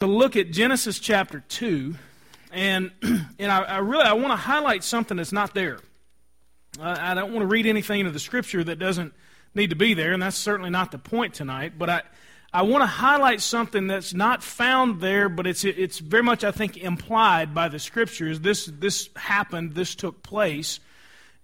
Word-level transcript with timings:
to 0.00 0.06
look 0.06 0.34
at 0.34 0.50
Genesis 0.50 0.98
chapter 0.98 1.40
2, 1.40 1.94
and, 2.52 2.90
and 3.02 3.52
I, 3.52 3.60
I 3.60 3.78
really 3.78 4.04
I 4.04 4.14
want 4.14 4.28
to 4.28 4.36
highlight 4.36 4.82
something 4.82 5.18
that's 5.18 5.32
not 5.32 5.54
there. 5.54 5.78
I, 6.80 7.10
I 7.10 7.14
don't 7.14 7.32
want 7.32 7.42
to 7.42 7.46
read 7.46 7.66
anything 7.66 8.00
into 8.00 8.10
the 8.10 8.18
scripture 8.18 8.64
that 8.64 8.78
doesn't 8.78 9.12
need 9.54 9.70
to 9.70 9.76
be 9.76 9.92
there, 9.92 10.12
and 10.12 10.22
that's 10.22 10.38
certainly 10.38 10.70
not 10.70 10.90
the 10.90 10.98
point 10.98 11.34
tonight. 11.34 11.74
But 11.78 11.90
I, 11.90 12.02
I 12.50 12.62
want 12.62 12.80
to 12.80 12.86
highlight 12.86 13.42
something 13.42 13.88
that's 13.88 14.14
not 14.14 14.42
found 14.42 15.02
there, 15.02 15.28
but 15.28 15.46
it's, 15.46 15.64
it's 15.64 15.98
very 15.98 16.22
much, 16.22 16.44
I 16.44 16.50
think, 16.50 16.78
implied 16.78 17.54
by 17.54 17.68
the 17.68 17.78
scriptures. 17.78 18.40
This, 18.40 18.64
this 18.72 19.10
happened, 19.16 19.74
this 19.74 19.94
took 19.94 20.22
place. 20.22 20.80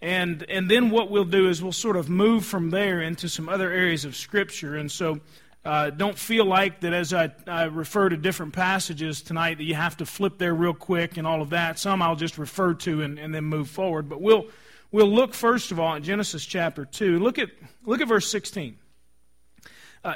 And, 0.01 0.47
and 0.49 0.71
then 0.71 0.89
what 0.89 1.11
we'll 1.11 1.25
do 1.25 1.51
is 1.51 1.63
we'll 1.63 1.73
sort 1.73 1.97
of 1.97 2.09
move 2.09 2.47
from 2.47 2.71
there 2.71 3.03
into 3.03 3.29
some 3.29 3.51
other 3.51 3.71
areas 3.71 4.07
of 4.07 4.17
scripture. 4.17 4.77
And 4.77 4.91
so 4.91 5.21
uh, 5.67 5.91
don't 5.91 6.17
feel 6.17 6.45
like 6.45 6.81
that 6.81 6.93
as 6.93 7.13
I, 7.13 7.33
I, 7.49 7.65
refer 7.65 8.09
to 8.09 8.17
different 8.17 8.53
passages 8.53 9.21
tonight 9.21 9.59
that 9.59 9.65
you 9.65 9.75
have 9.75 9.97
to 9.97 10.07
flip 10.07 10.39
there 10.39 10.55
real 10.55 10.73
quick 10.73 11.17
and 11.17 11.27
all 11.27 11.43
of 11.43 11.51
that. 11.51 11.77
Some 11.77 12.03
I'll 12.03 12.15
just 12.15 12.39
refer 12.39 12.75
to 12.75 13.03
and, 13.03 13.19
and 13.19 13.35
then 13.35 13.43
move 13.43 13.69
forward. 13.69 14.09
But 14.09 14.21
we'll, 14.21 14.47
we'll 14.93 15.11
look 15.11 15.35
first 15.35 15.73
of 15.73 15.81
all 15.81 15.97
at 15.97 16.03
Genesis 16.03 16.47
chapter 16.47 16.85
2. 16.85 17.19
Look 17.19 17.41
at, 17.41 17.51
look 17.85 18.01
at 18.01 18.07
verse 18.07 18.31
16. 18.31 18.77
Uh, 20.05 20.15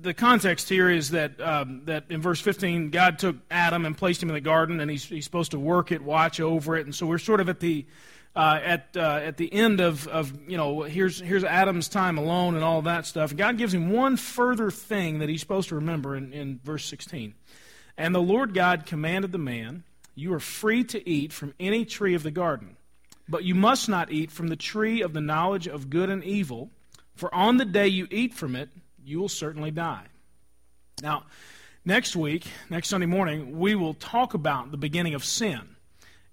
the 0.00 0.14
context 0.14 0.70
here 0.70 0.88
is 0.88 1.10
that, 1.10 1.38
um, 1.42 1.82
that 1.84 2.04
in 2.08 2.22
verse 2.22 2.40
15, 2.40 2.88
God 2.88 3.18
took 3.18 3.36
Adam 3.50 3.84
and 3.84 3.94
placed 3.94 4.22
him 4.22 4.30
in 4.30 4.34
the 4.34 4.40
garden, 4.40 4.80
and 4.80 4.90
he's, 4.90 5.04
he's 5.04 5.26
supposed 5.26 5.50
to 5.50 5.58
work 5.58 5.92
it, 5.92 6.00
watch 6.02 6.40
over 6.40 6.74
it. 6.74 6.86
And 6.86 6.94
so 6.94 7.06
we're 7.06 7.18
sort 7.18 7.40
of 7.40 7.50
at 7.50 7.60
the, 7.60 7.84
uh, 8.34 8.60
at, 8.62 8.96
uh, 8.96 9.20
at 9.22 9.36
the 9.36 9.52
end 9.52 9.80
of, 9.80 10.06
of, 10.08 10.32
you 10.48 10.56
know, 10.56 10.82
here's, 10.82 11.20
here's 11.20 11.42
Adam's 11.42 11.88
time 11.88 12.16
alone 12.16 12.54
and 12.54 12.62
all 12.62 12.82
that 12.82 13.06
stuff. 13.06 13.34
God 13.34 13.58
gives 13.58 13.74
him 13.74 13.90
one 13.90 14.16
further 14.16 14.70
thing 14.70 15.18
that 15.18 15.28
he's 15.28 15.40
supposed 15.40 15.70
to 15.70 15.76
remember 15.76 16.14
in, 16.14 16.32
in 16.32 16.60
verse 16.62 16.84
16. 16.84 17.34
And 17.96 18.14
the 18.14 18.22
Lord 18.22 18.54
God 18.54 18.86
commanded 18.86 19.32
the 19.32 19.38
man, 19.38 19.84
You 20.14 20.32
are 20.34 20.40
free 20.40 20.84
to 20.84 21.08
eat 21.08 21.32
from 21.32 21.54
any 21.58 21.84
tree 21.84 22.14
of 22.14 22.22
the 22.22 22.30
garden, 22.30 22.76
but 23.28 23.44
you 23.44 23.54
must 23.54 23.88
not 23.88 24.12
eat 24.12 24.30
from 24.30 24.48
the 24.48 24.56
tree 24.56 25.02
of 25.02 25.12
the 25.12 25.20
knowledge 25.20 25.66
of 25.66 25.90
good 25.90 26.08
and 26.08 26.22
evil, 26.22 26.70
for 27.14 27.34
on 27.34 27.56
the 27.56 27.64
day 27.64 27.88
you 27.88 28.06
eat 28.10 28.32
from 28.34 28.54
it, 28.54 28.70
you 29.04 29.18
will 29.18 29.28
certainly 29.28 29.72
die. 29.72 30.06
Now, 31.02 31.24
next 31.84 32.14
week, 32.14 32.46
next 32.70 32.88
Sunday 32.88 33.06
morning, 33.06 33.58
we 33.58 33.74
will 33.74 33.94
talk 33.94 34.34
about 34.34 34.70
the 34.70 34.76
beginning 34.76 35.14
of 35.14 35.24
sin 35.24 35.76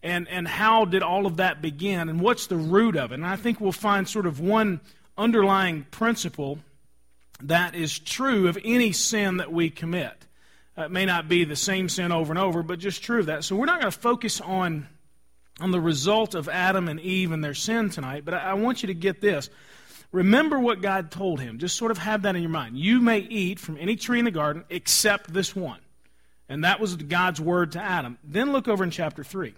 and, 0.08 0.27
and 0.30 0.47
how 0.47 0.86
did 0.86 1.03
all 1.03 1.25
of 1.25 1.38
that 1.38 1.61
begin 1.61 2.08
and 2.08 2.22
what's 2.22 2.47
the 2.47 2.55
root 2.55 2.95
of 2.95 3.11
it. 3.11 3.16
And 3.16 3.25
I 3.25 3.36
think 3.36 3.59
we'll 3.59 3.73
find 3.73 4.08
sort 4.08 4.25
of 4.25 4.39
one 4.39 4.80
underlying 5.17 5.86
principle 5.91 6.59
that 7.41 7.75
is 7.75 7.99
true 7.99 8.47
of 8.47 8.58
any 8.64 8.94
sin 8.94 9.38
that 9.38 9.52
we 9.52 9.69
commit. 9.69 10.14
Uh, 10.77 10.83
it 10.83 10.91
may 10.91 11.05
not 11.05 11.27
be 11.27 11.44
the 11.44 11.58
same 11.58 11.89
sin 11.89 12.14
over 12.14 12.31
and 12.31 12.39
over, 12.39 12.64
but 12.64 12.80
just 12.80 13.03
true 13.03 13.19
of 13.19 13.25
that. 13.25 13.44
So 13.44 13.58
we're 13.58 13.66
not 13.66 13.81
going 13.81 13.91
to 13.91 13.99
focus 13.99 14.39
on, 14.39 14.88
on 15.59 15.72
the 15.72 15.81
result 15.81 16.36
of 16.36 16.47
Adam 16.47 16.88
and 16.88 17.02
Eve 17.02 17.33
and 17.33 17.44
their 17.44 17.53
sin 17.53 17.89
tonight, 17.89 18.23
but 18.23 18.33
I, 18.33 18.52
I 18.52 18.53
want 18.53 18.83
you 18.83 18.88
to 18.88 18.94
get 18.94 19.19
this. 19.19 19.49
Remember 20.14 20.58
what 20.58 20.81
God 20.81 21.11
told 21.11 21.42
him. 21.42 21.59
Just 21.59 21.75
sort 21.75 21.92
of 21.92 21.97
have 21.97 22.21
that 22.21 22.36
in 22.38 22.42
your 22.42 22.49
mind. 22.49 22.77
You 22.77 23.02
may 23.02 23.19
eat 23.19 23.59
from 23.59 23.77
any 23.77 23.97
tree 23.97 24.19
in 24.19 24.25
the 24.25 24.31
garden 24.31 24.64
except 24.69 25.33
this 25.33 25.53
one. 25.53 25.81
And 26.47 26.64
that 26.64 26.80
was 26.80 26.95
God's 26.95 27.42
word 27.42 27.73
to 27.73 27.81
Adam. 27.81 28.17
Then 28.23 28.53
look 28.53 28.69
over 28.69 28.86
in 28.86 28.89
chapter 28.89 29.21
3. 29.21 29.53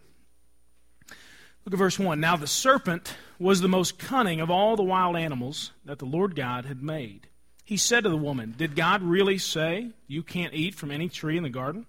Look 1.70 1.76
at 1.76 1.84
verse 1.84 2.00
1. 2.00 2.20
Now 2.20 2.36
the 2.36 2.48
serpent 2.48 3.14
was 3.38 3.62
the 3.62 3.68
most 3.68 4.00
cunning 4.00 4.42
of 4.42 4.50
all 4.50 4.76
the 4.76 4.82
wild 4.82 5.16
animals 5.16 5.72
that 5.86 6.00
the 6.00 6.06
Lord 6.06 6.36
God 6.36 6.66
had 6.66 6.82
made. 6.82 7.28
He 7.64 7.78
said 7.78 8.06
to 8.06 8.10
the 8.10 8.18
woman, 8.18 8.56
Did 8.58 8.76
God 8.76 9.04
really 9.04 9.38
say 9.38 9.92
you 10.08 10.24
can't 10.24 10.56
eat 10.56 10.74
from 10.74 10.90
any 10.90 11.10
tree 11.10 11.38
in 11.38 11.44
the 11.44 11.50
garden? 11.52 11.86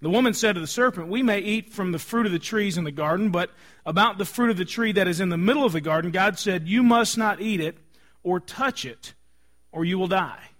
The 0.00 0.08
woman 0.08 0.34
said 0.34 0.52
to 0.52 0.60
the 0.60 0.68
serpent, 0.68 1.08
We 1.08 1.20
may 1.20 1.40
eat 1.40 1.72
from 1.72 1.90
the 1.90 1.98
fruit 1.98 2.26
of 2.26 2.32
the 2.32 2.38
trees 2.38 2.78
in 2.78 2.84
the 2.84 2.92
garden, 2.92 3.32
but 3.32 3.50
about 3.84 4.18
the 4.18 4.24
fruit 4.24 4.50
of 4.50 4.56
the 4.56 4.64
tree 4.64 4.92
that 4.92 5.08
is 5.08 5.18
in 5.18 5.30
the 5.30 5.36
middle 5.36 5.64
of 5.64 5.72
the 5.72 5.80
garden, 5.80 6.12
God 6.12 6.38
said, 6.38 6.68
You 6.68 6.84
must 6.84 7.18
not 7.18 7.40
eat 7.40 7.58
it 7.58 7.78
or 8.22 8.38
touch 8.38 8.84
it, 8.84 9.14
or 9.72 9.84
you 9.84 9.98
will 9.98 10.06
die. 10.06 10.50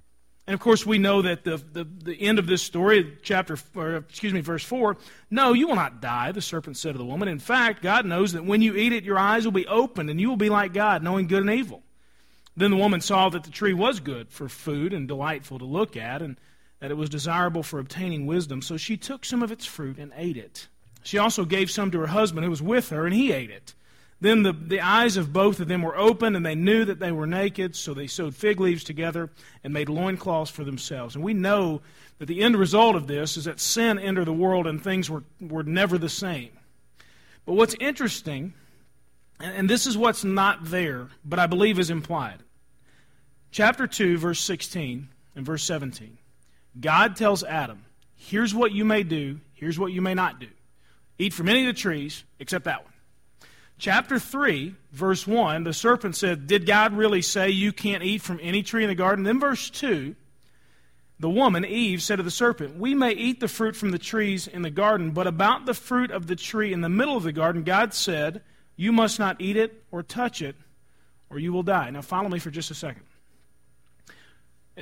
And 0.46 0.54
of 0.54 0.60
course, 0.60 0.84
we 0.84 0.98
know 0.98 1.22
that 1.22 1.44
the, 1.44 1.56
the, 1.72 1.84
the, 1.84 2.20
end 2.20 2.40
of 2.40 2.48
this 2.48 2.62
story, 2.62 3.16
chapter, 3.22 3.56
or 3.76 3.96
excuse 3.96 4.32
me, 4.32 4.40
verse 4.40 4.64
4, 4.64 4.96
no, 5.30 5.52
you 5.52 5.68
will 5.68 5.76
not 5.76 6.00
die, 6.00 6.32
the 6.32 6.42
serpent 6.42 6.76
said 6.76 6.92
to 6.92 6.98
the 6.98 7.04
woman. 7.04 7.28
In 7.28 7.38
fact, 7.38 7.80
God 7.80 8.06
knows 8.06 8.32
that 8.32 8.44
when 8.44 8.60
you 8.60 8.74
eat 8.74 8.92
it, 8.92 9.04
your 9.04 9.18
eyes 9.18 9.44
will 9.44 9.52
be 9.52 9.66
opened, 9.68 10.10
and 10.10 10.20
you 10.20 10.28
will 10.28 10.36
be 10.36 10.48
like 10.48 10.72
God, 10.72 11.02
knowing 11.02 11.28
good 11.28 11.42
and 11.42 11.50
evil. 11.50 11.84
Then 12.56 12.72
the 12.72 12.76
woman 12.76 13.00
saw 13.00 13.28
that 13.28 13.44
the 13.44 13.50
tree 13.50 13.72
was 13.72 14.00
good 14.00 14.30
for 14.30 14.48
food 14.48 14.92
and 14.92 15.06
delightful 15.06 15.60
to 15.60 15.64
look 15.64 15.96
at, 15.96 16.22
and 16.22 16.36
that 16.80 16.90
it 16.90 16.96
was 16.96 17.08
desirable 17.08 17.62
for 17.62 17.78
obtaining 17.78 18.26
wisdom. 18.26 18.62
So 18.62 18.76
she 18.76 18.96
took 18.96 19.24
some 19.24 19.44
of 19.44 19.52
its 19.52 19.64
fruit 19.64 19.98
and 19.98 20.12
ate 20.16 20.36
it. 20.36 20.66
She 21.04 21.18
also 21.18 21.44
gave 21.44 21.70
some 21.70 21.92
to 21.92 22.00
her 22.00 22.08
husband 22.08 22.44
who 22.44 22.50
was 22.50 22.60
with 22.62 22.90
her, 22.90 23.06
and 23.06 23.14
he 23.14 23.30
ate 23.30 23.50
it. 23.50 23.74
Then 24.22 24.44
the, 24.44 24.52
the 24.52 24.80
eyes 24.80 25.16
of 25.16 25.32
both 25.32 25.58
of 25.58 25.66
them 25.66 25.82
were 25.82 25.98
opened, 25.98 26.36
and 26.36 26.46
they 26.46 26.54
knew 26.54 26.84
that 26.84 27.00
they 27.00 27.10
were 27.10 27.26
naked, 27.26 27.74
so 27.74 27.92
they 27.92 28.06
sewed 28.06 28.36
fig 28.36 28.60
leaves 28.60 28.84
together 28.84 29.30
and 29.64 29.74
made 29.74 29.88
loincloths 29.88 30.48
for 30.48 30.62
themselves. 30.62 31.16
And 31.16 31.24
we 31.24 31.34
know 31.34 31.82
that 32.20 32.26
the 32.26 32.40
end 32.40 32.54
result 32.56 32.94
of 32.94 33.08
this 33.08 33.36
is 33.36 33.46
that 33.46 33.58
sin 33.58 33.98
entered 33.98 34.26
the 34.26 34.32
world 34.32 34.68
and 34.68 34.80
things 34.80 35.10
were, 35.10 35.24
were 35.40 35.64
never 35.64 35.98
the 35.98 36.08
same. 36.08 36.50
But 37.46 37.54
what's 37.54 37.74
interesting, 37.80 38.54
and, 39.40 39.56
and 39.56 39.68
this 39.68 39.88
is 39.88 39.98
what's 39.98 40.22
not 40.22 40.66
there, 40.66 41.08
but 41.24 41.40
I 41.40 41.48
believe 41.48 41.80
is 41.80 41.90
implied. 41.90 42.38
Chapter 43.50 43.88
2, 43.88 44.18
verse 44.18 44.38
16 44.38 45.08
and 45.34 45.44
verse 45.44 45.64
17. 45.64 46.16
God 46.80 47.16
tells 47.16 47.42
Adam, 47.42 47.82
here's 48.14 48.54
what 48.54 48.70
you 48.70 48.84
may 48.84 49.02
do, 49.02 49.40
here's 49.52 49.80
what 49.80 49.90
you 49.90 50.00
may 50.00 50.14
not 50.14 50.38
do. 50.38 50.48
Eat 51.18 51.32
from 51.32 51.48
any 51.48 51.66
of 51.66 51.74
the 51.74 51.80
trees 51.80 52.22
except 52.38 52.66
that 52.66 52.84
one. 52.84 52.91
Chapter 53.78 54.18
3, 54.18 54.74
verse 54.92 55.26
1, 55.26 55.64
the 55.64 55.72
serpent 55.72 56.14
said, 56.14 56.46
Did 56.46 56.66
God 56.66 56.92
really 56.92 57.22
say 57.22 57.50
you 57.50 57.72
can't 57.72 58.02
eat 58.02 58.22
from 58.22 58.38
any 58.42 58.62
tree 58.62 58.84
in 58.84 58.88
the 58.88 58.94
garden? 58.94 59.24
Then, 59.24 59.40
verse 59.40 59.70
2, 59.70 60.14
the 61.18 61.30
woman, 61.30 61.64
Eve, 61.64 62.02
said 62.02 62.16
to 62.16 62.22
the 62.22 62.30
serpent, 62.30 62.76
We 62.76 62.94
may 62.94 63.12
eat 63.12 63.40
the 63.40 63.48
fruit 63.48 63.76
from 63.76 63.90
the 63.90 63.98
trees 63.98 64.46
in 64.46 64.62
the 64.62 64.70
garden, 64.70 65.12
but 65.12 65.26
about 65.26 65.66
the 65.66 65.74
fruit 65.74 66.10
of 66.10 66.26
the 66.26 66.36
tree 66.36 66.72
in 66.72 66.80
the 66.80 66.88
middle 66.88 67.16
of 67.16 67.22
the 67.22 67.32
garden, 67.32 67.62
God 67.62 67.94
said, 67.94 68.42
You 68.76 68.92
must 68.92 69.18
not 69.18 69.40
eat 69.40 69.56
it 69.56 69.84
or 69.90 70.02
touch 70.02 70.42
it, 70.42 70.56
or 71.30 71.38
you 71.38 71.52
will 71.52 71.62
die. 71.62 71.90
Now, 71.90 72.02
follow 72.02 72.28
me 72.28 72.38
for 72.38 72.50
just 72.50 72.70
a 72.70 72.74
second. 72.74 73.02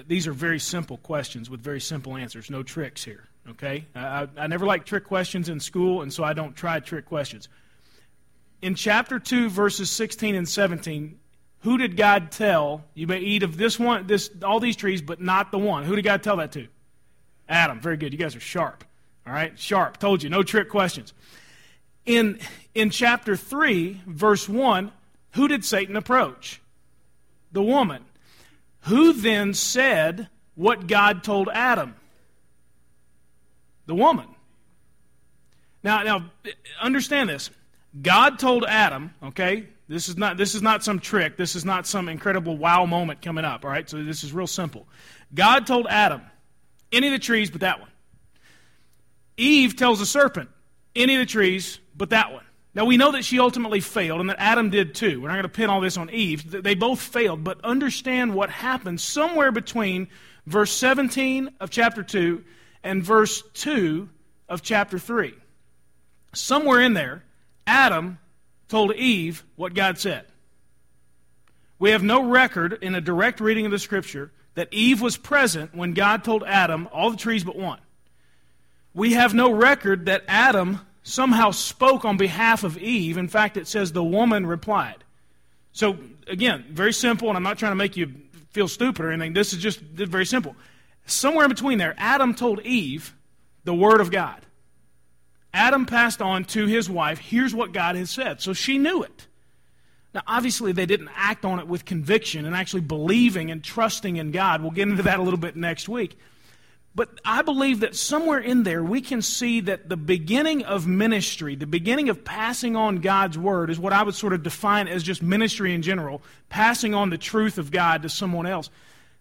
These 0.07 0.27
are 0.27 0.33
very 0.33 0.59
simple 0.59 0.99
questions 0.99 1.51
with 1.51 1.61
very 1.61 1.81
simple 1.81 2.17
answers. 2.17 2.49
No 2.49 2.63
tricks 2.63 3.05
here, 3.05 3.29
okay? 3.49 3.87
I, 3.95 4.29
I 4.37 4.47
never 4.47 4.65
like 4.65 4.85
trick 4.85 5.05
questions 5.05 5.49
in 5.49 5.59
school, 5.59 6.03
and 6.03 6.13
so 6.13 6.23
I 6.23 6.33
don't 6.33 6.55
try 6.55 6.81
trick 6.81 7.07
questions 7.07 7.49
in 8.63 8.75
chapter 8.75 9.19
2, 9.19 9.49
verses 9.49 9.91
16 9.91 10.35
and 10.35 10.49
17, 10.49 11.19
who 11.61 11.79
did 11.79 11.97
God 11.97 12.31
tell, 12.31 12.85
you 12.95 13.07
may 13.07 13.19
eat 13.19 13.43
of 13.43 13.57
this 13.57 13.79
one, 13.79 14.07
this, 14.07 14.31
all 14.45 14.61
these 14.61 14.77
trees, 14.77 15.03
but 15.03 15.21
not 15.21 15.51
the 15.51 15.59
one? 15.59 15.85
Who 15.85 15.97
did 15.97 16.05
God 16.05 16.23
tell 16.23 16.37
that 16.37 16.53
to? 16.53 16.67
Adam. 17.49 17.81
Very 17.81 17.97
good. 17.97 18.13
You 18.13 18.19
guys 18.19 18.37
are 18.37 18.41
sharp. 18.41 18.85
All 19.27 19.33
right? 19.33 19.59
Sharp. 19.59 19.99
Told 19.99 20.23
you. 20.23 20.31
No 20.31 20.43
trick 20.43 20.69
questions. 20.71 21.13
In, 22.07 22.39
in 22.75 22.91
chapter 22.91 23.37
3, 23.37 24.03
verse 24.07 24.49
1, 24.49 24.93
who 25.33 25.49
did 25.49 25.65
Satan 25.65 25.97
approach? 25.97 26.61
The 27.53 27.63
woman. 27.63 28.05
Who 28.83 29.13
then 29.13 29.53
said 29.53 30.29
what 30.55 30.87
God 30.87 31.23
told 31.23 31.49
Adam? 31.53 31.95
The 33.87 33.95
woman. 33.95 34.29
Now, 35.83 36.03
now 36.03 36.31
understand 36.81 37.29
this. 37.29 37.51
God 38.01 38.39
told 38.39 38.65
Adam, 38.65 39.13
okay, 39.23 39.69
this 39.89 40.09
is 40.09 40.17
not 40.17 40.37
this 40.37 40.55
is 40.55 40.63
not 40.63 40.85
some 40.85 41.01
trick. 41.01 41.37
This 41.37 41.57
is 41.57 41.65
not 41.65 41.87
some 41.87 42.09
incredible 42.09 42.57
wow 42.57 42.87
moment 42.87 43.23
coming 43.23 43.45
up, 43.45 43.65
all 43.65 43.71
right? 43.71 43.89
So 43.89 44.03
this 44.05 44.23
is 44.23 44.33
real 44.33 44.47
simple. 44.47 44.87
God 45.35 45.67
told 45.67 45.87
Adam, 45.89 46.23
any 46.93 47.09
of 47.09 47.13
the 47.13 47.19
trees 47.19 47.51
but 47.51 47.63
that 47.63 47.81
one. 47.81 47.91
Eve 49.37 49.75
tells 49.75 49.99
the 49.99 50.07
serpent, 50.07 50.49
any 50.95 51.15
of 51.15 51.21
the 51.21 51.27
trees 51.27 51.81
but 51.97 52.11
that 52.11 52.33
one. 52.33 52.45
Now 52.73 52.85
we 52.85 52.97
know 52.97 53.13
that 53.13 53.25
she 53.25 53.41
ultimately 53.41 53.81
failed 53.81 54.21
and 54.21 54.31
that 54.31 54.39
Adam 54.39 54.71
did 54.71 54.95
too. 54.95 55.21
We're 55.21 55.29
not 55.29 55.35
going 55.35 55.43
to 55.43 55.49
pin 55.49 55.71
all 55.71 55.81
this 55.81 55.97
on 55.97 56.09
Eve. 56.11 56.63
They 56.63 56.77
both 56.77 57.01
failed, 57.01 57.43
but 57.43 57.65
understand 57.65 58.35
what 58.35 58.51
happened 58.51 59.01
somewhere 59.01 59.51
between 59.51 60.09
verse 60.47 60.71
17 60.73 61.51
of 61.59 61.71
chapter 61.71 62.05
2 62.05 62.45
and 62.85 63.03
verse 63.03 63.43
2 63.55 64.09
of 64.49 64.63
chapter 64.63 64.99
3. 64.99 65.35
Somewhere 66.33 66.81
in 66.81 66.95
there, 66.95 67.25
Adam 67.71 68.19
told 68.69 68.95
Eve 68.97 69.45
what 69.55 69.75
God 69.75 69.97
said. 69.99 70.27
We 71.79 71.91
have 71.91 72.03
no 72.03 72.29
record 72.29 72.79
in 72.83 72.97
a 72.97 73.01
direct 73.01 73.41
reading 73.41 73.65
of 73.65 73.71
the 73.71 73.79
scripture 73.79 74.33
that 74.55 74.69
Eve 74.73 75.01
was 75.01 75.17
present 75.17 75.73
when 75.75 75.95
God 75.95 76.25
told 76.25 76.43
Adam 76.45 76.89
all 76.93 77.11
the 77.11 77.17
trees 77.17 77.45
but 77.45 77.57
one. 77.57 77.79
We 78.93 79.13
have 79.13 79.35
no 79.35 79.53
record 79.53 80.07
that 80.07 80.25
Adam 80.27 80.81
somehow 81.05 81.53
spoke 81.53 82.05
on 82.05 82.17
behalf 82.17 82.65
of 82.65 82.77
Eve. 82.77 83.17
In 83.17 83.29
fact, 83.29 83.57
it 83.57 83.69
says 83.69 83.93
the 83.93 84.03
woman 84.03 84.47
replied. 84.47 85.05
So, 85.73 85.97
again, 86.27 86.67
very 86.73 86.93
simple, 86.93 87.29
and 87.29 87.37
I'm 87.37 87.45
not 87.45 87.57
trying 87.57 87.73
to 87.73 87.77
make 87.77 87.97
you 87.97 88.13
feel 88.51 88.67
stupid 88.67 89.05
or 89.05 89.13
anything. 89.13 89.33
This 89.33 89.53
is 89.53 89.61
just 89.61 89.79
very 89.81 90.27
simple. 90.27 90.57
Somewhere 91.07 91.45
in 91.45 91.51
between 91.51 91.79
there, 91.79 91.95
Adam 91.99 92.35
told 92.35 92.61
Eve 92.63 93.15
the 93.63 93.75
Word 93.75 94.01
of 94.01 94.11
God. 94.11 94.45
Adam 95.53 95.87
passed 95.87 96.23
on 96.23 96.45
to 96.45 96.67
his 96.67 96.89
wife, 96.89 97.19
here's 97.19 97.55
what 97.55 97.73
God 97.73 97.97
has 97.97 98.11
said. 98.11 98.41
So 98.41 98.53
she 98.53 98.79
knew 98.79 99.03
it. 99.03 99.27
Now, 100.15 100.23
obviously, 100.27 100.73
they 100.73 100.87
didn't 100.87 101.11
act 101.15 101.45
on 101.45 101.61
it 101.61 101.69
with 101.69 101.85
conviction 101.85 102.45
and 102.45 102.55
actually 102.55 102.81
believing 102.81 103.51
and 103.51 103.63
trusting 103.63 104.17
in 104.17 104.33
God. 104.33 104.63
We'll 104.63 104.73
get 104.73 104.89
into 104.89 105.05
that 105.05 105.21
a 105.21 105.23
little 105.23 105.39
bit 105.39 105.57
next 105.57 105.89
week. 105.89 106.19
But 106.93 107.21
I 107.25 107.43
believe 107.43 107.81
that 107.81 107.95
somewhere 107.95 108.41
in 108.41 108.65
there 108.65 108.83
we 108.83 109.01
can 109.01 109.23
see 109.23 109.61
that 109.61 109.89
the 109.89 109.97
beginning 109.97 110.65
of 110.65 110.89
ministry, 110.89 111.55
the 111.55 111.67
beginning 111.67 112.09
of 112.09 112.25
passing 112.25 112.75
on 112.75 112.97
God's 112.97 113.39
word, 113.39 113.71
is 113.71 113.79
what 113.79 113.93
I 113.93 114.03
would 114.03 114.17
sort 114.17 114.33
of 114.33 114.43
define 114.43 114.89
as 114.89 115.05
just 115.05 115.23
ministry 115.23 115.73
in 115.73 115.83
general, 115.83 116.21
passing 116.49 116.93
on 116.93 117.11
the 117.11 117.19
truth 117.19 117.59
of 117.59 117.71
God 117.71 118.03
to 118.03 118.09
someone 118.09 118.47
else. 118.47 118.71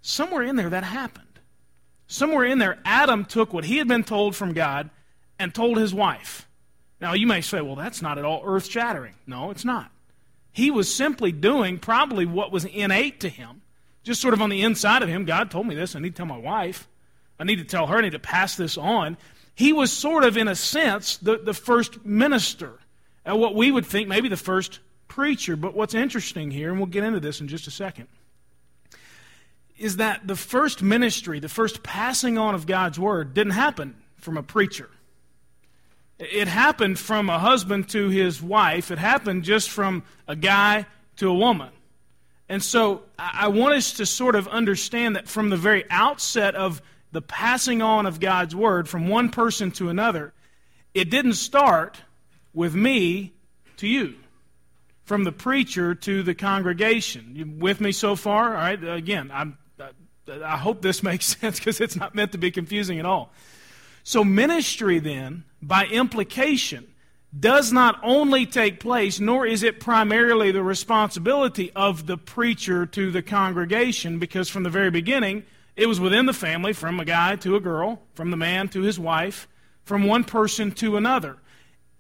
Somewhere 0.02 0.42
in 0.42 0.56
there 0.56 0.72
that 0.72 0.84
happened. 0.84 1.28
Somewhere 2.08 2.46
in 2.46 2.58
there, 2.58 2.80
Adam 2.84 3.24
took 3.24 3.54
what 3.54 3.66
he 3.66 3.78
had 3.78 3.88
been 3.88 4.04
told 4.04 4.36
from 4.36 4.54
God 4.54 4.90
and 5.40 5.56
told 5.56 5.78
his 5.78 5.94
wife. 5.94 6.48
Now, 7.02 7.14
you 7.14 7.26
may 7.26 7.42
say, 7.42 7.62
well, 7.62 7.76
that's 7.76 8.02
not 8.02 8.18
at 8.18 8.26
all 8.26 8.42
earth 8.46 8.70
shattering. 8.70 9.16
No, 9.26 9.52
it's 9.52 9.66
not. 9.66 9.90
He 10.52 10.70
was 10.70 10.94
simply 10.94 11.32
doing 11.32 11.80
probably 11.80 12.26
what 12.26 12.52
was 12.52 12.66
innate 12.66 13.22
to 13.22 13.30
him, 13.30 13.62
just 14.04 14.22
sort 14.22 14.34
of 14.34 14.42
on 14.42 14.50
the 14.50 14.62
inside 14.62 15.02
of 15.02 15.10
him. 15.10 15.24
God 15.24 15.50
told 15.50 15.66
me 15.66 15.76
this. 15.76 15.96
I 15.96 16.00
need 16.00 16.10
to 16.10 16.18
tell 16.18 16.26
my 16.26 16.38
wife. 16.38 16.88
I 17.40 17.46
need 17.46 17.58
to 17.58 17.64
tell 17.64 17.88
her. 17.88 17.98
I 17.98 18.02
need 18.02 18.12
to 18.12 18.20
pass 18.20 18.56
this 18.56 18.78
on. 18.78 19.18
He 19.56 19.72
was 19.72 19.92
sort 19.92 20.26
of, 20.26 20.36
in 20.36 20.48
a 20.48 20.56
sense, 20.56 21.18
the, 21.18 21.38
the 21.38 21.54
first 21.54 22.06
minister. 22.06 22.74
And 23.24 23.40
what 23.40 23.56
we 23.56 23.72
would 23.72 23.86
think 23.86 24.10
maybe 24.10 24.28
the 24.28 24.38
first 24.38 24.80
preacher. 25.08 25.56
But 25.56 25.74
what's 25.74 25.94
interesting 25.94 26.52
here, 26.52 26.70
and 26.70 26.80
we'll 26.80 26.88
get 26.88 27.04
into 27.04 27.20
this 27.20 27.40
in 27.40 27.48
just 27.48 27.68
a 27.68 27.72
second, 27.72 28.08
is 29.78 29.98
that 29.98 30.28
the 30.28 30.36
first 30.36 30.82
ministry, 30.82 31.40
the 31.40 31.48
first 31.48 31.84
passing 31.84 32.38
on 32.38 32.56
of 32.56 32.68
God's 32.68 33.00
word, 33.00 33.34
didn't 33.34 33.54
happen 33.54 33.96
from 34.18 34.36
a 34.36 34.44
preacher. 34.44 34.90
It 36.20 36.48
happened 36.50 37.00
from 37.00 37.30
a 37.30 37.40
husband 37.40 37.90
to 37.90 38.10
his 38.10 38.42
wife. 38.42 38.92
It 38.92 38.98
happened 38.98 39.44
just 39.44 39.70
from 39.70 40.04
a 40.28 40.36
guy 40.36 40.86
to 41.18 41.30
a 41.30 41.34
woman. 41.34 41.70
And 42.50 42.62
so 42.62 43.04
I 43.18 43.48
want 43.50 43.76
us 43.76 43.94
to 43.94 44.06
sort 44.06 44.36
of 44.36 44.48
understand 44.48 45.16
that 45.16 45.30
from 45.30 45.50
the 45.50 45.58
very 45.58 45.86
outset 45.90 46.56
of 46.56 46.82
the 47.12 47.22
passing 47.22 47.82
on 47.82 48.06
of 48.06 48.20
God's 48.20 48.56
word 48.56 48.90
from 48.90 49.08
one 49.08 49.30
person 49.30 49.72
to 49.72 49.90
another, 49.90 50.34
it 50.94 51.10
didn't 51.10 51.34
start 51.34 52.02
with 52.54 52.76
me 52.76 53.34
to 53.78 53.88
you, 53.88 54.16
from 55.06 55.24
the 55.24 55.32
preacher 55.32 55.96
to 55.96 56.24
the 56.24 56.36
congregation. 56.36 57.32
You 57.36 57.46
with 57.46 57.80
me 57.80 57.92
so 57.92 58.16
far? 58.16 58.50
All 58.50 58.54
right. 58.54 58.84
Again, 58.84 59.32
I'm, 59.34 59.58
I 60.44 60.58
hope 60.58 60.82
this 60.82 61.02
makes 61.04 61.26
sense 61.38 61.60
because 61.60 61.80
it's 61.80 61.96
not 61.96 62.16
meant 62.16 62.34
to 62.34 62.38
be 62.38 62.52
confusing 62.52 63.00
at 63.00 63.06
all. 63.06 63.32
So, 64.04 64.24
ministry 64.24 65.00
then, 65.00 65.44
by 65.62 65.86
implication, 65.86 66.94
does 67.38 67.72
not 67.72 68.00
only 68.02 68.46
take 68.46 68.80
place, 68.80 69.20
nor 69.20 69.46
is 69.46 69.62
it 69.62 69.80
primarily 69.80 70.52
the 70.52 70.64
responsibility 70.64 71.72
of 71.76 72.08
the 72.08 72.18
preacher 72.18 72.86
to 72.88 73.12
the 73.12 73.22
congregation, 73.22 74.18
because 74.18 74.50
from 74.50 74.64
the 74.64 74.70
very 74.70 74.90
beginning, 74.90 75.44
it 75.76 75.88
was 75.88 76.00
within 76.00 76.26
the 76.26 76.34
family, 76.34 76.74
from 76.74 77.00
a 77.00 77.06
guy 77.06 77.36
to 77.38 77.56
a 77.56 77.60
girl, 77.60 78.02
from 78.16 78.32
the 78.32 78.38
man 78.38 78.68
to 78.70 78.82
his 78.82 79.00
wife, 79.00 79.48
from 79.84 80.04
one 80.04 80.24
person 80.24 80.72
to 80.72 80.98
another. 80.98 81.38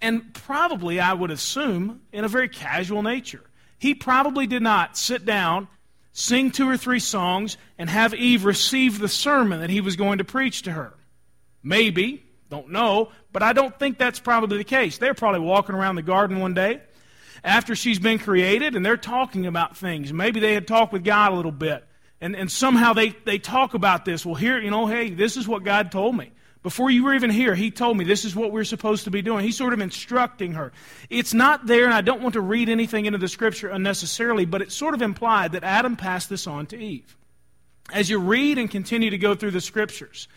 And 0.01 0.33
probably, 0.33 0.99
I 0.99 1.13
would 1.13 1.31
assume, 1.31 2.01
in 2.11 2.23
a 2.23 2.29
very 2.29 2.49
casual 2.49 3.03
nature. 3.03 3.43
He 3.77 3.93
probably 3.93 4.47
did 4.47 4.63
not 4.63 4.97
sit 4.97 5.25
down, 5.25 5.67
sing 6.11 6.51
two 6.51 6.67
or 6.67 6.77
three 6.77 6.99
songs, 6.99 7.57
and 7.77 7.89
have 7.89 8.13
Eve 8.13 8.45
receive 8.45 8.99
the 8.99 9.07
sermon 9.07 9.59
that 9.61 9.69
he 9.69 9.81
was 9.81 9.95
going 9.95 10.17
to 10.17 10.23
preach 10.23 10.63
to 10.63 10.71
her. 10.71 10.93
Maybe, 11.63 12.23
don't 12.49 12.69
know, 12.69 13.11
but 13.31 13.43
I 13.43 13.53
don't 13.53 13.77
think 13.77 13.97
that's 13.97 14.19
probably 14.19 14.57
the 14.57 14.63
case. 14.63 14.97
They're 14.97 15.13
probably 15.13 15.41
walking 15.41 15.75
around 15.75 15.95
the 15.95 16.01
garden 16.01 16.39
one 16.39 16.53
day 16.53 16.81
after 17.43 17.75
she's 17.75 17.99
been 17.99 18.19
created 18.19 18.75
and 18.75 18.85
they're 18.85 18.97
talking 18.97 19.45
about 19.45 19.77
things. 19.77 20.11
Maybe 20.11 20.39
they 20.39 20.53
had 20.53 20.67
talked 20.67 20.93
with 20.93 21.03
God 21.03 21.31
a 21.31 21.35
little 21.35 21.51
bit. 21.51 21.85
And, 22.21 22.35
and 22.35 22.51
somehow 22.51 22.93
they, 22.93 23.09
they 23.25 23.39
talk 23.39 23.73
about 23.73 24.03
this. 24.03 24.25
Well, 24.25 24.35
here, 24.35 24.59
you 24.59 24.71
know, 24.71 24.87
hey, 24.87 25.09
this 25.09 25.37
is 25.37 25.47
what 25.47 25.63
God 25.63 25.91
told 25.91 26.17
me. 26.17 26.31
Before 26.61 26.91
you 26.91 27.05
were 27.05 27.13
even 27.13 27.29
here, 27.29 27.55
He 27.55 27.71
told 27.71 27.95
me 27.95 28.03
this 28.03 28.25
is 28.25 28.35
what 28.35 28.51
we're 28.51 28.65
supposed 28.65 29.05
to 29.05 29.11
be 29.11 29.21
doing. 29.21 29.45
He's 29.45 29.55
sort 29.55 29.71
of 29.71 29.79
instructing 29.79 30.53
her. 30.53 30.73
It's 31.09 31.33
not 31.33 31.65
there, 31.65 31.85
and 31.85 31.93
I 31.93 32.01
don't 32.01 32.21
want 32.21 32.33
to 32.33 32.41
read 32.41 32.67
anything 32.67 33.05
into 33.05 33.17
the 33.17 33.29
Scripture 33.29 33.69
unnecessarily, 33.69 34.43
but 34.43 34.61
it's 34.61 34.75
sort 34.75 34.93
of 34.93 35.01
implied 35.01 35.53
that 35.53 35.63
Adam 35.63 35.95
passed 35.95 36.29
this 36.29 36.47
on 36.47 36.65
to 36.67 36.77
Eve. 36.77 37.15
As 37.93 38.09
you 38.09 38.19
read 38.19 38.57
and 38.57 38.69
continue 38.69 39.09
to 39.09 39.17
go 39.17 39.35
through 39.35 39.51
the 39.51 39.61
Scriptures, 39.61 40.27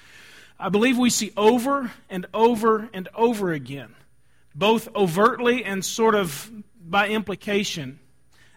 I 0.58 0.68
believe 0.68 0.98
we 0.98 1.10
see 1.10 1.32
over 1.36 1.90
and 2.08 2.26
over 2.32 2.88
and 2.92 3.08
over 3.14 3.52
again, 3.52 3.94
both 4.54 4.94
overtly 4.94 5.64
and 5.64 5.84
sort 5.84 6.14
of 6.14 6.50
by 6.84 7.08
implication, 7.08 7.98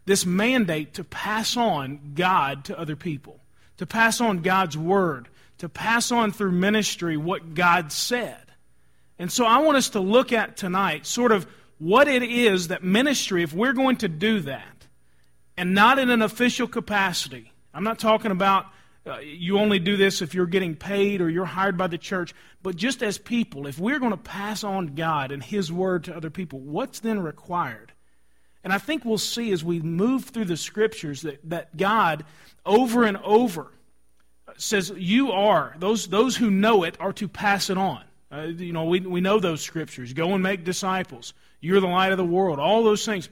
this 0.05 0.25
mandate 0.25 0.95
to 0.95 1.03
pass 1.03 1.57
on 1.57 2.13
God 2.15 2.65
to 2.65 2.79
other 2.79 2.95
people, 2.95 3.39
to 3.77 3.85
pass 3.85 4.21
on 4.21 4.41
God's 4.41 4.77
Word, 4.77 5.27
to 5.57 5.69
pass 5.69 6.11
on 6.11 6.31
through 6.31 6.51
ministry 6.51 7.17
what 7.17 7.53
God 7.53 7.91
said. 7.91 8.37
And 9.17 9.31
so 9.31 9.45
I 9.45 9.59
want 9.59 9.77
us 9.77 9.89
to 9.89 9.99
look 9.99 10.33
at 10.33 10.57
tonight 10.57 11.05
sort 11.05 11.31
of 11.31 11.47
what 11.77 12.07
it 12.07 12.23
is 12.23 12.67
that 12.69 12.83
ministry, 12.83 13.43
if 13.43 13.53
we're 13.53 13.73
going 13.73 13.97
to 13.97 14.07
do 14.07 14.41
that, 14.41 14.87
and 15.57 15.73
not 15.73 15.99
in 15.99 16.09
an 16.09 16.21
official 16.21 16.67
capacity, 16.67 17.51
I'm 17.73 17.83
not 17.83 17.99
talking 17.99 18.31
about 18.31 18.65
uh, 19.07 19.19
you 19.19 19.59
only 19.59 19.77
do 19.77 19.97
this 19.97 20.21
if 20.21 20.33
you're 20.33 20.47
getting 20.47 20.75
paid 20.75 21.21
or 21.21 21.29
you're 21.29 21.45
hired 21.45 21.77
by 21.77 21.87
the 21.87 21.97
church. 21.97 22.33
But 22.63 22.75
just 22.75 23.03
as 23.03 23.17
people, 23.17 23.67
if 23.67 23.77
we're 23.77 23.99
going 23.99 24.11
to 24.11 24.17
pass 24.17 24.63
on 24.63 24.95
God 24.95 25.31
and 25.31 25.43
His 25.43 25.71
Word 25.71 26.05
to 26.05 26.15
other 26.15 26.31
people, 26.31 26.59
what's 26.59 26.99
then 26.99 27.19
required? 27.19 27.91
And 28.63 28.73
I 28.73 28.79
think 28.79 29.05
we'll 29.05 29.19
see 29.19 29.51
as 29.51 29.63
we 29.63 29.79
move 29.79 30.25
through 30.25 30.45
the 30.45 30.57
Scriptures 30.57 31.21
that, 31.21 31.39
that 31.49 31.77
God, 31.77 32.25
over 32.65 33.03
and 33.03 33.17
over, 33.17 33.71
says, 34.57 34.91
You 34.95 35.31
are, 35.31 35.75
those, 35.77 36.07
those 36.07 36.35
who 36.35 36.49
know 36.49 36.83
it 36.83 36.97
are 36.99 37.13
to 37.13 37.27
pass 37.27 37.69
it 37.69 37.77
on. 37.77 38.03
Uh, 38.31 38.41
you 38.41 38.73
know, 38.73 38.85
we, 38.85 39.01
we 39.01 39.21
know 39.21 39.39
those 39.39 39.61
Scriptures. 39.61 40.13
Go 40.13 40.33
and 40.33 40.41
make 40.41 40.63
disciples. 40.63 41.35
You're 41.61 41.79
the 41.79 41.87
light 41.87 42.11
of 42.11 42.17
the 42.17 42.25
world. 42.25 42.59
All 42.59 42.83
those 42.83 43.05
things. 43.05 43.29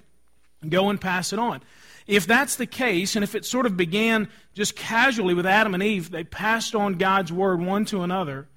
Go 0.68 0.90
and 0.90 1.02
pass 1.02 1.34
it 1.34 1.40
on. 1.40 1.62
If 2.08 2.28
that's 2.28 2.56
the 2.56 2.66
case, 2.66 3.16
and 3.16 3.24
if 3.24 3.36
it 3.36 3.46
sort 3.46 3.66
of 3.66 3.78
began 3.78 4.28
just 4.54 4.76
casually 4.76 5.34
with 5.34 5.46
Adam 5.46 5.74
and 5.74 5.82
Eve, 5.82 6.12
they 6.12 6.24
passed 6.24 6.76
on 6.76 6.96
God's 6.96 7.32
word 7.32 7.62
one 7.62 7.86
to 7.86 8.02
another, 8.02 8.48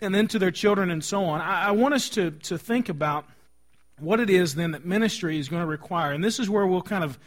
and 0.00 0.14
then 0.14 0.26
to 0.28 0.38
their 0.38 0.50
children 0.50 0.90
and 0.90 1.02
so 1.02 1.24
on, 1.24 1.40
I, 1.40 1.66
I 1.66 1.70
want 1.70 1.94
us 1.94 2.08
to, 2.10 2.32
to 2.32 2.58
think 2.58 2.88
about 2.88 3.26
what 4.00 4.20
it 4.20 4.28
is 4.28 4.54
then 4.54 4.72
that 4.72 4.84
ministry 4.84 5.38
is 5.38 5.48
going 5.48 5.62
to 5.62 5.66
require. 5.66 6.12
And 6.12 6.22
this 6.22 6.40
is 6.40 6.50
where 6.50 6.66
we'll 6.66 6.82
kind 6.82 7.04
of 7.04 7.18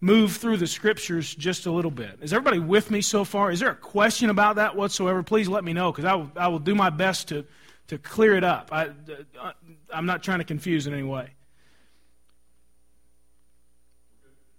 move 0.00 0.36
through 0.36 0.56
the 0.56 0.66
scriptures 0.66 1.34
just 1.34 1.66
a 1.66 1.70
little 1.70 1.90
bit. 1.90 2.18
Is 2.20 2.32
everybody 2.32 2.58
with 2.58 2.90
me 2.90 3.00
so 3.00 3.24
far? 3.24 3.50
Is 3.50 3.60
there 3.60 3.70
a 3.70 3.76
question 3.76 4.30
about 4.30 4.56
that 4.56 4.76
whatsoever? 4.76 5.22
Please 5.22 5.48
let 5.48 5.64
me 5.64 5.72
know 5.72 5.92
because 5.92 6.04
I 6.04 6.14
will, 6.14 6.30
I 6.36 6.48
will 6.48 6.58
do 6.58 6.74
my 6.74 6.90
best 6.90 7.28
to, 7.28 7.44
to 7.88 7.98
clear 7.98 8.36
it 8.36 8.44
up. 8.44 8.70
I, 8.72 8.88
uh, 9.40 9.52
I'm 9.92 10.06
not 10.06 10.22
trying 10.22 10.38
to 10.38 10.44
confuse 10.44 10.86
in 10.86 10.94
any 10.94 11.02
way. 11.02 11.30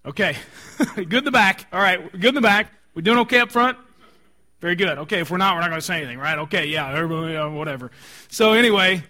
Okay. 0.06 0.38
good 0.96 1.14
in 1.14 1.24
the 1.24 1.32
back. 1.32 1.66
All 1.74 1.80
right. 1.80 2.12
Good 2.12 2.30
in 2.30 2.36
the 2.36 2.42
back. 2.42 2.72
We 2.94 3.02
doing 3.02 3.18
okay 3.20 3.40
up 3.40 3.52
front? 3.52 3.78
Very 4.62 4.76
good. 4.76 5.00
Okay. 5.00 5.22
If 5.22 5.32
we're 5.32 5.38
not, 5.38 5.56
we're 5.56 5.62
not 5.62 5.70
going 5.70 5.80
to 5.80 5.86
say 5.86 5.98
anything, 5.98 6.20
right? 6.20 6.38
Okay. 6.40 6.68
Yeah. 6.68 6.96
Everybody, 6.96 7.36
uh, 7.36 7.50
whatever. 7.50 7.90
So 8.30 8.54
anyway, 8.54 9.04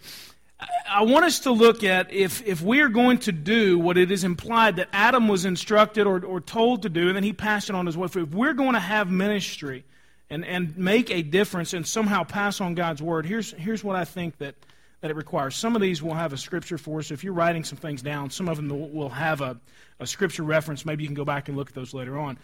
I 0.89 1.03
want 1.03 1.25
us 1.25 1.39
to 1.39 1.51
look 1.51 1.83
at 1.83 2.13
if, 2.13 2.45
if 2.45 2.61
we 2.61 2.79
are 2.79 2.87
going 2.87 3.17
to 3.19 3.33
do 3.33 3.77
what 3.77 3.97
it 3.97 4.09
is 4.09 4.23
implied 4.23 4.77
that 4.77 4.87
Adam 4.93 5.27
was 5.27 5.43
instructed 5.43 6.07
or, 6.07 6.23
or 6.23 6.39
told 6.39 6.83
to 6.83 6.89
do, 6.89 7.07
and 7.07 7.15
then 7.15 7.23
he 7.23 7.33
passed 7.33 7.69
it 7.69 7.75
on 7.75 7.85
his 7.85 7.97
wife. 7.97 8.15
If 8.15 8.29
we're 8.29 8.53
going 8.53 8.73
to 8.73 8.79
have 8.79 9.11
ministry 9.11 9.83
and, 10.29 10.45
and 10.45 10.77
make 10.77 11.11
a 11.11 11.23
difference 11.23 11.73
and 11.73 11.85
somehow 11.85 12.23
pass 12.23 12.61
on 12.61 12.73
God's 12.73 13.01
word, 13.01 13.25
here's, 13.25 13.51
here's 13.51 13.83
what 13.83 13.97
I 13.97 14.05
think 14.05 14.37
that, 14.37 14.55
that 15.05 15.11
it 15.11 15.17
requires. 15.17 15.55
Some 15.55 15.75
of 15.75 15.83
these 15.83 16.01
will 16.01 16.15
have 16.15 16.33
a 16.33 16.37
scripture 16.37 16.79
for 16.79 16.97
us. 16.97 17.11
If 17.11 17.23
you're 17.23 17.31
writing 17.31 17.63
some 17.63 17.77
things 17.77 18.01
down, 18.01 18.31
some 18.31 18.49
of 18.49 18.57
them 18.57 18.91
will 18.91 19.09
have 19.09 19.39
a, 19.39 19.55
a 19.99 20.07
scripture 20.07 20.41
reference. 20.41 20.83
Maybe 20.83 21.03
you 21.03 21.07
can 21.07 21.13
go 21.13 21.23
back 21.23 21.47
and 21.47 21.55
look 21.55 21.69
at 21.69 21.75
those 21.75 21.93
later 21.93 22.17
on. 22.17 22.39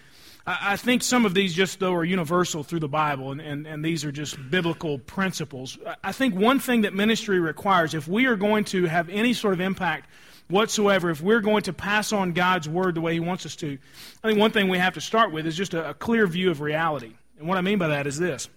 I, 0.45 0.73
I 0.73 0.75
think 0.75 1.01
some 1.01 1.25
of 1.25 1.33
these 1.33 1.55
just, 1.55 1.79
though, 1.79 1.95
are 1.95 2.03
universal 2.03 2.61
through 2.61 2.81
the 2.81 2.87
Bible, 2.87 3.31
and, 3.31 3.41
and, 3.41 3.65
and 3.65 3.83
these 3.83 4.05
are 4.05 4.11
just 4.11 4.37
biblical 4.51 4.99
principles. 4.99 5.79
I 6.03 6.11
think 6.11 6.35
one 6.35 6.59
thing 6.59 6.81
that 6.81 6.93
ministry 6.93 7.39
requires, 7.39 7.95
if 7.95 8.07
we 8.07 8.27
are 8.27 8.35
going 8.35 8.65
to 8.65 8.85
have 8.85 9.09
any 9.09 9.33
sort 9.33 9.55
of 9.55 9.59
impact 9.59 10.07
whatsoever, 10.47 11.09
if 11.09 11.19
we're 11.19 11.41
going 11.41 11.63
to 11.63 11.73
pass 11.73 12.13
on 12.13 12.33
God's 12.33 12.69
word 12.69 12.93
the 12.93 13.01
way 13.01 13.13
He 13.13 13.19
wants 13.19 13.43
us 13.47 13.55
to, 13.55 13.79
I 14.23 14.27
think 14.27 14.37
one 14.37 14.51
thing 14.51 14.69
we 14.69 14.77
have 14.77 14.93
to 14.93 15.01
start 15.01 15.31
with 15.31 15.47
is 15.47 15.57
just 15.57 15.73
a, 15.73 15.89
a 15.89 15.93
clear 15.95 16.27
view 16.27 16.51
of 16.51 16.61
reality. 16.61 17.15
And 17.39 17.47
what 17.47 17.57
I 17.57 17.61
mean 17.61 17.79
by 17.79 17.87
that 17.87 18.05
is 18.05 18.19
this 18.19 18.49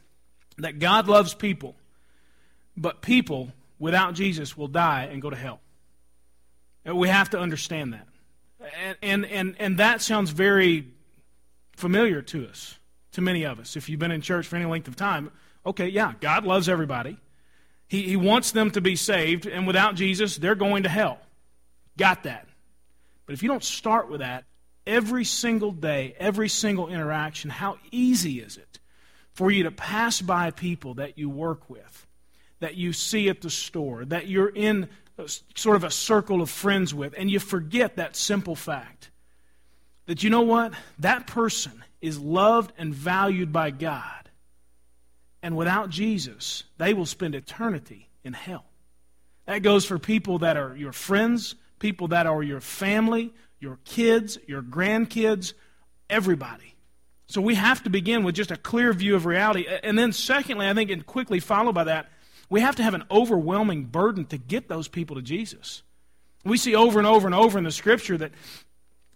that 0.58 0.78
God 0.78 1.08
loves 1.08 1.32
people, 1.32 1.74
but 2.76 3.00
people 3.00 3.50
without 3.78 4.14
Jesus 4.14 4.56
will 4.56 4.68
die 4.68 5.08
and 5.10 5.20
go 5.20 5.30
to 5.30 5.36
hell. 5.36 5.60
We 6.84 7.08
have 7.08 7.30
to 7.30 7.38
understand 7.38 7.94
that. 7.94 8.06
And, 8.82 8.98
and, 9.02 9.26
and, 9.26 9.56
and 9.58 9.78
that 9.78 10.00
sounds 10.02 10.30
very 10.30 10.88
familiar 11.76 12.22
to 12.22 12.46
us, 12.46 12.78
to 13.12 13.20
many 13.20 13.44
of 13.44 13.58
us. 13.58 13.76
If 13.76 13.88
you've 13.88 14.00
been 14.00 14.10
in 14.10 14.20
church 14.20 14.46
for 14.46 14.56
any 14.56 14.64
length 14.66 14.88
of 14.88 14.96
time, 14.96 15.30
okay, 15.66 15.88
yeah, 15.88 16.12
God 16.20 16.44
loves 16.44 16.68
everybody. 16.68 17.18
He, 17.88 18.02
he 18.02 18.16
wants 18.16 18.52
them 18.52 18.70
to 18.72 18.80
be 18.80 18.96
saved, 18.96 19.46
and 19.46 19.66
without 19.66 19.94
Jesus, 19.94 20.36
they're 20.36 20.54
going 20.54 20.84
to 20.84 20.88
hell. 20.88 21.18
Got 21.96 22.24
that. 22.24 22.48
But 23.26 23.34
if 23.34 23.42
you 23.42 23.48
don't 23.48 23.64
start 23.64 24.10
with 24.10 24.20
that, 24.20 24.44
every 24.86 25.24
single 25.24 25.72
day, 25.72 26.14
every 26.18 26.48
single 26.48 26.88
interaction, 26.88 27.50
how 27.50 27.78
easy 27.90 28.40
is 28.40 28.56
it 28.56 28.78
for 29.32 29.50
you 29.50 29.64
to 29.64 29.70
pass 29.70 30.20
by 30.20 30.50
people 30.50 30.94
that 30.94 31.18
you 31.18 31.28
work 31.28 31.68
with, 31.68 32.06
that 32.60 32.76
you 32.76 32.92
see 32.92 33.28
at 33.28 33.40
the 33.40 33.50
store, 33.50 34.04
that 34.04 34.28
you're 34.28 34.48
in 34.48 34.88
sort 35.54 35.76
of 35.76 35.84
a 35.84 35.90
circle 35.90 36.42
of 36.42 36.50
friends 36.50 36.92
with, 36.94 37.14
and 37.16 37.30
you 37.30 37.38
forget 37.38 37.96
that 37.96 38.16
simple 38.16 38.56
fact 38.56 39.10
that 40.06 40.22
you 40.22 40.30
know 40.30 40.42
what? 40.42 40.72
That 40.98 41.26
person 41.26 41.84
is 42.00 42.18
loved 42.18 42.72
and 42.76 42.94
valued 42.94 43.52
by 43.52 43.70
God. 43.70 44.28
And 45.42 45.56
without 45.56 45.90
Jesus, 45.90 46.64
they 46.78 46.94
will 46.94 47.06
spend 47.06 47.34
eternity 47.34 48.08
in 48.22 48.32
hell. 48.32 48.64
That 49.46 49.58
goes 49.58 49.84
for 49.84 49.98
people 49.98 50.38
that 50.38 50.56
are 50.56 50.74
your 50.76 50.92
friends, 50.92 51.54
people 51.78 52.08
that 52.08 52.26
are 52.26 52.42
your 52.42 52.60
family, 52.60 53.32
your 53.60 53.78
kids, 53.84 54.38
your 54.46 54.62
grandkids, 54.62 55.52
everybody. 56.08 56.74
So 57.26 57.40
we 57.40 57.54
have 57.54 57.82
to 57.84 57.90
begin 57.90 58.24
with 58.24 58.34
just 58.34 58.50
a 58.50 58.56
clear 58.56 58.92
view 58.92 59.16
of 59.16 59.26
reality. 59.26 59.66
And 59.82 59.98
then, 59.98 60.12
secondly, 60.12 60.68
I 60.68 60.74
think, 60.74 60.90
and 60.90 61.04
quickly 61.04 61.40
followed 61.40 61.74
by 61.74 61.84
that, 61.84 62.10
we 62.50 62.60
have 62.60 62.76
to 62.76 62.82
have 62.82 62.94
an 62.94 63.04
overwhelming 63.10 63.84
burden 63.84 64.26
to 64.26 64.38
get 64.38 64.68
those 64.68 64.88
people 64.88 65.16
to 65.16 65.22
Jesus. 65.22 65.82
We 66.44 66.58
see 66.58 66.74
over 66.74 66.98
and 66.98 67.06
over 67.06 67.26
and 67.26 67.34
over 67.34 67.58
in 67.58 67.64
the 67.64 67.70
scripture 67.70 68.18
that, 68.18 68.32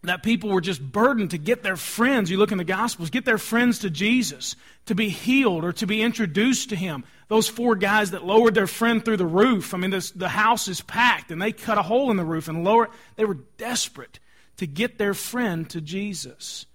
that 0.02 0.22
people 0.22 0.50
were 0.50 0.60
just 0.60 0.80
burdened 0.80 1.32
to 1.32 1.38
get 1.38 1.62
their 1.62 1.76
friends, 1.76 2.30
you 2.30 2.38
look 2.38 2.52
in 2.52 2.58
the 2.58 2.64
Gospels, 2.64 3.10
get 3.10 3.24
their 3.24 3.38
friends 3.38 3.80
to 3.80 3.90
Jesus, 3.90 4.56
to 4.86 4.94
be 4.94 5.08
healed 5.08 5.64
or 5.64 5.72
to 5.74 5.86
be 5.86 6.00
introduced 6.02 6.70
to 6.70 6.76
Him. 6.76 7.04
Those 7.28 7.48
four 7.48 7.76
guys 7.76 8.12
that 8.12 8.24
lowered 8.24 8.54
their 8.54 8.66
friend 8.66 9.04
through 9.04 9.18
the 9.18 9.26
roof, 9.26 9.74
I 9.74 9.76
mean, 9.76 9.90
this, 9.90 10.10
the 10.10 10.28
house 10.28 10.68
is 10.68 10.80
packed 10.80 11.30
and 11.30 11.40
they 11.40 11.52
cut 11.52 11.76
a 11.76 11.82
hole 11.82 12.10
in 12.10 12.16
the 12.16 12.24
roof 12.24 12.48
and 12.48 12.64
lower, 12.64 12.88
they 13.16 13.26
were 13.26 13.38
desperate 13.58 14.18
to 14.56 14.66
get 14.66 14.98
their 14.98 15.14
friend 15.14 15.68
to 15.70 15.80
Jesus. 15.80 16.66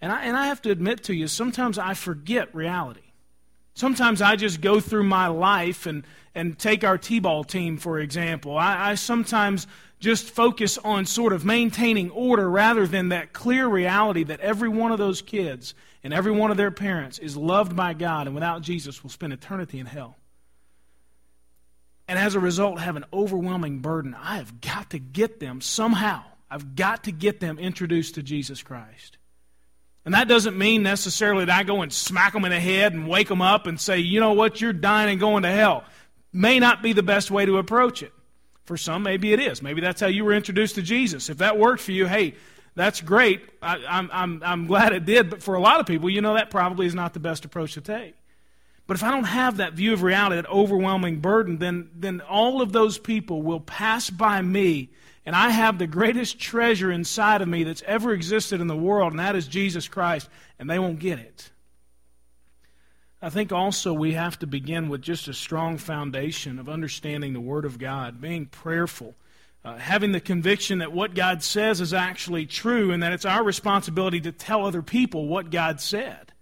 And 0.00 0.12
I, 0.12 0.24
and 0.24 0.36
I 0.36 0.46
have 0.46 0.62
to 0.62 0.70
admit 0.70 1.04
to 1.04 1.14
you, 1.14 1.28
sometimes 1.28 1.78
I 1.78 1.94
forget 1.94 2.54
reality. 2.54 3.07
Sometimes 3.78 4.20
I 4.20 4.36
just 4.36 4.60
go 4.60 4.80
through 4.80 5.04
my 5.04 5.28
life 5.28 5.86
and, 5.86 6.04
and 6.34 6.58
take 6.58 6.82
our 6.82 6.98
T 6.98 7.20
ball 7.20 7.44
team, 7.44 7.76
for 7.76 8.00
example. 8.00 8.58
I, 8.58 8.90
I 8.90 8.94
sometimes 8.96 9.66
just 10.00 10.30
focus 10.30 10.78
on 10.78 11.06
sort 11.06 11.32
of 11.32 11.44
maintaining 11.44 12.10
order 12.10 12.50
rather 12.50 12.86
than 12.86 13.10
that 13.10 13.32
clear 13.32 13.68
reality 13.68 14.24
that 14.24 14.40
every 14.40 14.68
one 14.68 14.90
of 14.90 14.98
those 14.98 15.22
kids 15.22 15.74
and 16.02 16.12
every 16.12 16.32
one 16.32 16.50
of 16.50 16.56
their 16.56 16.70
parents 16.70 17.18
is 17.20 17.36
loved 17.36 17.76
by 17.76 17.94
God 17.94 18.26
and 18.26 18.34
without 18.34 18.62
Jesus 18.62 19.02
will 19.02 19.10
spend 19.10 19.32
eternity 19.32 19.78
in 19.78 19.86
hell. 19.86 20.16
And 22.08 22.18
as 22.18 22.34
a 22.34 22.40
result, 22.40 22.80
have 22.80 22.96
an 22.96 23.04
overwhelming 23.12 23.78
burden. 23.78 24.14
I 24.14 24.38
have 24.38 24.60
got 24.60 24.90
to 24.90 24.98
get 24.98 25.38
them 25.38 25.60
somehow 25.60 26.24
I've 26.50 26.74
got 26.74 27.04
to 27.04 27.12
get 27.12 27.40
them 27.40 27.58
introduced 27.58 28.14
to 28.14 28.22
Jesus 28.22 28.62
Christ. 28.62 29.18
And 30.08 30.14
that 30.14 30.26
doesn't 30.26 30.56
mean 30.56 30.82
necessarily 30.82 31.44
that 31.44 31.54
I 31.54 31.64
go 31.64 31.82
and 31.82 31.92
smack 31.92 32.32
them 32.32 32.46
in 32.46 32.50
the 32.50 32.58
head 32.58 32.94
and 32.94 33.06
wake 33.06 33.28
them 33.28 33.42
up 33.42 33.66
and 33.66 33.78
say, 33.78 33.98
you 33.98 34.20
know 34.20 34.32
what, 34.32 34.58
you're 34.58 34.72
dying 34.72 35.10
and 35.10 35.20
going 35.20 35.42
to 35.42 35.50
hell. 35.50 35.84
May 36.32 36.58
not 36.58 36.82
be 36.82 36.94
the 36.94 37.02
best 37.02 37.30
way 37.30 37.44
to 37.44 37.58
approach 37.58 38.02
it. 38.02 38.14
For 38.64 38.78
some, 38.78 39.02
maybe 39.02 39.34
it 39.34 39.38
is. 39.38 39.60
Maybe 39.60 39.82
that's 39.82 40.00
how 40.00 40.06
you 40.06 40.24
were 40.24 40.32
introduced 40.32 40.76
to 40.76 40.82
Jesus. 40.82 41.28
If 41.28 41.36
that 41.36 41.58
worked 41.58 41.82
for 41.82 41.92
you, 41.92 42.06
hey, 42.06 42.36
that's 42.74 43.02
great. 43.02 43.42
I, 43.60 43.76
am 43.76 43.82
I'm, 43.86 44.10
I'm, 44.10 44.42
I'm 44.42 44.66
glad 44.66 44.94
it 44.94 45.04
did. 45.04 45.28
But 45.28 45.42
for 45.42 45.56
a 45.56 45.60
lot 45.60 45.78
of 45.78 45.84
people, 45.84 46.08
you 46.08 46.22
know, 46.22 46.32
that 46.32 46.48
probably 46.48 46.86
is 46.86 46.94
not 46.94 47.12
the 47.12 47.20
best 47.20 47.44
approach 47.44 47.74
to 47.74 47.82
take. 47.82 48.14
But 48.86 48.96
if 48.96 49.02
I 49.02 49.10
don't 49.10 49.24
have 49.24 49.58
that 49.58 49.74
view 49.74 49.92
of 49.92 50.02
reality, 50.02 50.36
that 50.36 50.48
overwhelming 50.48 51.20
burden, 51.20 51.58
then, 51.58 51.90
then 51.94 52.22
all 52.22 52.62
of 52.62 52.72
those 52.72 52.96
people 52.96 53.42
will 53.42 53.60
pass 53.60 54.08
by 54.08 54.40
me 54.40 54.88
and 55.28 55.36
I 55.36 55.50
have 55.50 55.76
the 55.76 55.86
greatest 55.86 56.38
treasure 56.38 56.90
inside 56.90 57.42
of 57.42 57.48
me 57.48 57.62
that's 57.62 57.82
ever 57.82 58.14
existed 58.14 58.62
in 58.62 58.66
the 58.66 58.74
world, 58.74 59.12
and 59.12 59.20
that 59.20 59.36
is 59.36 59.46
Jesus 59.46 59.86
Christ, 59.86 60.26
and 60.58 60.70
they 60.70 60.78
won't 60.78 61.00
get 61.00 61.18
it. 61.18 61.50
I 63.20 63.28
think 63.28 63.52
also 63.52 63.92
we 63.92 64.14
have 64.14 64.38
to 64.38 64.46
begin 64.46 64.88
with 64.88 65.02
just 65.02 65.28
a 65.28 65.34
strong 65.34 65.76
foundation 65.76 66.58
of 66.58 66.70
understanding 66.70 67.34
the 67.34 67.42
Word 67.42 67.66
of 67.66 67.78
God, 67.78 68.22
being 68.22 68.46
prayerful, 68.46 69.16
uh, 69.66 69.76
having 69.76 70.12
the 70.12 70.20
conviction 70.20 70.78
that 70.78 70.92
what 70.92 71.14
God 71.14 71.42
says 71.42 71.82
is 71.82 71.92
actually 71.92 72.46
true, 72.46 72.90
and 72.90 73.02
that 73.02 73.12
it's 73.12 73.26
our 73.26 73.44
responsibility 73.44 74.22
to 74.22 74.32
tell 74.32 74.64
other 74.64 74.80
people 74.80 75.28
what 75.28 75.50
God 75.50 75.78
said. 75.78 76.32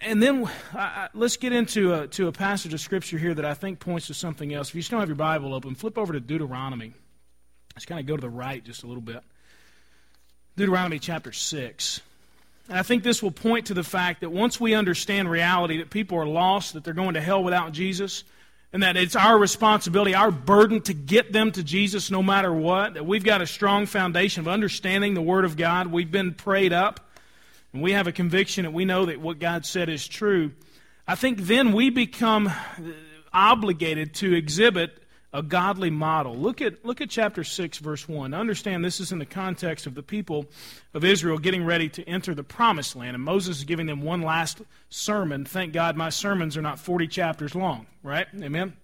And 0.00 0.22
then 0.22 0.48
uh, 0.74 1.08
let's 1.12 1.36
get 1.36 1.52
into 1.52 1.92
a, 1.92 2.06
to 2.06 2.26
a 2.28 2.32
passage 2.32 2.72
of 2.72 2.80
Scripture 2.80 3.18
here 3.18 3.34
that 3.34 3.44
I 3.44 3.52
think 3.52 3.80
points 3.80 4.06
to 4.06 4.14
something 4.14 4.54
else. 4.54 4.70
If 4.70 4.76
you 4.76 4.82
still 4.82 4.98
have 5.00 5.10
your 5.10 5.16
Bible 5.16 5.52
open, 5.52 5.74
flip 5.74 5.98
over 5.98 6.14
to 6.14 6.20
Deuteronomy. 6.20 6.94
Let's 7.74 7.86
kind 7.86 8.00
of 8.00 8.06
go 8.06 8.16
to 8.16 8.20
the 8.20 8.28
right 8.28 8.62
just 8.64 8.82
a 8.82 8.86
little 8.86 9.02
bit. 9.02 9.22
Deuteronomy 10.56 10.98
chapter 10.98 11.32
6. 11.32 12.00
And 12.68 12.78
I 12.78 12.82
think 12.82 13.02
this 13.02 13.22
will 13.22 13.30
point 13.30 13.66
to 13.66 13.74
the 13.74 13.82
fact 13.82 14.20
that 14.20 14.30
once 14.30 14.60
we 14.60 14.74
understand 14.74 15.30
reality, 15.30 15.78
that 15.78 15.90
people 15.90 16.18
are 16.18 16.26
lost, 16.26 16.74
that 16.74 16.84
they're 16.84 16.94
going 16.94 17.14
to 17.14 17.20
hell 17.20 17.42
without 17.42 17.72
Jesus, 17.72 18.24
and 18.72 18.82
that 18.82 18.96
it's 18.96 19.16
our 19.16 19.38
responsibility, 19.38 20.14
our 20.14 20.30
burden 20.30 20.80
to 20.82 20.94
get 20.94 21.32
them 21.32 21.50
to 21.52 21.64
Jesus 21.64 22.10
no 22.10 22.22
matter 22.22 22.52
what, 22.52 22.94
that 22.94 23.04
we've 23.04 23.24
got 23.24 23.42
a 23.42 23.46
strong 23.46 23.86
foundation 23.86 24.40
of 24.40 24.48
understanding 24.48 25.14
the 25.14 25.22
Word 25.22 25.44
of 25.44 25.56
God. 25.56 25.88
We've 25.88 26.10
been 26.10 26.34
prayed 26.34 26.72
up, 26.72 27.00
and 27.72 27.82
we 27.82 27.92
have 27.92 28.06
a 28.06 28.12
conviction 28.12 28.64
that 28.64 28.72
we 28.72 28.84
know 28.84 29.06
that 29.06 29.20
what 29.20 29.40
God 29.40 29.66
said 29.66 29.88
is 29.88 30.06
true. 30.06 30.52
I 31.08 31.16
think 31.16 31.38
then 31.38 31.72
we 31.72 31.90
become 31.90 32.52
obligated 33.32 34.14
to 34.14 34.32
exhibit 34.32 34.99
a 35.32 35.42
godly 35.42 35.90
model. 35.90 36.34
Look 36.34 36.60
at, 36.60 36.84
look 36.84 37.00
at 37.00 37.08
chapter 37.08 37.44
6, 37.44 37.78
verse 37.78 38.08
1. 38.08 38.34
Understand 38.34 38.84
this 38.84 38.98
is 38.98 39.12
in 39.12 39.18
the 39.18 39.26
context 39.26 39.86
of 39.86 39.94
the 39.94 40.02
people 40.02 40.46
of 40.92 41.04
Israel 41.04 41.38
getting 41.38 41.64
ready 41.64 41.88
to 41.90 42.08
enter 42.08 42.34
the 42.34 42.42
promised 42.42 42.96
land. 42.96 43.14
And 43.14 43.24
Moses 43.24 43.58
is 43.58 43.64
giving 43.64 43.86
them 43.86 44.02
one 44.02 44.22
last 44.22 44.60
sermon. 44.88 45.44
Thank 45.44 45.72
God 45.72 45.96
my 45.96 46.10
sermons 46.10 46.56
are 46.56 46.62
not 46.62 46.80
40 46.80 47.06
chapters 47.06 47.54
long, 47.54 47.86
right? 48.02 48.26
Amen? 48.42 48.76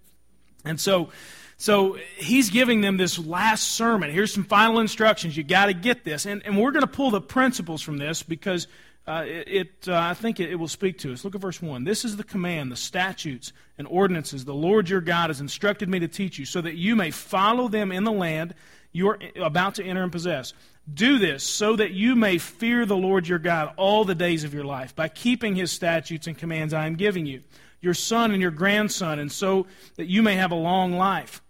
And 0.64 0.80
so, 0.80 1.10
so 1.56 1.96
he's 2.16 2.50
giving 2.50 2.80
them 2.80 2.96
this 2.96 3.18
last 3.18 3.68
sermon. 3.72 4.12
Here's 4.12 4.32
some 4.32 4.44
final 4.44 4.78
instructions. 4.78 5.36
You 5.36 5.42
got 5.42 5.66
to 5.66 5.74
get 5.74 6.04
this. 6.04 6.26
And, 6.26 6.44
and 6.44 6.60
we're 6.60 6.72
going 6.72 6.82
to 6.82 6.86
pull 6.86 7.10
the 7.10 7.20
principles 7.20 7.82
from 7.82 7.98
this 7.98 8.22
because 8.22 8.68
uh, 9.06 9.22
it, 9.26 9.86
uh, 9.86 9.96
I 9.96 10.14
think 10.14 10.40
it, 10.40 10.50
it, 10.50 10.56
will 10.56 10.66
speak 10.66 10.98
to 10.98 11.12
us. 11.12 11.24
Look 11.24 11.34
at 11.36 11.40
verse 11.40 11.62
1. 11.62 11.84
This 11.84 12.04
is 12.04 12.16
the 12.16 12.24
command, 12.24 12.72
the 12.72 12.76
statutes 12.76 13.52
and 13.78 13.86
ordinances 13.86 14.44
the 14.44 14.54
Lord 14.54 14.88
your 14.88 15.00
God 15.00 15.30
has 15.30 15.40
instructed 15.40 15.88
me 15.88 16.00
to 16.00 16.08
teach 16.08 16.38
you, 16.38 16.44
so 16.44 16.60
that 16.60 16.74
you 16.74 16.96
may 16.96 17.12
follow 17.12 17.68
them 17.68 17.92
in 17.92 18.04
the 18.04 18.12
land 18.12 18.54
you 18.92 19.08
are 19.08 19.18
about 19.36 19.74
to 19.74 19.84
enter 19.84 20.02
and 20.02 20.10
possess. 20.10 20.54
Do 20.92 21.18
this 21.18 21.44
so 21.44 21.76
that 21.76 21.92
you 21.92 22.16
may 22.16 22.38
fear 22.38 22.86
the 22.86 22.96
Lord 22.96 23.28
your 23.28 23.38
God 23.38 23.74
all 23.76 24.04
the 24.04 24.14
days 24.14 24.42
of 24.42 24.54
your 24.54 24.64
life, 24.64 24.96
by 24.96 25.08
keeping 25.08 25.54
his 25.54 25.70
statutes 25.70 26.26
and 26.26 26.36
commands 26.36 26.72
I 26.72 26.86
am 26.86 26.94
giving 26.94 27.26
you, 27.26 27.42
your 27.80 27.94
son 27.94 28.30
and 28.30 28.40
your 28.40 28.50
grandson, 28.50 29.18
and 29.18 29.30
so 29.30 29.66
that 29.96 30.06
you 30.06 30.22
may 30.22 30.36
have 30.36 30.50
a 30.50 30.56
long 30.56 30.92
life. 30.92 31.42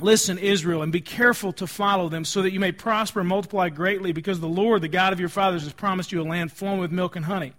Listen, 0.00 0.36
Israel, 0.36 0.82
and 0.82 0.92
be 0.92 1.00
careful 1.00 1.52
to 1.54 1.66
follow 1.66 2.08
them, 2.08 2.24
so 2.24 2.42
that 2.42 2.52
you 2.52 2.60
may 2.60 2.72
prosper 2.72 3.20
and 3.20 3.28
multiply 3.28 3.70
greatly, 3.70 4.12
because 4.12 4.40
the 4.40 4.48
Lord, 4.48 4.82
the 4.82 4.88
God 4.88 5.12
of 5.12 5.20
your 5.20 5.30
fathers, 5.30 5.64
has 5.64 5.72
promised 5.72 6.12
you 6.12 6.20
a 6.20 6.24
land 6.24 6.52
flowing 6.52 6.80
with 6.80 6.92
milk 6.92 7.16
and 7.16 7.24
honey. 7.24 7.54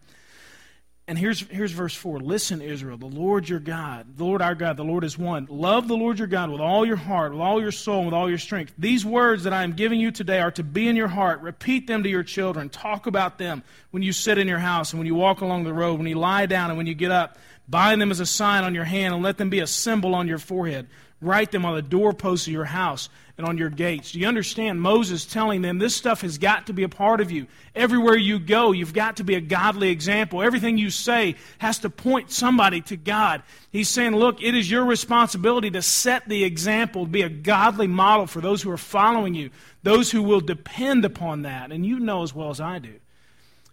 And 1.10 1.18
here's, 1.18 1.40
here's 1.50 1.72
verse 1.72 1.96
4 1.96 2.20
Listen, 2.20 2.62
Israel, 2.62 2.98
the 2.98 3.06
Lord 3.06 3.48
your 3.48 3.62
God, 3.62 4.18
the 4.18 4.26
Lord 4.26 4.42
our 4.42 4.56
God, 4.56 4.76
the 4.76 4.84
Lord 4.84 5.06
is 5.06 5.18
one. 5.18 5.48
Love 5.50 5.88
the 5.88 5.96
Lord 5.96 6.20
your 6.20 6.28
God 6.28 6.50
with 6.50 6.60
all 6.60 6.86
your 6.86 6.98
heart, 6.98 7.32
with 7.32 7.40
all 7.40 7.62
your 7.62 7.72
soul, 7.72 8.04
with 8.04 8.14
all 8.14 8.28
your 8.28 8.38
strength. 8.38 8.74
These 8.78 9.06
words 9.06 9.46
that 9.46 9.54
I 9.54 9.64
am 9.64 9.72
giving 9.72 10.02
you 10.02 10.12
today 10.12 10.42
are 10.42 10.52
to 10.52 10.64
be 10.64 10.90
in 10.90 10.98
your 10.98 11.08
heart. 11.08 11.40
Repeat 11.42 11.88
them 11.88 12.04
to 12.04 12.10
your 12.10 12.24
children. 12.24 12.68
Talk 12.68 13.08
about 13.08 13.38
them 13.38 13.64
when 13.92 14.04
you 14.04 14.12
sit 14.12 14.38
in 14.38 14.50
your 14.50 14.60
house, 14.60 14.92
and 14.92 15.00
when 15.00 15.08
you 15.08 15.16
walk 15.16 15.40
along 15.40 15.64
the 15.64 15.74
road, 15.74 15.98
when 15.98 16.08
you 16.08 16.20
lie 16.20 16.46
down, 16.46 16.70
and 16.70 16.78
when 16.78 16.88
you 16.88 16.94
get 16.94 17.12
up. 17.12 17.38
Bind 17.70 18.02
them 18.02 18.12
as 18.12 18.20
a 18.20 18.26
sign 18.26 18.66
on 18.66 18.76
your 18.76 18.84
hand, 18.84 19.14
and 19.14 19.24
let 19.24 19.38
them 19.38 19.50
be 19.50 19.60
a 19.60 19.68
symbol 19.68 20.14
on 20.14 20.28
your 20.28 20.40
forehead. 20.40 20.88
Write 21.20 21.52
them 21.52 21.66
on 21.66 21.74
the 21.74 21.82
doorposts 21.82 22.46
of 22.46 22.54
your 22.54 22.66
house 22.66 23.10
and 23.38 23.48
on 23.48 23.58
your 23.58 23.72
gates. 23.72 24.12
Do 24.12 24.20
you 24.20 24.28
understand? 24.28 24.80
Moses 24.80 25.26
telling 25.26 25.64
them 25.64 25.80
this 25.80 25.96
stuff 25.96 26.22
has 26.22 26.38
got 26.38 26.68
to 26.68 26.74
be 26.74 26.84
a 26.84 26.90
part 26.90 27.22
of 27.22 27.32
you. 27.32 27.48
Everywhere 27.76 28.16
you 28.16 28.38
go, 28.38 28.72
you've 28.72 28.94
got 28.94 29.18
to 29.18 29.24
be 29.24 29.34
a 29.34 29.42
godly 29.42 29.90
example. 29.90 30.44
Everything 30.44 30.78
you 30.78 30.92
say 30.92 31.36
has 31.58 31.80
to 31.80 31.90
point 31.90 32.32
somebody 32.32 32.82
to 32.82 32.98
God. 32.98 33.42
He's 33.72 33.90
saying, 33.90 34.16
look, 34.16 34.44
it 34.44 34.54
is 34.54 34.70
your 34.70 34.86
responsibility 34.86 35.72
to 35.72 35.82
set 35.82 36.30
the 36.30 36.44
example, 36.44 37.08
be 37.08 37.24
a 37.24 37.30
godly 37.30 37.88
model 37.88 38.28
for 38.28 38.40
those 38.40 38.62
who 38.62 38.70
are 38.70 38.78
following 38.78 39.34
you, 39.34 39.50
those 39.82 40.12
who 40.12 40.22
will 40.22 40.42
depend 40.42 41.04
upon 41.04 41.42
that. 41.44 41.72
And 41.72 41.84
you 41.84 42.00
know 42.00 42.22
as 42.22 42.36
well 42.36 42.52
as 42.52 42.62
I 42.62 42.78
do 42.78 42.94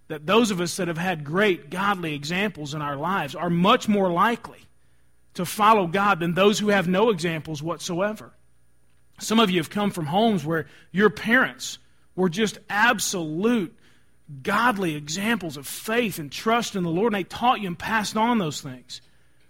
that 0.08 0.26
those 0.26 0.50
of 0.50 0.60
us 0.60 0.76
that 0.76 0.88
have 0.88 0.98
had 0.98 1.24
great 1.24 1.70
godly 1.70 2.14
examples 2.14 2.74
in 2.74 2.82
our 2.82 2.96
lives 2.96 3.34
are 3.34 3.50
much 3.50 3.88
more 3.88 4.10
likely 4.10 4.66
to 5.34 5.44
follow 5.44 5.86
God 5.86 6.20
than 6.20 6.34
those 6.34 6.58
who 6.58 6.68
have 6.68 6.88
no 6.88 7.10
examples 7.10 7.62
whatsoever. 7.62 8.32
Some 9.18 9.40
of 9.40 9.50
you 9.50 9.58
have 9.60 9.70
come 9.70 9.90
from 9.90 10.06
homes 10.06 10.44
where 10.44 10.66
your 10.90 11.10
parents 11.10 11.78
were 12.16 12.28
just 12.28 12.58
absolute 12.68 13.76
godly 14.42 14.94
examples 14.94 15.56
of 15.56 15.66
faith 15.66 16.18
and 16.18 16.32
trust 16.32 16.76
in 16.76 16.82
the 16.82 16.90
Lord, 16.90 17.12
and 17.12 17.20
they 17.20 17.28
taught 17.28 17.60
you 17.60 17.68
and 17.68 17.78
passed 17.78 18.16
on 18.16 18.38
those 18.38 18.60
things. 18.60 19.00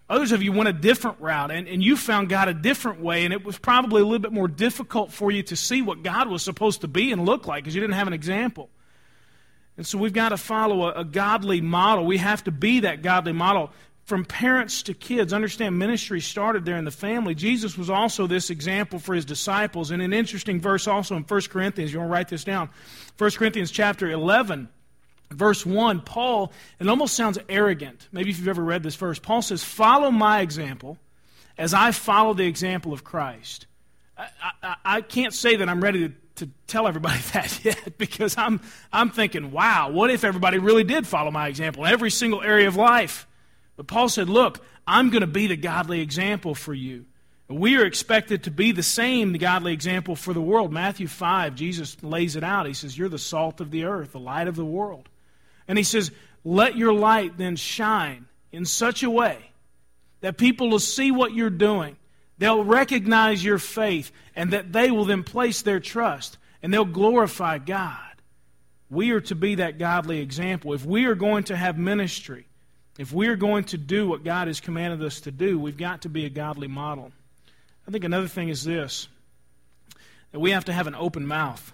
Others 0.09 0.33
of 0.33 0.43
you 0.43 0.53
went 0.53 0.69
a 0.69 0.73
different 0.73 1.19
route, 1.21 1.50
and, 1.50 1.67
and 1.67 1.83
you 1.83 1.97
found 1.97 2.29
God 2.29 2.49
a 2.49 2.55
different 2.55 3.00
way, 3.00 3.25
and 3.25 3.33
it 3.33 3.45
was 3.45 3.57
probably 3.57 4.03
a 4.03 4.05
little 4.05 4.19
bit 4.19 4.33
more 4.33 4.49
difficult 4.49 5.12
for 5.12 5.31
you 5.31 5.43
to 5.45 5.57
see 5.57 5.81
what 5.81 6.03
God 6.03 6.29
was 6.29 6.43
supposed 6.43 6.83
to 6.83 6.88
be 6.88 7.11
and 7.11 7.25
look 7.25 7.47
like 7.47 7.64
because 7.64 7.75
you 7.75 7.81
didn't 7.81 7.95
have 7.95 8.07
an 8.07 8.12
example. 8.12 8.69
And 9.76 9.87
so 9.87 9.99
we've 9.99 10.12
got 10.12 10.29
to 10.29 10.37
follow 10.37 10.88
a, 10.88 11.00
a 11.00 11.05
godly 11.05 11.61
model. 11.61 12.05
We 12.05 12.19
have 12.19 12.45
to 12.45 12.53
be 12.53 12.81
that 12.81 13.03
godly 13.03 13.33
model 13.33 13.71
from 14.04 14.25
parents 14.25 14.82
to 14.84 14.94
kids. 14.94 15.32
Understand, 15.32 15.78
ministry 15.78 16.20
started 16.20 16.64
there 16.64 16.76
in 16.76 16.84
the 16.84 16.90
family. 16.90 17.34
Jesus 17.34 17.76
was 17.78 17.88
also 17.88 18.26
this 18.26 18.50
example 18.50 18.99
for 18.99 19.14
his 19.14 19.25
disciples. 19.25 19.90
And 19.90 20.02
an 20.02 20.12
interesting 20.12 20.61
verse 20.61 20.87
also 20.87 21.16
in 21.16 21.23
1 21.23 21.40
Corinthians, 21.42 21.92
you 21.92 21.99
want 21.99 22.11
to 22.11 22.12
write 22.12 22.28
this 22.28 22.44
down. 22.44 22.68
1 23.16 23.30
Corinthians 23.32 23.70
chapter 23.70 24.11
11, 24.11 24.68
verse 25.30 25.64
1, 25.64 26.02
Paul, 26.02 26.52
it 26.78 26.88
almost 26.88 27.14
sounds 27.14 27.38
arrogant. 27.49 28.08
Maybe 28.12 28.30
if 28.30 28.38
you've 28.38 28.49
ever 28.49 28.62
read 28.62 28.82
this 28.82 28.96
verse. 28.96 29.18
Paul 29.18 29.42
says, 29.42 29.64
Follow 29.64 30.11
my 30.11 30.40
example 30.40 30.99
as 31.56 31.73
I 31.73 31.92
follow 31.92 32.34
the 32.34 32.46
example 32.46 32.92
of 32.92 33.04
Christ. 33.04 33.66
I, 34.18 34.28
I, 34.62 34.76
I 34.84 35.00
can't 35.00 35.32
say 35.32 35.56
that 35.56 35.68
I'm 35.68 35.82
ready 35.82 36.08
to 36.08 36.14
to 36.37 36.49
tell 36.66 36.88
everybody 36.88 37.20
that 37.32 37.64
yet 37.64 37.96
because 37.96 38.37
I'm, 38.37 38.61
I'm 38.92 39.11
thinking, 39.11 39.52
wow, 39.52 39.90
what 39.90 40.11
if 40.11 40.25
everybody 40.25 40.58
really 40.58 40.82
did 40.82 41.06
follow 41.06 41.30
my 41.30 41.46
example 41.46 41.84
in 41.84 41.92
every 41.92 42.11
single 42.11 42.42
area 42.42 42.66
of 42.66 42.75
life? 42.75 43.26
But 43.76 43.87
Paul 43.87 44.09
said, 44.09 44.28
Look, 44.28 44.64
I'm 44.87 45.11
going 45.11 45.23
to 45.23 45.26
be 45.26 45.47
the 45.47 45.57
godly 45.57 46.00
example 46.00 46.54
for 46.54 46.75
you. 46.75 47.07
We 47.49 47.76
are 47.76 47.85
expected 47.85 48.45
to 48.45 48.50
be 48.50 48.73
the 48.73 48.83
same 48.83 49.35
godly 49.35 49.75
example 49.75 50.16
for 50.16 50.33
the 50.33 50.40
world. 50.40 50.73
Matthew 50.73 51.07
5, 51.07 51.54
Jesus 51.54 52.02
lays 52.02 52.37
it 52.37 52.45
out. 52.45 52.66
He 52.66 52.73
says, 52.73 52.97
You're 52.97 53.09
the 53.09 53.19
salt 53.19 53.61
of 53.61 53.71
the 53.71 53.85
earth, 53.85 54.12
the 54.12 54.21
light 54.21 54.49
of 54.49 54.57
the 54.57 54.64
world. 54.64 55.09
And 55.69 55.76
he 55.76 55.85
says, 55.85 56.11
Let 56.43 56.76
your 56.76 56.93
light 56.93 57.37
then 57.37 57.57
shine 57.57 58.26
in 58.50 58.64
such 58.64 59.02
a 59.02 59.11
way 59.11 59.38
that 60.21 60.38
people 60.38 60.71
will 60.71 60.78
see 60.78 61.11
what 61.11 61.35
you're 61.35 61.50
doing. 61.50 61.97
They'll 62.38 62.64
recognize 62.64 63.45
your 63.45 63.59
faith, 63.59 64.11
and 64.35 64.52
that 64.52 64.73
they 64.73 64.90
will 64.90 65.04
then 65.04 65.23
place 65.23 65.62
their 65.62 65.81
trust, 65.81 66.38
and 66.62 66.73
they'll 66.73 66.85
glorify 66.85 67.59
God. 67.59 68.00
We 68.90 69.11
are 69.11 69.21
to 69.23 69.35
be 69.35 69.57
that 69.57 69.78
godly 69.78 70.21
example. 70.21 70.73
If 70.73 70.85
we 70.85 71.04
are 71.04 71.14
going 71.14 71.45
to 71.45 71.57
have 71.57 71.76
ministry, 71.78 72.47
if 72.98 73.12
we're 73.12 73.36
going 73.36 73.64
to 73.64 73.78
do 73.78 74.08
what 74.08 74.24
God 74.24 74.46
has 74.46 74.60
commanded 74.60 75.02
us 75.02 75.20
to 75.22 75.30
do, 75.30 75.58
we've 75.58 75.76
got 75.76 76.02
to 76.02 76.08
be 76.08 76.24
a 76.24 76.30
godly 76.30 76.68
model. 76.68 77.12
I 77.86 77.90
think 77.90 78.04
another 78.04 78.28
thing 78.28 78.48
is 78.48 78.64
this 78.64 79.08
that 80.32 80.40
we 80.40 80.50
have 80.50 80.64
to 80.64 80.72
have 80.72 80.88
an 80.88 80.96
open 80.96 81.26
mouth. 81.26 81.72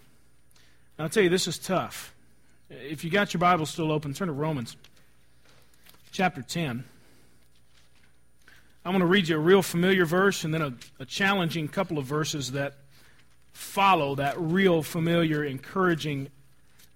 I'll 0.98 1.08
tell 1.08 1.22
you, 1.22 1.30
this 1.30 1.48
is 1.48 1.56
tough. 1.56 2.14
If 2.68 3.04
you 3.04 3.10
got 3.10 3.32
your 3.32 3.38
Bible 3.38 3.64
still 3.64 3.90
open, 3.90 4.12
turn 4.12 4.28
to 4.28 4.34
Romans 4.34 4.76
chapter 6.12 6.42
10. 6.42 6.84
I'm 8.84 8.92
going 8.92 9.00
to 9.00 9.06
read 9.06 9.28
you 9.28 9.36
a 9.36 9.38
real 9.38 9.62
familiar 9.62 10.04
verse 10.04 10.44
and 10.44 10.52
then 10.52 10.62
a, 10.62 10.74
a 10.98 11.06
challenging 11.06 11.68
couple 11.68 11.96
of 11.96 12.04
verses 12.04 12.52
that 12.52 12.74
follow 13.52 14.14
that 14.16 14.38
real 14.38 14.82
familiar, 14.82 15.44
encouraging 15.44 16.28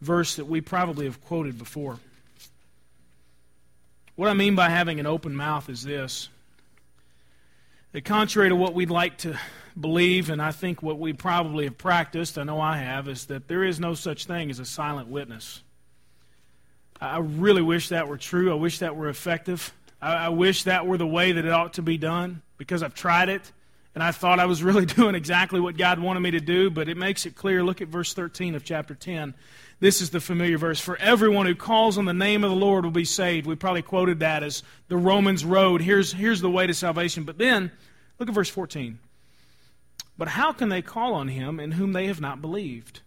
verse 0.00 0.36
that 0.36 0.46
we 0.46 0.60
probably 0.60 1.06
have 1.06 1.22
quoted 1.24 1.58
before. 1.58 1.98
What 4.16 4.28
I 4.28 4.34
mean 4.34 4.54
by 4.54 4.68
having 4.68 5.00
an 5.00 5.06
open 5.06 5.34
mouth 5.34 5.68
is 5.68 5.82
this 5.82 6.28
that, 7.90 8.04
contrary 8.04 8.48
to 8.48 8.56
what 8.56 8.72
we'd 8.72 8.90
like 8.90 9.18
to 9.18 9.36
believe, 9.78 10.30
and 10.30 10.40
I 10.40 10.52
think 10.52 10.82
what 10.82 11.00
we 11.00 11.12
probably 11.12 11.64
have 11.64 11.76
practiced, 11.76 12.38
I 12.38 12.44
know 12.44 12.60
I 12.60 12.76
have, 12.76 13.08
is 13.08 13.26
that 13.26 13.48
there 13.48 13.64
is 13.64 13.80
no 13.80 13.94
such 13.94 14.26
thing 14.26 14.50
as 14.50 14.60
a 14.60 14.64
silent 14.64 15.08
witness. 15.08 15.62
I 17.00 17.18
really 17.18 17.62
wish 17.62 17.88
that 17.88 18.06
were 18.06 18.16
true. 18.16 18.52
I 18.52 18.54
wish 18.54 18.78
that 18.78 18.94
were 18.94 19.08
effective. 19.08 19.72
I, 20.00 20.26
I 20.26 20.28
wish 20.28 20.62
that 20.62 20.86
were 20.86 20.96
the 20.96 21.06
way 21.06 21.32
that 21.32 21.44
it 21.44 21.50
ought 21.50 21.74
to 21.74 21.82
be 21.82 21.98
done 21.98 22.40
because 22.56 22.84
I've 22.84 22.94
tried 22.94 23.28
it 23.28 23.50
and 23.96 24.02
I 24.02 24.12
thought 24.12 24.38
I 24.38 24.46
was 24.46 24.62
really 24.62 24.86
doing 24.86 25.16
exactly 25.16 25.58
what 25.60 25.76
God 25.76 25.98
wanted 25.98 26.20
me 26.20 26.30
to 26.32 26.40
do, 26.40 26.70
but 26.70 26.88
it 26.88 26.96
makes 26.96 27.26
it 27.26 27.34
clear. 27.34 27.64
Look 27.64 27.80
at 27.80 27.88
verse 27.88 28.14
13 28.14 28.54
of 28.54 28.64
chapter 28.64 28.94
10. 28.94 29.34
This 29.84 30.00
is 30.00 30.08
the 30.08 30.18
familiar 30.18 30.56
verse. 30.56 30.80
For 30.80 30.96
everyone 30.96 31.44
who 31.44 31.54
calls 31.54 31.98
on 31.98 32.06
the 32.06 32.14
name 32.14 32.42
of 32.42 32.48
the 32.48 32.56
Lord 32.56 32.86
will 32.86 32.90
be 32.90 33.04
saved. 33.04 33.46
We 33.46 33.54
probably 33.54 33.82
quoted 33.82 34.20
that 34.20 34.42
as 34.42 34.62
the 34.88 34.96
Romans 34.96 35.44
road. 35.44 35.82
Here's, 35.82 36.10
here's 36.10 36.40
the 36.40 36.48
way 36.48 36.66
to 36.66 36.72
salvation. 36.72 37.24
But 37.24 37.36
then, 37.36 37.70
look 38.18 38.30
at 38.30 38.34
verse 38.34 38.48
14. 38.48 38.98
But 40.16 40.28
how 40.28 40.52
can 40.52 40.70
they 40.70 40.80
call 40.80 41.12
on 41.12 41.28
him 41.28 41.60
in 41.60 41.72
whom 41.72 41.92
they 41.92 42.06
have 42.06 42.18
not 42.18 42.40
believed? 42.40 43.02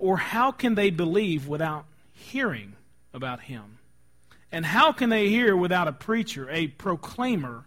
Or 0.00 0.16
how 0.16 0.50
can 0.50 0.74
they 0.74 0.90
believe 0.90 1.46
without 1.46 1.84
hearing 2.10 2.74
about 3.14 3.42
him? 3.42 3.78
And 4.50 4.66
how 4.66 4.90
can 4.90 5.10
they 5.10 5.28
hear 5.28 5.56
without 5.56 5.86
a 5.86 5.92
preacher, 5.92 6.50
a 6.50 6.66
proclaimer 6.66 7.66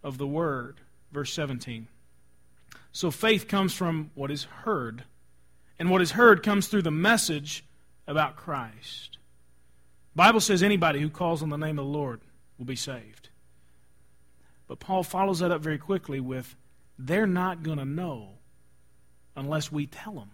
of 0.00 0.16
the 0.16 0.28
word? 0.28 0.76
Verse 1.10 1.32
17. 1.32 1.88
So 2.92 3.10
faith 3.10 3.48
comes 3.48 3.74
from 3.74 4.12
what 4.14 4.30
is 4.30 4.44
heard 4.44 5.02
and 5.78 5.90
what 5.90 6.02
is 6.02 6.12
heard 6.12 6.42
comes 6.42 6.68
through 6.68 6.82
the 6.82 6.90
message 6.90 7.64
about 8.06 8.36
Christ. 8.36 9.18
The 10.14 10.18
Bible 10.22 10.40
says 10.40 10.62
anybody 10.62 11.00
who 11.00 11.10
calls 11.10 11.42
on 11.42 11.50
the 11.50 11.56
name 11.56 11.78
of 11.78 11.84
the 11.84 11.90
Lord 11.90 12.20
will 12.58 12.64
be 12.64 12.76
saved. 12.76 13.28
But 14.66 14.80
Paul 14.80 15.02
follows 15.02 15.40
that 15.40 15.50
up 15.50 15.60
very 15.60 15.78
quickly 15.78 16.20
with, 16.20 16.56
they're 16.98 17.26
not 17.26 17.62
going 17.62 17.78
to 17.78 17.84
know 17.84 18.30
unless 19.36 19.70
we 19.70 19.86
tell 19.86 20.14
them. 20.14 20.30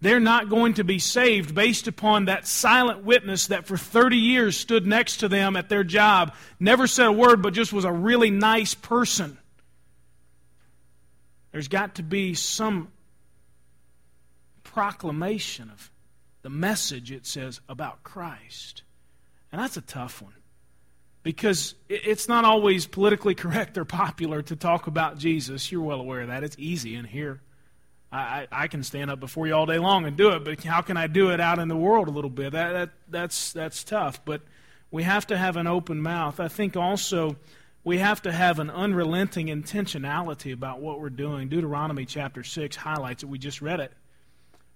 They're 0.00 0.20
not 0.20 0.48
going 0.48 0.74
to 0.74 0.84
be 0.84 0.98
saved 0.98 1.54
based 1.54 1.86
upon 1.86 2.24
that 2.24 2.46
silent 2.46 3.04
witness 3.04 3.46
that 3.46 3.66
for 3.66 3.76
30 3.76 4.16
years 4.16 4.56
stood 4.56 4.84
next 4.84 5.18
to 5.18 5.28
them 5.28 5.56
at 5.56 5.68
their 5.68 5.84
job, 5.84 6.34
never 6.58 6.88
said 6.88 7.06
a 7.06 7.12
word, 7.12 7.40
but 7.40 7.54
just 7.54 7.72
was 7.72 7.84
a 7.84 7.92
really 7.92 8.30
nice 8.30 8.74
person. 8.74 9.38
There's 11.52 11.68
got 11.68 11.96
to 11.96 12.02
be 12.02 12.34
some 12.34 12.88
proclamation 14.72 15.70
of 15.70 15.90
the 16.42 16.50
message, 16.50 17.12
it 17.12 17.26
says, 17.26 17.60
about 17.68 18.02
Christ. 18.02 18.82
And 19.50 19.60
that's 19.60 19.76
a 19.76 19.82
tough 19.82 20.22
one 20.22 20.32
because 21.22 21.74
it's 21.88 22.28
not 22.28 22.44
always 22.44 22.86
politically 22.86 23.34
correct 23.36 23.78
or 23.78 23.84
popular 23.84 24.42
to 24.42 24.56
talk 24.56 24.86
about 24.86 25.18
Jesus. 25.18 25.70
You're 25.70 25.82
well 25.82 26.00
aware 26.00 26.22
of 26.22 26.28
that. 26.28 26.42
It's 26.42 26.56
easy 26.58 26.94
in 26.94 27.04
here. 27.04 27.40
I, 28.10 28.46
I, 28.52 28.68
can 28.68 28.82
stand 28.82 29.10
up 29.10 29.20
before 29.20 29.46
you 29.46 29.54
all 29.54 29.64
day 29.64 29.78
long 29.78 30.04
and 30.04 30.18
do 30.18 30.32
it, 30.32 30.44
but 30.44 30.62
how 30.62 30.82
can 30.82 30.98
I 30.98 31.06
do 31.06 31.30
it 31.30 31.40
out 31.40 31.58
in 31.58 31.68
the 31.68 31.76
world 31.76 32.08
a 32.08 32.10
little 32.10 32.28
bit? 32.28 32.52
That, 32.52 32.72
that, 32.72 32.90
that's, 33.08 33.54
that's 33.54 33.84
tough. 33.84 34.22
But 34.26 34.42
we 34.90 35.02
have 35.04 35.26
to 35.28 35.38
have 35.38 35.56
an 35.56 35.66
open 35.66 36.02
mouth. 36.02 36.38
I 36.38 36.48
think 36.48 36.76
also 36.76 37.36
we 37.84 37.98
have 37.98 38.20
to 38.22 38.32
have 38.32 38.58
an 38.58 38.68
unrelenting 38.68 39.46
intentionality 39.46 40.52
about 40.52 40.80
what 40.80 41.00
we're 41.00 41.08
doing. 41.08 41.48
Deuteronomy 41.48 42.04
chapter 42.04 42.44
6 42.44 42.76
highlights 42.76 43.22
it. 43.22 43.30
We 43.30 43.38
just 43.38 43.62
read 43.62 43.80
it. 43.80 43.92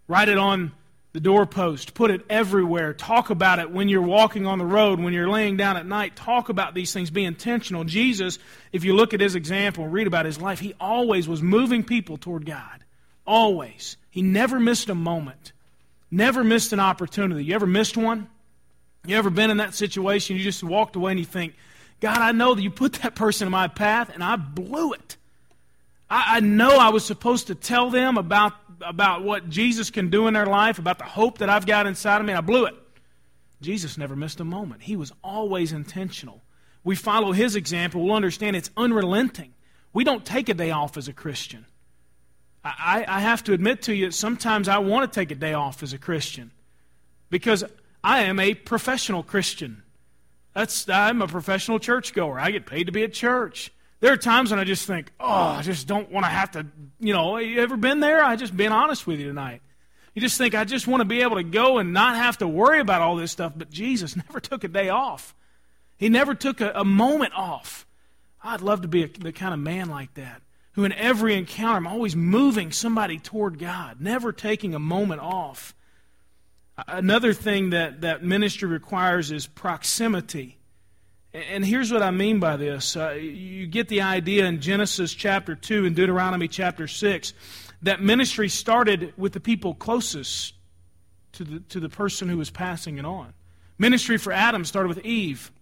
Write 0.09 0.29
it 0.29 0.39
on 0.39 0.73
the 1.13 1.21
doorpost. 1.21 1.95
Put 1.95 2.11
it 2.11 2.27
everywhere. 2.29 2.93
Talk 2.93 3.31
about 3.31 3.59
it 3.59 3.71
when 3.71 3.89
you're 3.89 4.03
walking 4.03 4.47
on 4.47 4.59
the 4.59 4.67
road, 4.67 5.01
when 5.01 5.15
you're 5.15 5.31
laying 5.31 5.57
down 5.57 5.77
at 5.77 5.87
night. 5.87 6.15
Talk 6.15 6.51
about 6.51 6.75
these 6.75 6.93
things. 6.93 7.11
Be 7.11 7.25
intentional. 7.25 7.85
Jesus, 7.85 8.39
if 8.71 8.85
you 8.85 8.95
look 8.95 9.15
at 9.15 9.21
his 9.21 9.35
example 9.35 9.89
read 9.89 10.07
about 10.07 10.27
his 10.27 10.41
life, 10.41 10.61
he 10.61 10.75
always 10.79 11.27
was 11.27 11.43
moving 11.43 11.83
people 11.83 12.19
toward 12.19 12.45
God. 12.45 12.85
Always. 13.27 13.97
He 14.11 14.23
never 14.23 14.61
missed 14.61 14.89
a 14.89 14.95
moment. 14.95 15.53
Never 16.11 16.45
missed 16.45 16.73
an 16.73 16.81
opportunity. 16.81 17.45
You 17.45 17.55
ever 17.55 17.67
missed 17.67 17.97
one? 17.97 18.29
You 19.07 19.17
ever 19.17 19.31
been 19.31 19.51
in 19.51 19.57
that 19.57 19.75
situation? 19.75 20.37
You 20.37 20.43
just 20.43 20.63
walked 20.63 20.97
away 20.97 21.13
and 21.13 21.19
you 21.19 21.27
think, 21.27 21.55
God, 22.01 22.19
I 22.19 22.33
know 22.33 22.55
that 22.55 22.63
you 22.63 22.71
put 22.71 22.95
that 22.95 23.15
person 23.15 23.47
in 23.47 23.53
my 23.53 23.69
path 23.69 24.11
and 24.13 24.23
I 24.23 24.37
blew 24.37 24.93
it. 24.93 25.17
I, 26.11 26.37
I 26.37 26.41
know 26.41 26.77
I 26.77 26.91
was 26.91 27.05
supposed 27.05 27.47
to 27.47 27.55
tell 27.55 27.91
them 27.91 28.19
about 28.19 28.53
about 28.81 29.23
what 29.23 29.49
Jesus 29.49 29.91
can 29.91 30.11
do 30.11 30.27
in 30.27 30.35
their 30.35 30.47
life, 30.47 30.79
about 30.79 30.99
the 30.99 31.05
hope 31.05 31.39
that 31.39 31.49
I've 31.51 31.67
got 31.67 31.87
inside 31.87 32.21
of 32.21 32.27
me, 32.27 32.33
I 32.33 32.41
blew 32.41 32.67
it. 32.67 32.75
Jesus 33.61 33.97
never 33.97 34.17
missed 34.17 34.41
a 34.41 34.45
moment. 34.45 34.83
He 34.83 34.97
was 34.97 35.13
always 35.25 35.73
intentional. 35.73 36.43
We 36.85 36.95
follow 36.95 37.33
his 37.33 37.57
example, 37.57 38.05
we'll 38.05 38.15
understand 38.15 38.57
it's 38.57 38.71
unrelenting. 38.77 39.55
We 39.93 40.05
don't 40.05 40.25
take 40.25 40.49
a 40.49 40.55
day 40.55 40.71
off 40.71 40.97
as 40.97 41.09
a 41.09 41.13
Christian. 41.13 41.67
I, 42.63 43.05
I 43.07 43.21
have 43.21 43.45
to 43.45 43.53
admit 43.53 43.83
to 43.83 43.95
you, 43.95 44.11
sometimes 44.11 44.69
I 44.69 44.79
want 44.79 45.11
to 45.11 45.21
take 45.21 45.31
a 45.31 45.37
day 45.37 45.55
off 45.55 45.83
as 45.83 45.93
a 45.93 45.99
Christian 45.99 46.51
because 47.31 47.65
I 48.03 48.23
am 48.23 48.39
a 48.41 48.55
professional 48.55 49.23
Christian. 49.23 49.83
That's, 50.53 50.89
I'm 50.89 51.23
a 51.23 51.29
professional 51.29 51.79
churchgoer. 51.79 52.39
I 52.41 52.51
get 52.51 52.67
paid 52.67 52.85
to 52.85 52.93
be 52.93 53.05
at 53.05 53.13
church. 53.13 53.73
There 54.01 54.13
are 54.13 54.17
times 54.17 54.51
when 54.51 54.61
I 54.61 54.65
just 54.65 54.87
think, 54.87 55.11
oh, 55.19 55.27
I 55.27 55.63
just 55.63 55.87
don't 55.87 56.11
want 56.11 56.27
to 56.27 56.31
have 56.31 56.51
to, 56.53 56.67
you 57.01 57.15
know, 57.15 57.39
you 57.39 57.63
ever 57.63 57.77
been 57.77 58.01
there? 58.01 58.23
I 58.23 58.37
just 58.37 58.57
been 58.57 58.73
honest 58.73 59.07
with 59.07 59.21
you 59.21 59.27
tonight. 59.27 59.63
You 60.15 60.23
just 60.23 60.39
think, 60.39 60.55
I 60.55 60.65
just 60.65 60.87
want 60.87 61.01
to 61.03 61.05
be 61.07 61.23
able 61.23 61.37
to 61.37 61.43
go 61.43 61.79
and 61.79 61.93
not 61.93 62.17
have 62.17 62.39
to 62.39 62.49
worry 62.49 62.81
about 62.81 63.03
all 63.03 63.17
this 63.17 63.33
stuff. 63.33 63.53
But 63.57 63.71
Jesus 63.71 64.17
never 64.29 64.41
took 64.41 64.65
a 64.65 64.69
day 64.69 64.89
off, 64.89 65.35
He 65.97 66.09
never 66.09 66.35
took 66.35 66.61
a, 66.61 66.73
a 66.75 66.85
moment 66.85 67.33
off. 67.35 67.87
I'd 68.43 68.61
love 68.61 68.83
to 68.83 68.89
be 68.89 69.03
a, 69.03 69.09
the 69.09 69.33
kind 69.33 69.53
of 69.53 69.61
man 69.61 69.89
like 69.89 70.15
that, 70.15 70.43
who 70.73 70.85
in 70.85 70.93
every 70.93 71.35
encounter, 71.35 71.77
I'm 71.77 71.87
always 71.87 72.15
moving 72.15 72.71
somebody 72.71 73.19
toward 73.19 73.59
God, 73.59 74.01
never 74.01 74.33
taking 74.33 74.75
a 74.75 74.79
moment 74.79 75.21
off. 75.21 75.75
Another 76.87 77.33
thing 77.33 77.71
that, 77.71 78.03
that 78.03 78.23
ministry 78.23 78.69
requires 78.69 79.31
is 79.31 79.47
proximity. 79.47 80.56
And 81.37 81.67
here's 81.67 81.93
what 81.93 82.03
I 82.03 82.11
mean 82.11 82.41
by 82.41 82.57
this. 82.57 82.97
Uh, 82.97 83.11
you 83.11 83.67
get 83.67 83.89
the 83.89 84.01
idea 84.01 84.47
in 84.47 84.63
Genesis 84.63 85.13
chapter 85.13 85.55
2 85.55 85.85
and 85.85 85.95
Deuteronomy 85.95 86.49
chapter 86.49 86.89
6 86.89 87.35
that 87.83 88.01
ministry 88.01 88.49
started 88.49 89.13
with 89.19 89.35
the 89.35 89.41
people 89.41 89.75
closest 89.75 90.55
to 91.33 91.45
the, 91.45 91.61
to 91.61 91.79
the 91.79 91.91
person 91.91 92.31
who 92.31 92.39
was 92.39 92.49
passing 92.49 92.97
it 92.97 93.05
on. 93.05 93.35
Ministry 93.77 94.17
for 94.17 94.33
Adam 94.33 94.65
started 94.65 94.89
with 94.89 95.05
Eve. 95.05 95.53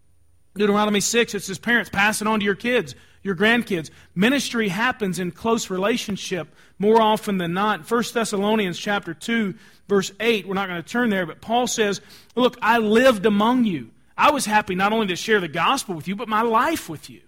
Deuteronomy 0.54 1.00
6, 1.00 1.34
it 1.34 1.42
says, 1.42 1.58
Parents, 1.58 1.90
pass 1.90 2.22
it 2.22 2.28
on 2.28 2.38
to 2.38 2.44
your 2.44 2.54
kids, 2.54 2.94
your 3.24 3.34
grandkids. 3.34 3.90
Ministry 4.14 4.68
happens 4.68 5.18
in 5.18 5.32
close 5.32 5.70
relationship 5.70 6.54
more 6.78 7.02
often 7.02 7.38
than 7.38 7.52
not. 7.52 7.90
1 7.90 8.04
Thessalonians 8.14 8.78
chapter 8.78 9.12
2, 9.12 9.54
verse 9.88 10.12
8, 10.20 10.46
we're 10.46 10.54
not 10.54 10.68
going 10.68 10.80
to 10.80 10.88
turn 10.88 11.10
there, 11.10 11.26
but 11.26 11.40
Paul 11.40 11.66
says, 11.66 12.00
Look, 12.36 12.56
I 12.62 12.78
lived 12.78 13.26
among 13.26 13.64
you. 13.64 13.90
I 14.16 14.30
was 14.30 14.46
happy 14.46 14.74
not 14.74 14.92
only 14.92 15.08
to 15.08 15.16
share 15.16 15.40
the 15.40 15.48
gospel 15.48 15.94
with 15.94 16.08
you, 16.08 16.16
but 16.16 16.28
my 16.28 16.42
life 16.42 16.88
with 16.88 17.10
you. 17.10 17.22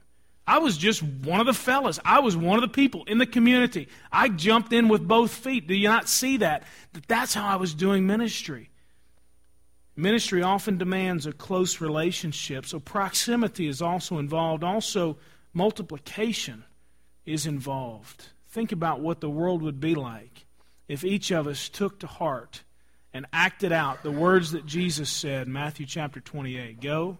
I 0.46 0.58
was 0.58 0.78
just 0.78 1.02
one 1.02 1.40
of 1.40 1.46
the 1.46 1.52
fellas. 1.52 1.98
I 2.04 2.20
was 2.20 2.36
one 2.36 2.56
of 2.56 2.62
the 2.62 2.68
people 2.72 3.04
in 3.04 3.18
the 3.18 3.26
community. 3.26 3.88
I 4.12 4.28
jumped 4.28 4.72
in 4.72 4.86
with 4.86 5.06
both 5.06 5.32
feet. 5.32 5.66
Do 5.66 5.74
you 5.74 5.88
not 5.88 6.08
see 6.08 6.36
that? 6.36 6.62
That 6.92 7.08
that's 7.08 7.34
how 7.34 7.46
I 7.46 7.56
was 7.56 7.74
doing 7.74 8.06
ministry. 8.06 8.70
Ministry 9.96 10.42
often 10.42 10.78
demands 10.78 11.26
a 11.26 11.32
close 11.32 11.80
relationship, 11.80 12.66
so 12.66 12.78
proximity 12.78 13.66
is 13.66 13.82
also 13.82 14.18
involved. 14.18 14.62
Also, 14.62 15.16
multiplication 15.52 16.64
is 17.24 17.46
involved. 17.46 18.28
Think 18.48 18.72
about 18.72 19.00
what 19.00 19.20
the 19.20 19.30
world 19.30 19.62
would 19.62 19.80
be 19.80 19.94
like 19.94 20.44
if 20.86 21.02
each 21.02 21.32
of 21.32 21.46
us 21.46 21.68
took 21.68 21.98
to 22.00 22.06
heart 22.06 22.62
and 23.16 23.24
acted 23.32 23.72
out 23.72 24.02
the 24.02 24.10
words 24.10 24.52
that 24.52 24.66
Jesus 24.66 25.08
said, 25.08 25.48
Matthew 25.48 25.86
chapter 25.86 26.20
28 26.20 26.82
Go 26.82 27.16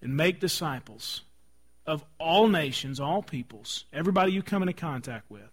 and 0.00 0.16
make 0.16 0.40
disciples 0.40 1.20
of 1.86 2.02
all 2.18 2.48
nations, 2.48 2.98
all 2.98 3.22
peoples, 3.22 3.84
everybody 3.92 4.32
you 4.32 4.42
come 4.42 4.62
into 4.62 4.72
contact 4.72 5.30
with, 5.30 5.50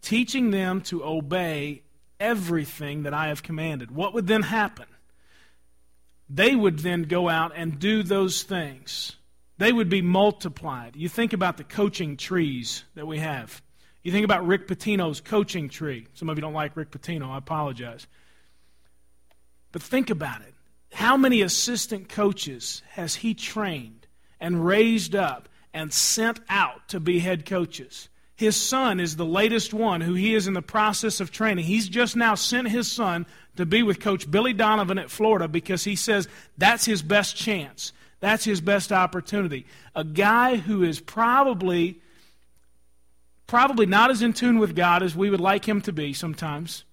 teaching 0.00 0.52
them 0.52 0.80
to 0.82 1.04
obey 1.04 1.82
everything 2.20 3.02
that 3.02 3.14
I 3.14 3.28
have 3.28 3.42
commanded. 3.42 3.90
What 3.90 4.14
would 4.14 4.28
then 4.28 4.42
happen? 4.42 4.86
They 6.30 6.54
would 6.54 6.78
then 6.80 7.02
go 7.02 7.28
out 7.28 7.50
and 7.56 7.80
do 7.80 8.04
those 8.04 8.44
things. 8.44 9.16
They 9.56 9.72
would 9.72 9.88
be 9.88 10.02
multiplied. 10.02 10.94
You 10.94 11.08
think 11.08 11.32
about 11.32 11.56
the 11.56 11.64
coaching 11.64 12.16
trees 12.16 12.84
that 12.94 13.08
we 13.08 13.18
have. 13.18 13.60
You 14.08 14.12
think 14.12 14.24
about 14.24 14.46
Rick 14.46 14.68
Pitino's 14.68 15.20
coaching 15.20 15.68
tree. 15.68 16.06
Some 16.14 16.30
of 16.30 16.38
you 16.38 16.40
don't 16.40 16.54
like 16.54 16.78
Rick 16.78 16.92
Pitino. 16.92 17.28
I 17.28 17.36
apologize. 17.36 18.06
But 19.70 19.82
think 19.82 20.08
about 20.08 20.40
it. 20.40 20.54
How 20.94 21.18
many 21.18 21.42
assistant 21.42 22.08
coaches 22.08 22.80
has 22.92 23.16
he 23.16 23.34
trained 23.34 24.06
and 24.40 24.64
raised 24.64 25.14
up 25.14 25.50
and 25.74 25.92
sent 25.92 26.40
out 26.48 26.88
to 26.88 27.00
be 27.00 27.18
head 27.18 27.44
coaches? 27.44 28.08
His 28.34 28.56
son 28.56 28.98
is 28.98 29.16
the 29.16 29.26
latest 29.26 29.74
one 29.74 30.00
who 30.00 30.14
he 30.14 30.34
is 30.34 30.46
in 30.46 30.54
the 30.54 30.62
process 30.62 31.20
of 31.20 31.30
training. 31.30 31.66
He's 31.66 31.86
just 31.86 32.16
now 32.16 32.34
sent 32.34 32.68
his 32.68 32.90
son 32.90 33.26
to 33.56 33.66
be 33.66 33.82
with 33.82 34.00
Coach 34.00 34.30
Billy 34.30 34.54
Donovan 34.54 34.96
at 34.96 35.10
Florida 35.10 35.48
because 35.48 35.84
he 35.84 35.96
says 35.96 36.28
that's 36.56 36.86
his 36.86 37.02
best 37.02 37.36
chance. 37.36 37.92
That's 38.20 38.46
his 38.46 38.62
best 38.62 38.90
opportunity. 38.90 39.66
A 39.94 40.02
guy 40.02 40.56
who 40.56 40.82
is 40.82 40.98
probably 40.98 42.00
probably 43.48 43.86
not 43.86 44.12
as 44.12 44.22
in 44.22 44.32
tune 44.32 44.60
with 44.60 44.76
God 44.76 45.02
as 45.02 45.16
we 45.16 45.30
would 45.30 45.40
like 45.40 45.66
him 45.66 45.80
to 45.80 45.92
be 45.92 46.12
sometimes, 46.12 46.84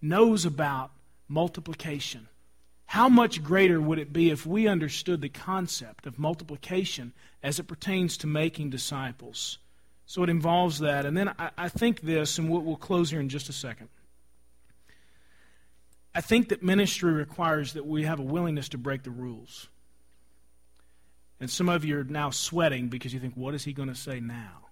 knows 0.00 0.44
about 0.44 0.92
multiplication. 1.26 2.28
How 2.86 3.08
much 3.08 3.42
greater 3.42 3.80
would 3.80 3.98
it 3.98 4.12
be 4.12 4.30
if 4.30 4.44
we 4.44 4.68
understood 4.68 5.22
the 5.22 5.30
concept 5.30 6.06
of 6.06 6.18
multiplication 6.18 7.14
as 7.42 7.58
it 7.58 7.64
pertains 7.64 8.18
to 8.18 8.26
making 8.26 8.68
disciples? 8.68 9.58
So 10.04 10.22
it 10.22 10.28
involves 10.28 10.80
that. 10.80 11.06
And 11.06 11.16
then 11.16 11.30
I, 11.38 11.50
I 11.56 11.68
think 11.70 12.02
this, 12.02 12.36
and 12.38 12.50
we'll, 12.50 12.60
we'll 12.60 12.76
close 12.76 13.10
here 13.10 13.20
in 13.20 13.30
just 13.30 13.48
a 13.48 13.52
second. 13.52 13.88
I 16.14 16.20
think 16.20 16.50
that 16.50 16.62
ministry 16.62 17.12
requires 17.12 17.72
that 17.72 17.86
we 17.86 18.04
have 18.04 18.20
a 18.20 18.22
willingness 18.22 18.68
to 18.70 18.78
break 18.78 19.04
the 19.04 19.10
rules. 19.10 19.68
And 21.40 21.50
some 21.50 21.70
of 21.70 21.86
you 21.86 22.00
are 22.00 22.04
now 22.04 22.28
sweating 22.28 22.88
because 22.88 23.14
you 23.14 23.20
think, 23.20 23.34
what 23.34 23.54
is 23.54 23.64
he 23.64 23.72
going 23.72 23.88
to 23.88 23.94
say 23.94 24.20
now? 24.20 24.68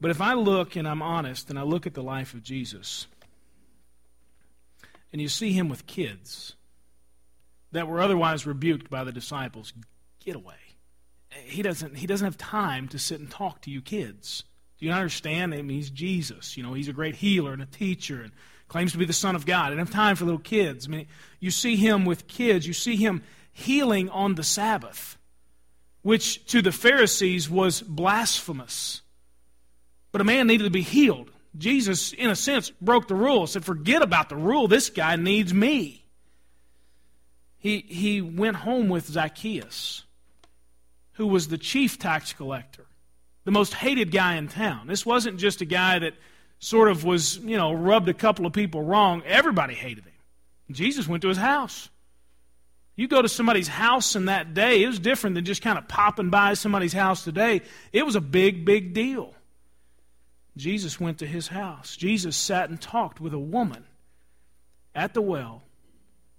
But 0.00 0.10
if 0.10 0.20
I 0.20 0.34
look 0.34 0.76
and 0.76 0.86
I'm 0.86 1.02
honest 1.02 1.50
and 1.50 1.58
I 1.58 1.62
look 1.62 1.86
at 1.86 1.94
the 1.94 2.02
life 2.02 2.34
of 2.34 2.42
Jesus, 2.42 3.06
and 5.12 5.20
you 5.20 5.28
see 5.28 5.52
him 5.52 5.68
with 5.68 5.86
kids 5.86 6.54
that 7.72 7.88
were 7.88 8.00
otherwise 8.00 8.46
rebuked 8.46 8.90
by 8.90 9.04
the 9.04 9.12
disciples, 9.12 9.72
get 10.20 10.36
away 10.36 10.54
he 11.44 11.62
doesn't 11.62 11.96
he 11.96 12.06
doesn't 12.06 12.24
have 12.24 12.38
time 12.38 12.88
to 12.88 12.98
sit 12.98 13.20
and 13.20 13.30
talk 13.30 13.62
to 13.62 13.70
you 13.70 13.80
kids. 13.80 14.44
Do 14.78 14.86
you 14.86 14.92
understand? 14.92 15.54
I 15.54 15.62
mean, 15.62 15.76
he's 15.76 15.90
Jesus. 15.90 16.56
You 16.56 16.62
know, 16.62 16.72
he's 16.72 16.88
a 16.88 16.92
great 16.92 17.16
healer 17.16 17.52
and 17.52 17.62
a 17.62 17.66
teacher 17.66 18.22
and 18.22 18.32
claims 18.68 18.92
to 18.92 18.98
be 18.98 19.04
the 19.04 19.12
Son 19.12 19.34
of 19.34 19.44
God. 19.44 19.70
He 19.70 19.76
doesn't 19.76 19.92
have 19.92 19.94
time 19.94 20.14
for 20.14 20.24
little 20.24 20.38
kids. 20.38 20.86
I 20.86 20.90
mean, 20.90 21.06
you 21.40 21.50
see 21.50 21.76
him 21.76 22.04
with 22.04 22.28
kids. 22.28 22.66
You 22.66 22.72
see 22.72 22.96
him 22.96 23.22
healing 23.52 24.08
on 24.10 24.36
the 24.36 24.44
Sabbath, 24.44 25.16
which 26.02 26.46
to 26.46 26.62
the 26.62 26.70
Pharisees 26.70 27.50
was 27.50 27.82
blasphemous. 27.82 29.02
But 30.18 30.22
a 30.22 30.24
man 30.24 30.48
needed 30.48 30.64
to 30.64 30.70
be 30.70 30.82
healed. 30.82 31.30
Jesus, 31.56 32.12
in 32.12 32.28
a 32.28 32.34
sense, 32.34 32.70
broke 32.80 33.06
the 33.06 33.14
rule. 33.14 33.46
Said, 33.46 33.64
"Forget 33.64 34.02
about 34.02 34.28
the 34.28 34.34
rule. 34.34 34.66
This 34.66 34.90
guy 34.90 35.14
needs 35.14 35.54
me." 35.54 36.08
He 37.56 37.84
he 37.88 38.20
went 38.20 38.56
home 38.56 38.88
with 38.88 39.06
Zacchaeus 39.06 40.02
who 41.12 41.28
was 41.28 41.46
the 41.46 41.56
chief 41.56 42.00
tax 42.00 42.32
collector, 42.32 42.86
the 43.44 43.52
most 43.52 43.74
hated 43.74 44.10
guy 44.10 44.34
in 44.34 44.48
town. 44.48 44.88
This 44.88 45.06
wasn't 45.06 45.38
just 45.38 45.60
a 45.60 45.64
guy 45.64 46.00
that 46.00 46.14
sort 46.58 46.90
of 46.90 47.04
was, 47.04 47.38
you 47.38 47.56
know, 47.56 47.72
rubbed 47.72 48.08
a 48.08 48.14
couple 48.14 48.44
of 48.44 48.52
people 48.52 48.82
wrong. 48.82 49.22
Everybody 49.24 49.74
hated 49.74 50.04
him. 50.04 50.12
Jesus 50.72 51.06
went 51.06 51.22
to 51.22 51.28
his 51.28 51.38
house. 51.38 51.90
You 52.96 53.06
go 53.06 53.22
to 53.22 53.28
somebody's 53.28 53.68
house 53.68 54.16
in 54.16 54.24
that 54.24 54.52
day, 54.52 54.82
it 54.82 54.88
was 54.88 54.98
different 54.98 55.34
than 55.36 55.44
just 55.44 55.62
kind 55.62 55.78
of 55.78 55.86
popping 55.86 56.30
by 56.30 56.54
somebody's 56.54 56.92
house 56.92 57.22
today. 57.22 57.62
It 57.92 58.04
was 58.04 58.16
a 58.16 58.20
big, 58.20 58.64
big 58.64 58.94
deal. 58.94 59.36
Jesus 60.58 61.00
went 61.00 61.18
to 61.18 61.26
his 61.26 61.48
house. 61.48 61.96
Jesus 61.96 62.36
sat 62.36 62.68
and 62.68 62.80
talked 62.80 63.20
with 63.20 63.32
a 63.32 63.38
woman 63.38 63.84
at 64.94 65.14
the 65.14 65.22
well 65.22 65.62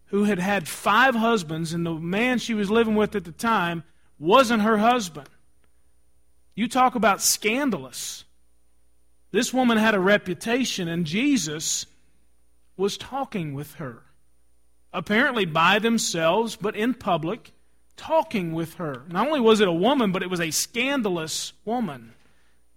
who 0.07 0.23
had 0.23 0.39
had 0.39 0.67
five 0.67 1.15
husbands, 1.15 1.73
and 1.73 1.85
the 1.85 1.93
man 1.93 2.39
she 2.39 2.53
was 2.53 2.71
living 2.71 2.95
with 2.95 3.15
at 3.15 3.23
the 3.23 3.31
time 3.31 3.83
wasn't 4.17 4.63
her 4.63 4.77
husband. 4.77 5.29
You 6.55 6.67
talk 6.67 6.95
about 6.95 7.21
scandalous. 7.21 8.25
This 9.31 9.53
woman 9.53 9.77
had 9.77 9.93
a 9.93 9.99
reputation, 9.99 10.87
and 10.87 11.05
Jesus 11.05 11.85
was 12.75 12.97
talking 12.97 13.53
with 13.53 13.75
her. 13.75 14.01
Apparently 14.91 15.45
by 15.45 15.77
themselves, 15.77 16.55
but 16.55 16.75
in 16.75 16.95
public, 16.95 17.51
talking 17.95 18.53
with 18.53 18.75
her. 18.75 19.03
Not 19.09 19.27
only 19.27 19.39
was 19.39 19.61
it 19.61 19.67
a 19.67 19.73
woman, 19.73 20.11
but 20.11 20.23
it 20.23 20.29
was 20.29 20.39
a 20.39 20.51
scandalous 20.51 21.53
woman. 21.65 22.13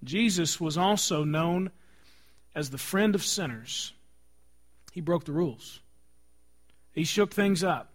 Jesus 0.04 0.60
was 0.60 0.76
also 0.76 1.24
known 1.24 1.70
as 2.54 2.70
the 2.70 2.78
friend 2.78 3.14
of 3.14 3.24
sinners. 3.24 3.92
He 4.92 5.00
broke 5.00 5.24
the 5.24 5.32
rules, 5.32 5.80
he 6.92 7.04
shook 7.04 7.32
things 7.32 7.64
up, 7.64 7.92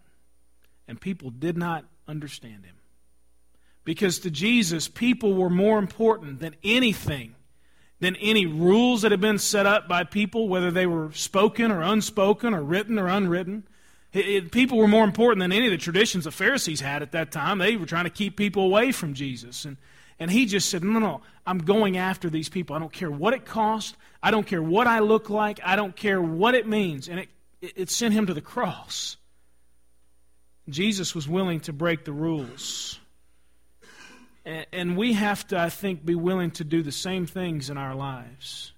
and 0.88 1.00
people 1.00 1.30
did 1.30 1.58
not 1.58 1.86
understand 2.08 2.66
him. 2.66 2.76
Because 3.84 4.20
to 4.20 4.32
Jesus, 4.32 4.88
people 4.88 5.34
were 5.34 5.50
more 5.50 5.80
important 5.80 6.40
than 6.40 6.56
anything, 6.64 7.36
than 8.00 8.16
any 8.18 8.46
rules 8.46 9.04
that 9.04 9.12
had 9.12 9.22
been 9.22 9.38
set 9.38 9.66
up 9.66 9.88
by 9.88 10.04
people, 10.04 10.50
whether 10.50 10.72
they 10.72 10.86
were 10.86 11.12
spoken 11.14 11.72
or 11.72 11.82
unspoken 11.82 12.54
or 12.54 12.62
written 12.64 13.00
or 13.00 13.08
unwritten. 13.08 13.64
It, 14.12 14.52
people 14.52 14.78
were 14.78 14.88
more 14.88 15.06
important 15.06 15.40
than 15.40 15.52
any 15.52 15.68
of 15.68 15.72
the 15.72 15.78
traditions 15.78 16.24
the 16.26 16.32
Pharisees 16.32 16.82
had 16.82 17.02
at 17.02 17.12
that 17.12 17.32
time. 17.32 17.60
They 17.60 17.78
were 17.78 17.86
trying 17.86 18.06
to 18.06 18.10
keep 18.10 18.36
people 18.36 18.64
away 18.64 18.92
from 18.92 19.14
Jesus. 19.14 19.64
And, 19.64 19.78
and 20.20 20.32
he 20.32 20.46
just 20.46 20.70
said, 20.70 20.84
No, 20.84 21.00
no, 21.00 21.22
I'm 21.46 21.60
going 21.60 21.98
after 21.98 22.30
these 22.30 22.50
people. 22.50 22.76
I 22.76 22.80
don't 22.80 22.92
care 22.92 23.12
what 23.12 23.34
it 23.34 23.46
costs. 23.46 23.96
I 24.22 24.32
don't 24.32 24.46
care 24.46 24.62
what 24.62 24.88
I 24.88 25.00
look 25.00 25.30
like. 25.30 25.60
I 25.64 25.76
don't 25.76 25.96
care 25.96 26.22
what 26.22 26.56
it 26.56 26.68
means. 26.68 27.08
And 27.08 27.20
it, 27.20 27.30
it, 27.62 27.90
sent 27.90 28.14
him 28.14 28.26
to 28.28 28.34
the 28.34 28.42
cross. 28.42 29.18
Jesus 30.70 31.14
was 31.14 31.28
willing 31.28 31.60
to 31.62 31.74
break 31.74 32.04
the 32.04 32.12
rules. 32.12 33.00
And 34.72 34.98
we 34.98 35.14
have 35.14 35.46
to, 35.48 35.60
I 35.60 35.70
think, 35.70 36.06
be 36.06 36.16
willing 36.16 36.52
to 36.52 36.64
do 36.64 36.82
the 36.82 36.92
same 36.92 37.26
things 37.26 37.70
in 37.70 37.78
our 37.78 37.94
lives. 37.94 38.72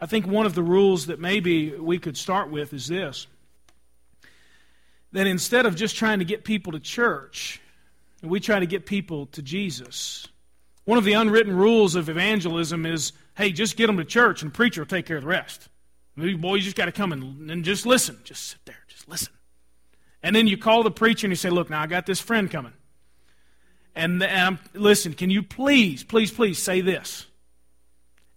I 0.00 0.06
think 0.06 0.26
one 0.26 0.46
of 0.46 0.54
the 0.54 0.62
rules 0.62 1.06
that 1.06 1.18
maybe 1.18 1.72
we 1.72 1.98
could 1.98 2.16
start 2.16 2.50
with 2.50 2.72
is 2.72 2.86
this 2.86 3.26
that 5.12 5.26
instead 5.26 5.64
of 5.64 5.76
just 5.76 5.96
trying 5.96 6.18
to 6.18 6.24
get 6.24 6.44
people 6.44 6.72
to 6.72 6.80
church, 6.80 7.60
we 8.22 8.38
try 8.38 8.58
to 8.58 8.66
get 8.66 8.84
people 8.84 9.26
to 9.26 9.40
Jesus. 9.40 10.28
One 10.86 10.98
of 10.98 11.04
the 11.04 11.12
unwritten 11.12 11.54
rules 11.54 11.96
of 11.96 12.08
evangelism 12.08 12.86
is 12.86 13.12
hey, 13.36 13.52
just 13.52 13.76
get 13.76 13.88
them 13.88 13.98
to 13.98 14.04
church 14.04 14.40
and 14.42 14.50
the 14.50 14.56
preacher 14.56 14.80
will 14.80 14.86
take 14.86 15.04
care 15.04 15.18
of 15.18 15.24
the 15.24 15.28
rest. 15.28 15.68
Boy, 16.16 16.54
you 16.54 16.62
just 16.62 16.76
got 16.76 16.86
to 16.86 16.92
come 16.92 17.12
and, 17.12 17.50
and 17.50 17.64
just 17.64 17.84
listen. 17.84 18.18
Just 18.24 18.48
sit 18.48 18.60
there, 18.64 18.78
just 18.88 19.06
listen. 19.08 19.32
And 20.22 20.34
then 20.34 20.46
you 20.46 20.56
call 20.56 20.82
the 20.82 20.90
preacher 20.90 21.26
and 21.26 21.32
you 21.32 21.36
say, 21.36 21.50
Look, 21.50 21.68
now 21.68 21.82
I 21.82 21.86
got 21.86 22.06
this 22.06 22.20
friend 22.20 22.50
coming. 22.50 22.72
And, 23.94 24.22
and 24.22 24.58
listen, 24.74 25.14
can 25.14 25.28
you 25.30 25.42
please, 25.42 26.04
please, 26.04 26.30
please 26.30 26.62
say 26.62 26.80
this? 26.82 27.26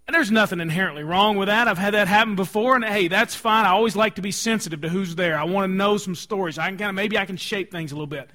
And 0.07 0.15
there's 0.15 0.31
nothing 0.31 0.59
inherently 0.59 1.03
wrong 1.03 1.37
with 1.37 1.49
that. 1.49 1.67
I've 1.67 1.77
had 1.77 1.93
that 1.93 2.07
happen 2.07 2.35
before, 2.35 2.75
and 2.75 2.83
hey, 2.83 3.09
that's 3.09 3.35
fine. 3.35 3.65
I 3.65 3.69
always 3.69 3.95
like 3.95 4.15
to 4.15 4.23
be 4.23 4.31
sensitive 4.31 4.81
to 4.81 4.89
who's 4.89 5.15
there. 5.15 5.37
I 5.37 5.43
want 5.43 5.69
to 5.69 5.75
know 5.75 5.97
some 5.97 6.15
stories. 6.15 6.57
I 6.57 6.67
can 6.67 6.77
kind 6.77 6.89
of 6.89 6.95
maybe 6.95 7.17
I 7.17 7.25
can 7.25 7.37
shape 7.37 7.71
things 7.71 7.91
a 7.91 7.95
little 7.95 8.07
bit. 8.07 8.29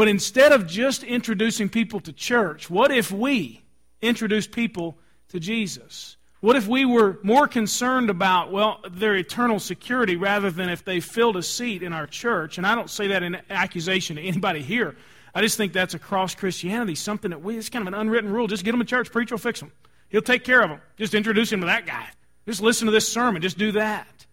But 0.00 0.08
instead 0.08 0.52
of 0.52 0.66
just 0.66 1.02
introducing 1.02 1.68
people 1.68 2.00
to 2.00 2.12
church, 2.14 2.70
what 2.70 2.90
if 2.90 3.12
we 3.12 3.60
introduce 4.00 4.46
people 4.46 4.96
to 5.28 5.38
Jesus? 5.38 6.16
What 6.40 6.56
if 6.56 6.66
we 6.66 6.86
were 6.86 7.18
more 7.22 7.46
concerned 7.46 8.08
about, 8.08 8.50
well, 8.50 8.80
their 8.90 9.14
eternal 9.14 9.60
security 9.60 10.16
rather 10.16 10.50
than 10.50 10.70
if 10.70 10.86
they 10.86 11.00
filled 11.00 11.36
a 11.36 11.42
seat 11.42 11.82
in 11.82 11.92
our 11.92 12.06
church? 12.06 12.56
And 12.56 12.66
I 12.66 12.74
don't 12.74 12.88
say 12.88 13.08
that 13.08 13.22
in 13.22 13.42
accusation 13.50 14.16
to 14.16 14.22
anybody 14.22 14.62
here. 14.62 14.96
I 15.34 15.42
just 15.42 15.58
think 15.58 15.74
that's 15.74 15.92
across 15.92 16.34
Christianity, 16.34 16.94
something 16.94 17.30
that 17.30 17.42
we, 17.42 17.58
it's 17.58 17.68
kind 17.68 17.86
of 17.86 17.92
an 17.92 18.00
unwritten 18.00 18.32
rule. 18.32 18.46
Just 18.46 18.64
get 18.64 18.70
them 18.70 18.80
in 18.80 18.86
church, 18.86 19.12
preach 19.12 19.30
will 19.30 19.36
fix 19.36 19.60
them. 19.60 19.70
He'll 20.08 20.22
take 20.22 20.44
care 20.44 20.62
of 20.62 20.70
them. 20.70 20.80
Just 20.96 21.12
introduce 21.12 21.52
him 21.52 21.60
to 21.60 21.66
that 21.66 21.84
guy. 21.84 22.08
Just 22.46 22.62
listen 22.62 22.86
to 22.86 22.90
this 22.90 23.06
sermon. 23.06 23.42
Just 23.42 23.58
do 23.58 23.72
that. 23.72 24.24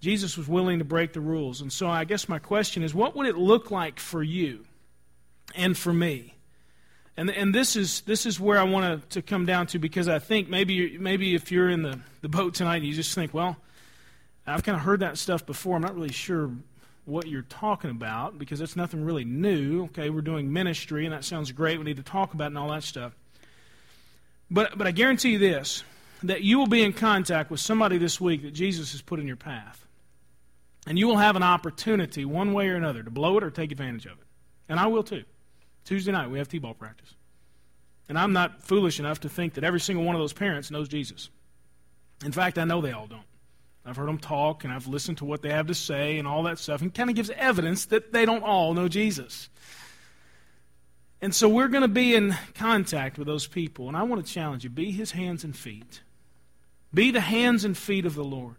Jesus 0.00 0.36
was 0.36 0.48
willing 0.48 0.78
to 0.78 0.84
break 0.84 1.12
the 1.12 1.20
rules. 1.20 1.60
And 1.60 1.72
so 1.72 1.88
I 1.88 2.04
guess 2.04 2.28
my 2.28 2.38
question 2.38 2.82
is 2.82 2.94
what 2.94 3.14
would 3.16 3.26
it 3.26 3.36
look 3.36 3.70
like 3.70 4.00
for 4.00 4.22
you 4.22 4.64
and 5.54 5.76
for 5.76 5.92
me? 5.92 6.34
And, 7.16 7.30
and 7.30 7.54
this, 7.54 7.76
is, 7.76 8.00
this 8.02 8.24
is 8.24 8.40
where 8.40 8.58
I 8.58 8.62
want 8.62 9.10
to, 9.10 9.20
come 9.22 9.44
down 9.44 9.66
to 9.68 9.78
because 9.78 10.08
I 10.08 10.18
think 10.18 10.48
maybe, 10.48 10.96
maybe 10.96 11.34
if 11.34 11.52
you're 11.52 11.68
in 11.68 11.82
the, 11.82 12.00
the 12.22 12.30
boat 12.30 12.54
tonight 12.54 12.76
and 12.76 12.86
you 12.86 12.94
just 12.94 13.14
think, 13.14 13.34
well, 13.34 13.56
I've 14.46 14.62
kind 14.62 14.74
of 14.74 14.82
heard 14.82 15.00
that 15.00 15.18
stuff 15.18 15.44
before. 15.44 15.76
I'm 15.76 15.82
not 15.82 15.94
really 15.94 16.12
sure 16.12 16.50
what 17.04 17.26
you're 17.26 17.42
talking 17.42 17.90
about 17.90 18.38
because 18.38 18.62
it's 18.62 18.74
nothing 18.74 19.04
really 19.04 19.24
new. 19.24 19.84
Okay, 19.84 20.08
we're 20.08 20.22
doing 20.22 20.50
ministry, 20.50 21.04
and 21.04 21.12
that 21.12 21.24
sounds 21.24 21.52
great. 21.52 21.78
We 21.78 21.84
need 21.84 21.98
to 21.98 22.02
talk 22.02 22.32
about 22.32 22.44
it 22.44 22.48
and 22.48 22.58
all 22.58 22.70
that 22.70 22.84
stuff. 22.84 23.14
But, 24.50 24.78
but 24.78 24.86
I 24.86 24.90
guarantee 24.90 25.32
you 25.32 25.38
this 25.38 25.84
that 26.22 26.42
you 26.42 26.58
will 26.58 26.66
be 26.66 26.82
in 26.82 26.92
contact 26.92 27.50
with 27.50 27.60
somebody 27.60 27.98
this 27.98 28.20
week 28.20 28.42
that 28.42 28.52
Jesus 28.52 28.92
has 28.92 29.00
put 29.00 29.20
in 29.20 29.26
your 29.26 29.36
path. 29.36 29.86
And 30.86 30.98
you 30.98 31.06
will 31.06 31.18
have 31.18 31.36
an 31.36 31.42
opportunity, 31.42 32.24
one 32.24 32.52
way 32.52 32.68
or 32.68 32.76
another, 32.76 33.02
to 33.02 33.10
blow 33.10 33.36
it 33.36 33.44
or 33.44 33.50
take 33.50 33.70
advantage 33.70 34.06
of 34.06 34.12
it. 34.12 34.26
And 34.68 34.80
I 34.80 34.86
will 34.86 35.02
too. 35.02 35.24
Tuesday 35.84 36.12
night, 36.12 36.30
we 36.30 36.38
have 36.38 36.48
T 36.48 36.58
ball 36.58 36.74
practice. 36.74 37.14
And 38.08 38.18
I'm 38.18 38.32
not 38.32 38.62
foolish 38.62 38.98
enough 38.98 39.20
to 39.20 39.28
think 39.28 39.54
that 39.54 39.64
every 39.64 39.80
single 39.80 40.04
one 40.04 40.14
of 40.14 40.20
those 40.20 40.32
parents 40.32 40.70
knows 40.70 40.88
Jesus. 40.88 41.28
In 42.24 42.32
fact, 42.32 42.58
I 42.58 42.64
know 42.64 42.80
they 42.80 42.92
all 42.92 43.06
don't. 43.06 43.22
I've 43.84 43.96
heard 43.96 44.08
them 44.08 44.18
talk 44.18 44.64
and 44.64 44.72
I've 44.72 44.86
listened 44.86 45.18
to 45.18 45.24
what 45.24 45.42
they 45.42 45.50
have 45.50 45.68
to 45.68 45.74
say 45.74 46.18
and 46.18 46.28
all 46.28 46.42
that 46.44 46.58
stuff, 46.58 46.82
and 46.82 46.92
kind 46.92 47.08
of 47.08 47.16
gives 47.16 47.30
evidence 47.30 47.86
that 47.86 48.12
they 48.12 48.24
don't 48.24 48.42
all 48.42 48.74
know 48.74 48.88
Jesus. 48.88 49.48
And 51.22 51.34
so 51.34 51.48
we're 51.48 51.68
going 51.68 51.82
to 51.82 51.88
be 51.88 52.14
in 52.14 52.34
contact 52.54 53.18
with 53.18 53.26
those 53.26 53.46
people, 53.46 53.88
and 53.88 53.96
I 53.96 54.02
want 54.04 54.24
to 54.24 54.32
challenge 54.32 54.64
you 54.64 54.70
be 54.70 54.90
his 54.90 55.12
hands 55.12 55.44
and 55.44 55.56
feet. 55.56 56.02
Be 56.92 57.10
the 57.10 57.20
hands 57.20 57.64
and 57.64 57.76
feet 57.76 58.06
of 58.06 58.14
the 58.14 58.24
Lord. 58.24 58.56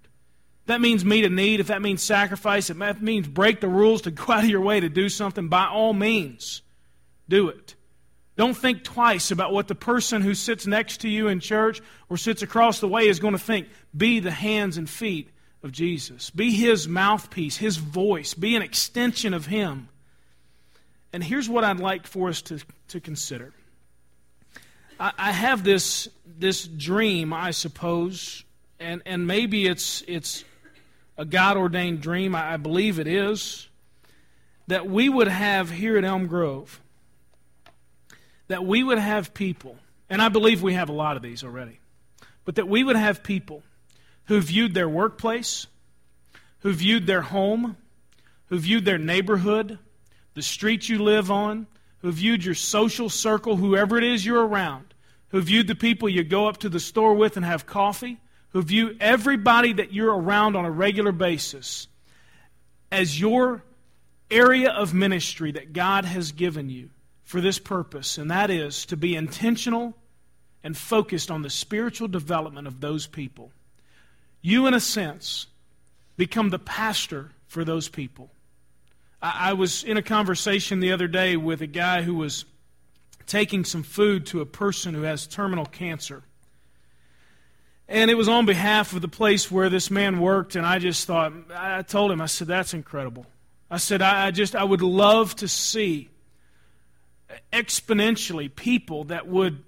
That 0.71 0.79
means 0.79 1.03
meet 1.03 1.25
a 1.25 1.29
need, 1.29 1.59
if 1.59 1.67
that 1.67 1.81
means 1.81 2.01
sacrifice, 2.01 2.69
if 2.69 2.77
that 2.77 3.01
means 3.01 3.27
break 3.27 3.59
the 3.59 3.67
rules 3.67 4.03
to 4.03 4.11
go 4.11 4.31
out 4.31 4.45
of 4.45 4.49
your 4.49 4.61
way 4.61 4.79
to 4.79 4.87
do 4.87 5.09
something, 5.09 5.49
by 5.49 5.65
all 5.65 5.91
means, 5.91 6.61
do 7.27 7.49
it. 7.49 7.75
Don't 8.37 8.53
think 8.53 8.85
twice 8.85 9.31
about 9.31 9.51
what 9.51 9.67
the 9.67 9.75
person 9.75 10.21
who 10.21 10.33
sits 10.33 10.65
next 10.65 11.01
to 11.01 11.09
you 11.09 11.27
in 11.27 11.41
church 11.41 11.81
or 12.07 12.15
sits 12.15 12.41
across 12.41 12.79
the 12.79 12.87
way 12.87 13.09
is 13.09 13.19
going 13.19 13.33
to 13.33 13.37
think. 13.37 13.67
Be 13.95 14.21
the 14.21 14.31
hands 14.31 14.77
and 14.77 14.89
feet 14.89 15.29
of 15.61 15.73
Jesus. 15.73 16.29
Be 16.29 16.51
his 16.51 16.87
mouthpiece, 16.87 17.57
his 17.57 17.75
voice. 17.75 18.33
Be 18.33 18.55
an 18.55 18.61
extension 18.61 19.33
of 19.33 19.47
him. 19.47 19.89
And 21.11 21.21
here's 21.21 21.49
what 21.49 21.65
I'd 21.65 21.81
like 21.81 22.07
for 22.07 22.29
us 22.29 22.41
to, 22.43 22.59
to 22.87 23.01
consider. 23.01 23.51
I, 24.97 25.11
I 25.17 25.31
have 25.33 25.65
this, 25.65 26.07
this 26.25 26.65
dream, 26.65 27.33
I 27.33 27.51
suppose, 27.51 28.45
and, 28.79 29.01
and 29.05 29.27
maybe 29.27 29.67
it's, 29.67 30.01
it's 30.07 30.45
a 31.17 31.25
God 31.25 31.57
ordained 31.57 32.01
dream. 32.01 32.35
I, 32.35 32.57
believe 32.57 32.99
it 32.99 33.07
is. 33.07 33.67
That 34.67 34.87
we 34.87 35.09
would 35.09 35.27
have 35.27 35.69
here 35.69 35.97
at 35.97 36.03
Elm 36.03 36.27
Grove 36.27 36.81
that 38.51 38.65
we 38.65 38.83
would 38.83 38.99
have 38.99 39.33
people, 39.33 39.77
and 40.09 40.21
I 40.21 40.27
believe 40.27 40.61
we 40.61 40.73
have 40.73 40.89
a 40.89 40.93
lot 40.93 41.15
of 41.15 41.23
these 41.23 41.41
already, 41.41 41.79
but 42.43 42.55
that 42.55 42.67
we 42.67 42.83
would 42.83 42.97
have 42.97 43.23
people 43.23 43.63
who 44.25 44.41
viewed 44.41 44.73
their 44.73 44.89
workplace, 44.89 45.67
who 46.59 46.73
viewed 46.73 47.07
their 47.07 47.21
home, 47.21 47.77
who 48.47 48.59
viewed 48.59 48.83
their 48.83 48.97
neighborhood, 48.97 49.79
the 50.33 50.41
street 50.41 50.89
you 50.89 51.01
live 51.01 51.31
on, 51.31 51.65
who 51.99 52.11
viewed 52.11 52.43
your 52.43 52.53
social 52.53 53.09
circle, 53.09 53.55
whoever 53.55 53.97
it 53.97 54.03
is 54.03 54.25
you're 54.25 54.45
around, 54.45 54.93
who 55.29 55.39
viewed 55.39 55.67
the 55.67 55.75
people 55.75 56.09
you 56.09 56.25
go 56.25 56.47
up 56.47 56.57
to 56.57 56.67
the 56.67 56.79
store 56.79 57.13
with 57.13 57.37
and 57.37 57.45
have 57.45 57.65
coffee, 57.65 58.19
who 58.51 58.61
view 58.61 58.95
everybody 58.99 59.73
that 59.73 59.93
you're 59.93 60.13
around 60.13 60.55
on 60.55 60.65
a 60.65 60.71
regular 60.71 61.11
basis 61.11 61.87
as 62.91 63.19
your 63.19 63.63
area 64.29 64.69
of 64.69 64.93
ministry 64.93 65.51
that 65.51 65.73
God 65.73 66.05
has 66.05 66.31
given 66.31 66.69
you 66.69 66.89
for 67.23 67.41
this 67.41 67.59
purpose, 67.59 68.17
and 68.17 68.29
that 68.31 68.49
is 68.49 68.85
to 68.87 68.97
be 68.97 69.15
intentional 69.15 69.95
and 70.63 70.77
focused 70.77 71.31
on 71.31 71.41
the 71.41 71.49
spiritual 71.49 72.07
development 72.07 72.67
of 72.67 72.81
those 72.81 73.07
people. 73.07 73.51
You, 74.41 74.67
in 74.67 74.73
a 74.73 74.79
sense, 74.79 75.47
become 76.17 76.49
the 76.49 76.59
pastor 76.59 77.31
for 77.47 77.63
those 77.63 77.87
people. 77.87 78.29
I, 79.21 79.49
I 79.49 79.53
was 79.53 79.83
in 79.83 79.97
a 79.97 80.01
conversation 80.01 80.79
the 80.79 80.91
other 80.91 81.07
day 81.07 81.37
with 81.37 81.61
a 81.61 81.67
guy 81.67 82.01
who 82.01 82.15
was 82.15 82.45
taking 83.27 83.63
some 83.63 83.83
food 83.83 84.25
to 84.27 84.41
a 84.41 84.45
person 84.45 84.93
who 84.93 85.03
has 85.03 85.25
terminal 85.27 85.65
cancer. 85.65 86.23
And 87.91 88.09
it 88.09 88.15
was 88.15 88.29
on 88.29 88.45
behalf 88.45 88.93
of 88.93 89.01
the 89.01 89.09
place 89.09 89.51
where 89.51 89.69
this 89.69 89.91
man 89.91 90.21
worked, 90.21 90.55
and 90.55 90.65
I 90.65 90.79
just 90.79 91.05
thought, 91.05 91.33
I 91.53 91.81
told 91.81 92.09
him, 92.09 92.21
I 92.21 92.25
said, 92.25 92.47
that's 92.47 92.73
incredible. 92.73 93.25
I 93.69 93.77
said, 93.77 94.01
I, 94.01 94.31
just, 94.31 94.55
I 94.55 94.63
would 94.63 94.81
love 94.81 95.35
to 95.37 95.49
see 95.49 96.09
exponentially 97.51 98.53
people 98.53 99.05
that 99.05 99.27
would 99.27 99.63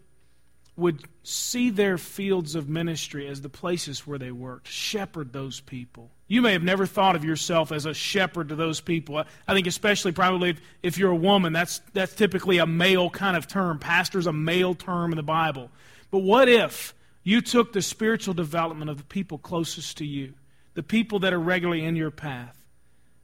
would 0.75 1.03
see 1.21 1.69
their 1.69 1.99
fields 1.99 2.55
of 2.55 2.67
ministry 2.67 3.27
as 3.27 3.41
the 3.41 3.49
places 3.49 4.07
where 4.07 4.17
they 4.17 4.31
worked, 4.31 4.67
shepherd 4.67 5.31
those 5.31 5.59
people. 5.59 6.09
You 6.27 6.41
may 6.41 6.53
have 6.53 6.63
never 6.63 6.87
thought 6.87 7.15
of 7.15 7.23
yourself 7.23 7.71
as 7.71 7.85
a 7.85 7.93
shepherd 7.93 8.49
to 8.49 8.55
those 8.55 8.81
people. 8.81 9.23
I 9.47 9.53
think, 9.53 9.67
especially 9.67 10.13
probably 10.13 10.49
if, 10.49 10.61
if 10.81 10.97
you're 10.97 11.11
a 11.11 11.15
woman, 11.15 11.53
that's, 11.53 11.79
that's 11.93 12.15
typically 12.15 12.57
a 12.57 12.65
male 12.65 13.11
kind 13.11 13.37
of 13.37 13.47
term. 13.47 13.77
Pastor's 13.77 14.25
a 14.25 14.33
male 14.33 14.73
term 14.73 15.11
in 15.11 15.17
the 15.17 15.21
Bible. 15.21 15.69
But 16.09 16.19
what 16.23 16.49
if 16.49 16.95
you 17.23 17.41
took 17.41 17.73
the 17.73 17.81
spiritual 17.81 18.33
development 18.33 18.89
of 18.89 18.97
the 18.97 19.03
people 19.03 19.37
closest 19.37 19.97
to 19.97 20.05
you, 20.05 20.33
the 20.73 20.83
people 20.83 21.19
that 21.19 21.33
are 21.33 21.39
regularly 21.39 21.85
in 21.85 21.95
your 21.95 22.11
path, 22.11 22.57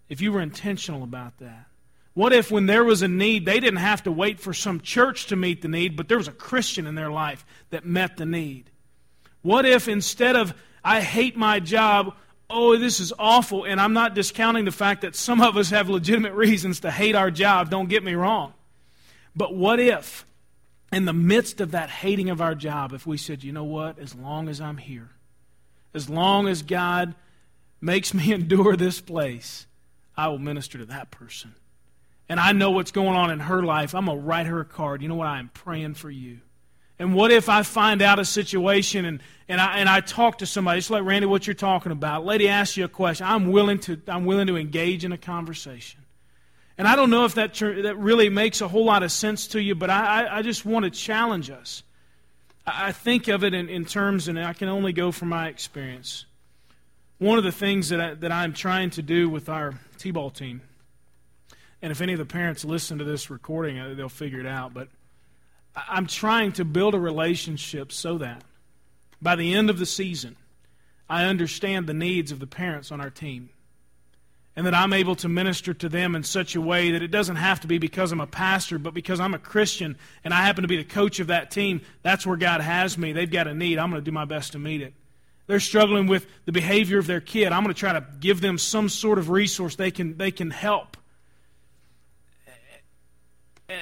if 0.07 0.21
you 0.21 0.31
were 0.31 0.41
intentional 0.41 1.03
about 1.03 1.37
that? 1.39 1.65
What 2.13 2.33
if, 2.33 2.51
when 2.51 2.65
there 2.65 2.83
was 2.83 3.01
a 3.01 3.07
need, 3.07 3.45
they 3.45 3.59
didn't 3.59 3.79
have 3.79 4.03
to 4.03 4.11
wait 4.11 4.39
for 4.39 4.53
some 4.53 4.81
church 4.81 5.27
to 5.27 5.35
meet 5.35 5.61
the 5.61 5.67
need, 5.67 5.95
but 5.95 6.07
there 6.07 6.17
was 6.17 6.27
a 6.27 6.33
Christian 6.33 6.87
in 6.87 6.95
their 6.95 7.11
life 7.11 7.45
that 7.69 7.85
met 7.85 8.17
the 8.17 8.25
need? 8.25 8.69
What 9.41 9.65
if, 9.65 9.87
instead 9.87 10.35
of, 10.35 10.53
I 10.83 11.01
hate 11.01 11.37
my 11.37 11.59
job, 11.59 12.15
oh, 12.49 12.77
this 12.77 12.99
is 12.99 13.13
awful, 13.17 13.63
and 13.63 13.79
I'm 13.79 13.93
not 13.93 14.15
discounting 14.15 14.65
the 14.65 14.71
fact 14.71 15.01
that 15.01 15.15
some 15.15 15.39
of 15.39 15.55
us 15.55 15.69
have 15.69 15.89
legitimate 15.89 16.33
reasons 16.33 16.81
to 16.81 16.91
hate 16.91 17.15
our 17.15 17.31
job, 17.31 17.69
don't 17.69 17.89
get 17.89 18.03
me 18.03 18.15
wrong. 18.15 18.53
But 19.35 19.55
what 19.55 19.79
if, 19.79 20.25
in 20.91 21.05
the 21.05 21.13
midst 21.13 21.61
of 21.61 21.71
that 21.71 21.89
hating 21.89 22.29
of 22.29 22.41
our 22.41 22.55
job, 22.55 22.93
if 22.93 23.05
we 23.05 23.17
said, 23.17 23.43
you 23.43 23.51
know 23.51 23.63
what, 23.63 23.99
as 23.99 24.15
long 24.15 24.49
as 24.49 24.59
I'm 24.59 24.77
here, 24.77 25.09
as 25.93 26.09
long 26.09 26.47
as 26.47 26.61
God 26.63 27.15
makes 27.81 28.13
me 28.13 28.33
endure 28.33 28.75
this 28.75 29.01
place, 29.01 29.67
I 30.17 30.27
will 30.27 30.39
minister 30.39 30.77
to 30.79 30.85
that 30.85 31.11
person 31.11 31.55
and 32.29 32.39
I 32.39 32.51
know 32.51 32.69
what's 32.69 32.91
going 32.91 33.15
on 33.15 33.31
in 33.31 33.39
her 33.39 33.63
life, 33.63 33.95
I'm 33.95 34.05
going 34.05 34.19
to 34.19 34.23
write 34.23 34.45
her 34.45 34.59
a 34.59 34.65
card. 34.65 35.01
You 35.01 35.09
know 35.09 35.15
what? 35.15 35.27
I 35.27 35.39
am 35.39 35.49
praying 35.49 35.95
for 35.95 36.11
you. 36.11 36.39
And 36.99 37.15
what 37.15 37.31
if 37.31 37.49
I 37.49 37.63
find 37.63 38.01
out 38.01 38.19
a 38.19 38.25
situation 38.25 39.05
and, 39.05 39.23
and, 39.47 39.59
I, 39.59 39.79
and 39.79 39.89
I 39.89 40.01
talk 40.01 40.39
to 40.39 40.45
somebody, 40.45 40.79
just 40.79 40.91
like 40.91 41.03
Randy, 41.03 41.25
what 41.25 41.47
you're 41.47 41.53
talking 41.55 41.91
about. 41.91 42.25
Lady 42.25 42.47
asks 42.47 42.77
you 42.77 42.85
a 42.85 42.89
question. 42.89 43.25
I'm 43.25 43.51
willing 43.51 43.79
to, 43.79 43.99
I'm 44.07 44.25
willing 44.25 44.47
to 44.47 44.57
engage 44.57 45.05
in 45.05 45.11
a 45.11 45.17
conversation. 45.17 46.01
And 46.79 46.87
I 46.87 46.95
don't 46.95 47.11
know 47.11 47.25
if 47.25 47.35
that, 47.35 47.53
that 47.53 47.97
really 47.97 48.29
makes 48.29 48.61
a 48.61 48.67
whole 48.67 48.85
lot 48.85 49.03
of 49.03 49.11
sense 49.11 49.47
to 49.49 49.61
you, 49.61 49.75
but 49.75 49.91
I, 49.91 50.39
I, 50.39 50.41
just 50.41 50.65
want 50.65 50.85
to 50.85 50.89
challenge 50.89 51.51
us. 51.51 51.83
I, 52.65 52.87
I 52.87 52.91
think 52.93 53.27
of 53.27 53.43
it 53.43 53.53
in, 53.53 53.69
in 53.69 53.85
terms, 53.85 54.27
and 54.27 54.39
I 54.39 54.53
can 54.53 54.69
only 54.69 54.93
go 54.93 55.11
from 55.11 55.29
my 55.29 55.49
experience. 55.49 56.25
One 57.19 57.37
of 57.37 57.43
the 57.43 57.51
things 57.51 57.89
that, 57.89 58.01
I, 58.01 58.13
that 58.15 58.31
I'm 58.31 58.53
trying 58.53 58.89
to 58.91 59.03
do 59.03 59.29
with 59.29 59.49
our 59.49 59.77
T 59.99 60.09
ball 60.09 60.31
team 60.31 60.61
and 61.81 61.91
if 61.91 62.01
any 62.01 62.13
of 62.13 62.19
the 62.19 62.25
parents 62.25 62.65
listen 62.65 62.97
to 62.97 63.03
this 63.03 63.29
recording, 63.29 63.79
uh, 63.79 63.93
they'll 63.95 64.09
figure 64.09 64.39
it 64.39 64.45
out. 64.45 64.73
But 64.73 64.89
I'm 65.75 66.07
trying 66.07 66.51
to 66.53 66.65
build 66.65 66.93
a 66.93 66.99
relationship 66.99 67.91
so 67.91 68.17
that 68.17 68.43
by 69.21 69.35
the 69.35 69.53
end 69.53 69.69
of 69.69 69.79
the 69.79 69.85
season, 69.85 70.35
I 71.09 71.25
understand 71.25 71.87
the 71.87 71.93
needs 71.93 72.31
of 72.31 72.39
the 72.39 72.47
parents 72.47 72.91
on 72.91 72.99
our 72.99 73.09
team. 73.09 73.49
And 74.55 74.65
that 74.65 74.73
I'm 74.73 74.93
able 74.93 75.15
to 75.17 75.29
minister 75.29 75.73
to 75.73 75.89
them 75.89 76.15
in 76.15 76.23
such 76.23 76.55
a 76.55 76.61
way 76.61 76.91
that 76.91 77.01
it 77.01 77.09
doesn't 77.09 77.37
have 77.37 77.61
to 77.61 77.67
be 77.67 77.77
because 77.77 78.11
I'm 78.11 78.19
a 78.19 78.27
pastor, 78.27 78.77
but 78.77 78.93
because 78.93 79.19
I'm 79.19 79.33
a 79.33 79.39
Christian 79.39 79.97
and 80.23 80.33
I 80.33 80.41
happen 80.41 80.63
to 80.63 80.67
be 80.67 80.77
the 80.77 80.83
coach 80.83 81.19
of 81.19 81.27
that 81.27 81.51
team. 81.51 81.81
That's 82.01 82.25
where 82.25 82.37
God 82.37 82.61
has 82.61 82.97
me. 82.97 83.13
They've 83.13 83.29
got 83.29 83.47
a 83.47 83.53
need. 83.53 83.79
I'm 83.79 83.89
going 83.89 84.01
to 84.01 84.05
do 84.05 84.11
my 84.11 84.25
best 84.25 84.53
to 84.53 84.59
meet 84.59 84.81
it. 84.81 84.93
They're 85.47 85.59
struggling 85.59 86.07
with 86.07 86.27
the 86.45 86.51
behavior 86.51 86.99
of 86.99 87.07
their 87.07 87.21
kid. 87.21 87.51
I'm 87.51 87.63
going 87.63 87.73
to 87.73 87.79
try 87.79 87.93
to 87.93 88.05
give 88.19 88.41
them 88.41 88.57
some 88.57 88.89
sort 88.89 89.17
of 89.17 89.29
resource 89.29 89.75
they 89.75 89.91
can, 89.91 90.17
they 90.17 90.31
can 90.31 90.51
help. 90.51 90.97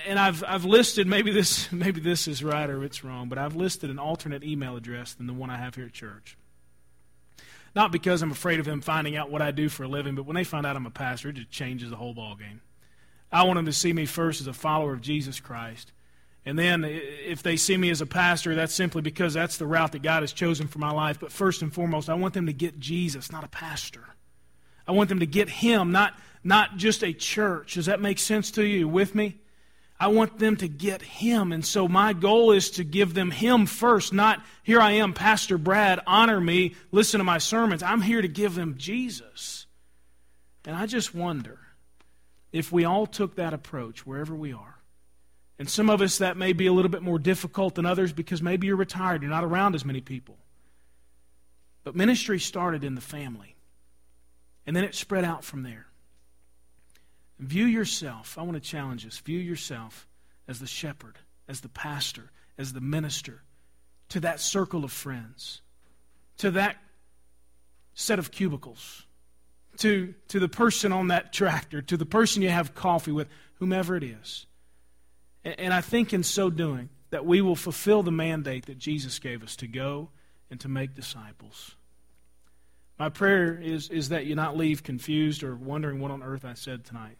And 0.07 0.19
I've, 0.19 0.43
I've 0.45 0.65
listed, 0.65 1.07
maybe 1.07 1.31
this, 1.31 1.71
maybe 1.71 2.01
this 2.01 2.27
is 2.27 2.43
right 2.43 2.69
or 2.69 2.83
it's 2.83 3.03
wrong, 3.03 3.29
but 3.29 3.37
I've 3.37 3.55
listed 3.55 3.89
an 3.89 3.99
alternate 3.99 4.43
email 4.43 4.75
address 4.75 5.13
than 5.13 5.27
the 5.27 5.33
one 5.33 5.49
I 5.49 5.57
have 5.57 5.75
here 5.75 5.85
at 5.85 5.93
church. 5.93 6.37
Not 7.77 7.91
because 7.91 8.23
I'm 8.23 8.31
afraid 8.31 8.59
of 8.59 8.65
them 8.65 8.81
finding 8.81 9.15
out 9.15 9.29
what 9.29 9.43
I 9.43 9.51
do 9.51 9.69
for 9.69 9.83
a 9.83 9.87
living, 9.87 10.15
but 10.15 10.25
when 10.25 10.35
they 10.35 10.43
find 10.43 10.65
out 10.65 10.75
I'm 10.75 10.87
a 10.87 10.89
pastor, 10.89 11.29
it 11.29 11.33
just 11.33 11.51
changes 11.51 11.91
the 11.91 11.95
whole 11.95 12.15
ball 12.15 12.35
game. 12.35 12.59
I 13.31 13.43
want 13.43 13.57
them 13.57 13.67
to 13.67 13.71
see 13.71 13.93
me 13.93 14.07
first 14.07 14.41
as 14.41 14.47
a 14.47 14.53
follower 14.53 14.93
of 14.93 15.01
Jesus 15.01 15.39
Christ. 15.39 15.91
And 16.43 16.57
then 16.57 16.83
if 16.83 17.43
they 17.43 17.55
see 17.55 17.77
me 17.77 17.91
as 17.91 18.01
a 18.01 18.07
pastor, 18.07 18.55
that's 18.55 18.73
simply 18.73 19.03
because 19.03 19.35
that's 19.35 19.57
the 19.57 19.67
route 19.67 19.91
that 19.91 20.01
God 20.01 20.23
has 20.23 20.33
chosen 20.33 20.67
for 20.67 20.79
my 20.79 20.89
life. 20.89 21.19
But 21.19 21.31
first 21.31 21.61
and 21.61 21.71
foremost, 21.71 22.09
I 22.09 22.15
want 22.15 22.33
them 22.33 22.47
to 22.47 22.51
get 22.51 22.79
Jesus, 22.79 23.31
not 23.31 23.43
a 23.43 23.47
pastor. 23.47 24.05
I 24.87 24.93
want 24.93 25.09
them 25.09 25.19
to 25.19 25.27
get 25.27 25.47
Him, 25.47 25.91
not, 25.91 26.17
not 26.43 26.77
just 26.77 27.03
a 27.03 27.13
church. 27.13 27.75
Does 27.75 27.85
that 27.85 28.01
make 28.01 28.17
sense 28.17 28.49
to 28.53 28.65
you? 28.65 28.79
you 28.79 28.87
with 28.87 29.13
me? 29.13 29.39
I 29.99 30.07
want 30.09 30.37
them 30.37 30.57
to 30.57 30.67
get 30.67 31.01
Him. 31.01 31.51
And 31.51 31.65
so 31.65 31.87
my 31.87 32.13
goal 32.13 32.51
is 32.51 32.71
to 32.71 32.83
give 32.83 33.13
them 33.13 33.31
Him 33.31 33.65
first, 33.65 34.13
not 34.13 34.43
here 34.63 34.79
I 34.79 34.93
am, 34.93 35.13
Pastor 35.13 35.57
Brad, 35.57 35.99
honor 36.05 36.39
me, 36.39 36.75
listen 36.91 37.19
to 37.19 37.23
my 37.23 37.39
sermons. 37.39 37.81
I'm 37.81 38.01
here 38.01 38.21
to 38.21 38.27
give 38.27 38.55
them 38.55 38.75
Jesus. 38.77 39.65
And 40.65 40.75
I 40.75 40.85
just 40.85 41.15
wonder 41.15 41.59
if 42.51 42.71
we 42.71 42.85
all 42.85 43.07
took 43.07 43.35
that 43.35 43.53
approach 43.53 44.05
wherever 44.05 44.35
we 44.35 44.53
are. 44.53 44.75
And 45.59 45.67
some 45.69 45.89
of 45.89 46.01
us, 46.01 46.19
that 46.19 46.37
may 46.37 46.53
be 46.53 46.67
a 46.67 46.73
little 46.73 46.91
bit 46.91 47.01
more 47.01 47.17
difficult 47.17 47.75
than 47.75 47.85
others 47.85 48.13
because 48.13 48.43
maybe 48.43 48.67
you're 48.67 48.75
retired, 48.75 49.23
you're 49.23 49.31
not 49.31 49.43
around 49.43 49.73
as 49.73 49.83
many 49.83 50.01
people. 50.01 50.37
But 51.83 51.95
ministry 51.95 52.39
started 52.39 52.83
in 52.83 52.95
the 52.95 53.01
family, 53.01 53.55
and 54.67 54.75
then 54.75 54.83
it 54.83 54.93
spread 54.93 55.25
out 55.25 55.43
from 55.43 55.63
there. 55.63 55.86
View 57.39 57.65
yourself, 57.65 58.37
I 58.37 58.41
want 58.41 58.55
to 58.55 58.59
challenge 58.59 59.05
us, 59.05 59.19
view 59.19 59.39
yourself 59.39 60.07
as 60.47 60.59
the 60.59 60.67
shepherd, 60.67 61.17
as 61.47 61.61
the 61.61 61.69
pastor, 61.69 62.31
as 62.57 62.73
the 62.73 62.81
minister 62.81 63.43
to 64.09 64.19
that 64.21 64.39
circle 64.39 64.83
of 64.83 64.91
friends, 64.91 65.61
to 66.37 66.51
that 66.51 66.77
set 67.93 68.17
of 68.17 68.31
cubicles, 68.31 69.05
to, 69.77 70.15
to 70.29 70.39
the 70.39 70.49
person 70.49 70.91
on 70.91 71.09
that 71.09 71.31
tractor, 71.31 71.81
to 71.81 71.97
the 71.97 72.05
person 72.05 72.41
you 72.41 72.49
have 72.49 72.73
coffee 72.73 73.11
with, 73.11 73.27
whomever 73.55 73.95
it 73.95 74.03
is. 74.03 74.47
And, 75.43 75.59
and 75.59 75.73
I 75.73 75.81
think 75.81 76.13
in 76.13 76.23
so 76.23 76.49
doing 76.49 76.89
that 77.11 77.25
we 77.25 77.41
will 77.41 77.55
fulfill 77.55 78.01
the 78.01 78.11
mandate 78.11 78.65
that 78.65 78.79
Jesus 78.79 79.19
gave 79.19 79.43
us 79.43 79.55
to 79.57 79.67
go 79.67 80.09
and 80.49 80.59
to 80.61 80.67
make 80.67 80.95
disciples. 80.95 81.75
My 82.97 83.09
prayer 83.09 83.59
is, 83.61 83.89
is 83.89 84.09
that 84.09 84.25
you 84.25 84.33
not 84.33 84.57
leave 84.57 84.81
confused 84.81 85.43
or 85.43 85.55
wondering 85.55 85.99
what 85.99 86.09
on 86.09 86.23
earth 86.23 86.43
I 86.43 86.55
said 86.55 86.83
tonight 86.83 87.17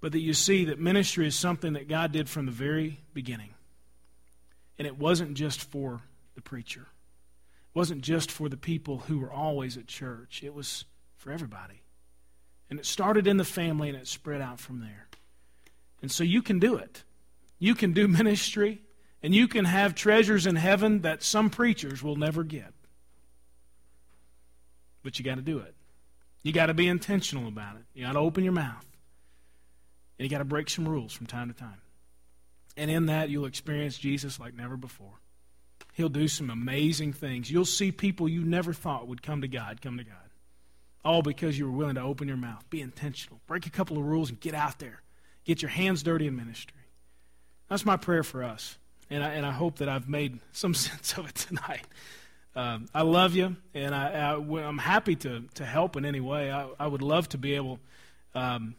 but 0.00 0.12
that 0.12 0.20
you 0.20 0.32
see 0.34 0.64
that 0.66 0.78
ministry 0.78 1.26
is 1.26 1.36
something 1.36 1.74
that 1.74 1.88
God 1.88 2.12
did 2.12 2.28
from 2.28 2.46
the 2.46 2.52
very 2.52 3.00
beginning. 3.12 3.50
And 4.78 4.86
it 4.86 4.98
wasn't 4.98 5.34
just 5.34 5.60
for 5.60 6.02
the 6.34 6.40
preacher, 6.40 6.82
it 6.82 7.78
wasn't 7.78 8.02
just 8.02 8.30
for 8.30 8.48
the 8.48 8.56
people 8.56 8.98
who 8.98 9.18
were 9.18 9.32
always 9.32 9.76
at 9.76 9.86
church, 9.86 10.42
it 10.42 10.54
was 10.54 10.84
for 11.16 11.30
everybody. 11.30 11.82
And 12.70 12.78
it 12.78 12.86
started 12.86 13.26
in 13.26 13.36
the 13.36 13.44
family 13.44 13.88
and 13.88 13.98
it 13.98 14.06
spread 14.06 14.40
out 14.40 14.60
from 14.60 14.80
there. 14.80 15.08
And 16.02 16.10
so 16.10 16.22
you 16.22 16.40
can 16.40 16.60
do 16.60 16.76
it. 16.76 17.02
You 17.58 17.74
can 17.74 17.92
do 17.92 18.08
ministry 18.08 18.80
and 19.22 19.34
you 19.34 19.48
can 19.48 19.64
have 19.64 19.94
treasures 19.94 20.46
in 20.46 20.56
heaven 20.56 21.02
that 21.02 21.22
some 21.22 21.50
preachers 21.50 22.02
will 22.02 22.16
never 22.16 22.42
get. 22.42 22.72
But 25.02 25.18
you 25.18 25.24
got 25.24 25.36
to 25.36 25.42
do 25.42 25.58
it. 25.58 25.74
You 26.42 26.52
got 26.52 26.66
to 26.66 26.74
be 26.74 26.88
intentional 26.88 27.48
about 27.48 27.76
it. 27.76 27.82
You 27.92 28.06
got 28.06 28.12
to 28.12 28.18
open 28.18 28.44
your 28.44 28.52
mouth. 28.52 28.84
And 30.20 30.26
you 30.26 30.30
got 30.30 30.40
to 30.40 30.44
break 30.44 30.68
some 30.68 30.86
rules 30.86 31.14
from 31.14 31.24
time 31.24 31.48
to 31.48 31.54
time. 31.54 31.80
And 32.76 32.90
in 32.90 33.06
that, 33.06 33.30
you'll 33.30 33.46
experience 33.46 33.96
Jesus 33.96 34.38
like 34.38 34.54
never 34.54 34.76
before. 34.76 35.14
He'll 35.94 36.10
do 36.10 36.28
some 36.28 36.50
amazing 36.50 37.14
things. 37.14 37.50
You'll 37.50 37.64
see 37.64 37.90
people 37.90 38.28
you 38.28 38.44
never 38.44 38.74
thought 38.74 39.08
would 39.08 39.22
come 39.22 39.40
to 39.40 39.48
God 39.48 39.80
come 39.80 39.96
to 39.96 40.04
God. 40.04 40.14
All 41.06 41.22
because 41.22 41.58
you 41.58 41.64
were 41.64 41.74
willing 41.74 41.94
to 41.94 42.02
open 42.02 42.28
your 42.28 42.36
mouth, 42.36 42.68
be 42.68 42.82
intentional, 42.82 43.40
break 43.46 43.64
a 43.64 43.70
couple 43.70 43.96
of 43.96 44.04
rules, 44.04 44.28
and 44.28 44.38
get 44.38 44.54
out 44.54 44.78
there. 44.78 45.00
Get 45.46 45.62
your 45.62 45.70
hands 45.70 46.02
dirty 46.02 46.26
in 46.26 46.36
ministry. 46.36 46.76
That's 47.70 47.86
my 47.86 47.96
prayer 47.96 48.22
for 48.22 48.44
us. 48.44 48.76
And 49.08 49.24
I, 49.24 49.30
and 49.30 49.46
I 49.46 49.52
hope 49.52 49.78
that 49.78 49.88
I've 49.88 50.06
made 50.06 50.38
some 50.52 50.74
sense 50.74 51.16
of 51.16 51.30
it 51.30 51.34
tonight. 51.34 51.86
Um, 52.54 52.90
I 52.94 53.02
love 53.02 53.34
you, 53.34 53.56
and 53.72 53.94
I, 53.94 54.34
am 54.34 54.76
happy 54.76 55.16
to, 55.16 55.44
to 55.54 55.64
help 55.64 55.96
in 55.96 56.04
any 56.04 56.20
way. 56.20 56.52
I, 56.52 56.68
I 56.78 56.86
would 56.86 57.00
love 57.00 57.26
to 57.30 57.38
be 57.38 57.54
able 57.54 57.80
um, 58.34 58.74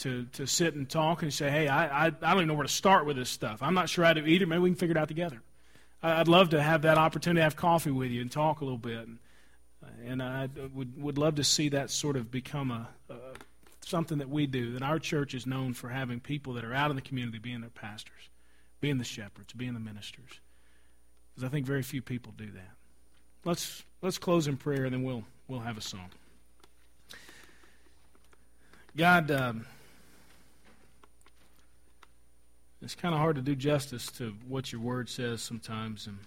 to, 0.00 0.24
to 0.32 0.46
sit 0.46 0.74
and 0.74 0.88
talk 0.88 1.22
and 1.22 1.32
say, 1.32 1.50
hey, 1.50 1.68
I, 1.68 1.86
I, 1.86 2.06
I 2.06 2.10
don't 2.10 2.36
even 2.36 2.48
know 2.48 2.54
where 2.54 2.66
to 2.66 2.72
start 2.72 3.04
with 3.04 3.16
this 3.16 3.28
stuff. 3.28 3.62
I'm 3.62 3.74
not 3.74 3.88
sure 3.88 4.04
I 4.04 4.14
do 4.14 4.24
either. 4.24 4.46
Maybe 4.46 4.60
we 4.60 4.70
can 4.70 4.76
figure 4.76 4.96
it 4.96 4.98
out 4.98 5.08
together. 5.08 5.42
I'd 6.02 6.28
love 6.28 6.50
to 6.50 6.62
have 6.62 6.82
that 6.82 6.96
opportunity 6.96 7.40
to 7.40 7.44
have 7.44 7.56
coffee 7.56 7.90
with 7.90 8.10
you 8.10 8.22
and 8.22 8.32
talk 8.32 8.62
a 8.62 8.64
little 8.64 8.78
bit. 8.78 9.06
And, 9.06 9.18
and 10.06 10.22
I 10.22 10.48
would, 10.74 11.00
would 11.02 11.18
love 11.18 11.34
to 11.34 11.44
see 11.44 11.68
that 11.70 11.90
sort 11.90 12.16
of 12.16 12.30
become 12.30 12.70
a, 12.70 12.88
a 13.10 13.14
something 13.82 14.18
that 14.18 14.30
we 14.30 14.46
do. 14.46 14.72
That 14.72 14.82
our 14.82 14.98
church 14.98 15.34
is 15.34 15.46
known 15.46 15.74
for 15.74 15.90
having 15.90 16.20
people 16.20 16.54
that 16.54 16.64
are 16.64 16.72
out 16.72 16.88
in 16.88 16.96
the 16.96 17.02
community 17.02 17.38
being 17.38 17.60
their 17.60 17.68
pastors, 17.68 18.30
being 18.80 18.96
the 18.96 19.04
shepherds, 19.04 19.52
being 19.52 19.74
the 19.74 19.80
ministers. 19.80 20.40
Because 21.34 21.46
I 21.46 21.50
think 21.50 21.66
very 21.66 21.82
few 21.82 22.00
people 22.00 22.32
do 22.38 22.50
that. 22.52 22.70
Let's, 23.44 23.82
let's 24.00 24.16
close 24.16 24.46
in 24.46 24.56
prayer 24.56 24.86
and 24.86 24.94
then 24.94 25.02
we'll, 25.02 25.24
we'll 25.48 25.60
have 25.60 25.76
a 25.76 25.82
song. 25.82 26.08
God. 28.96 29.30
Um, 29.30 29.66
it's 32.82 32.94
kind 32.94 33.14
of 33.14 33.20
hard 33.20 33.36
to 33.36 33.42
do 33.42 33.54
justice 33.54 34.06
to 34.12 34.34
what 34.48 34.72
your 34.72 34.80
word 34.80 35.08
says 35.08 35.42
sometimes. 35.42 36.06
And 36.06 36.18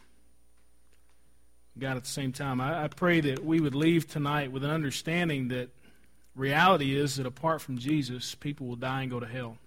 God, 1.80 1.98
at 1.98 2.04
the 2.04 2.10
same 2.10 2.32
time, 2.32 2.62
I, 2.62 2.84
I 2.84 2.88
pray 2.88 3.22
that 3.22 3.44
we 3.44 3.60
would 3.60 3.76
leave 3.76 4.08
tonight 4.08 4.52
with 4.52 4.64
an 4.64 4.70
understanding 4.70 5.48
that 5.48 5.70
reality 6.36 6.96
is 6.96 7.16
that 7.16 7.26
apart 7.26 7.62
from 7.62 7.78
Jesus, 7.78 8.36
people 8.36 8.68
will 8.68 8.76
die 8.76 9.02
and 9.02 9.12
go 9.12 9.20
to 9.20 9.26
hell. 9.26 9.58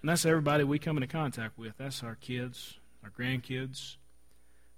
And 0.00 0.08
that's 0.08 0.24
everybody 0.24 0.64
we 0.64 0.78
come 0.78 0.96
into 0.96 1.06
contact 1.06 1.58
with. 1.58 1.76
That's 1.78 2.02
our 2.02 2.16
kids, 2.16 2.78
our 3.04 3.10
grandkids. 3.10 3.96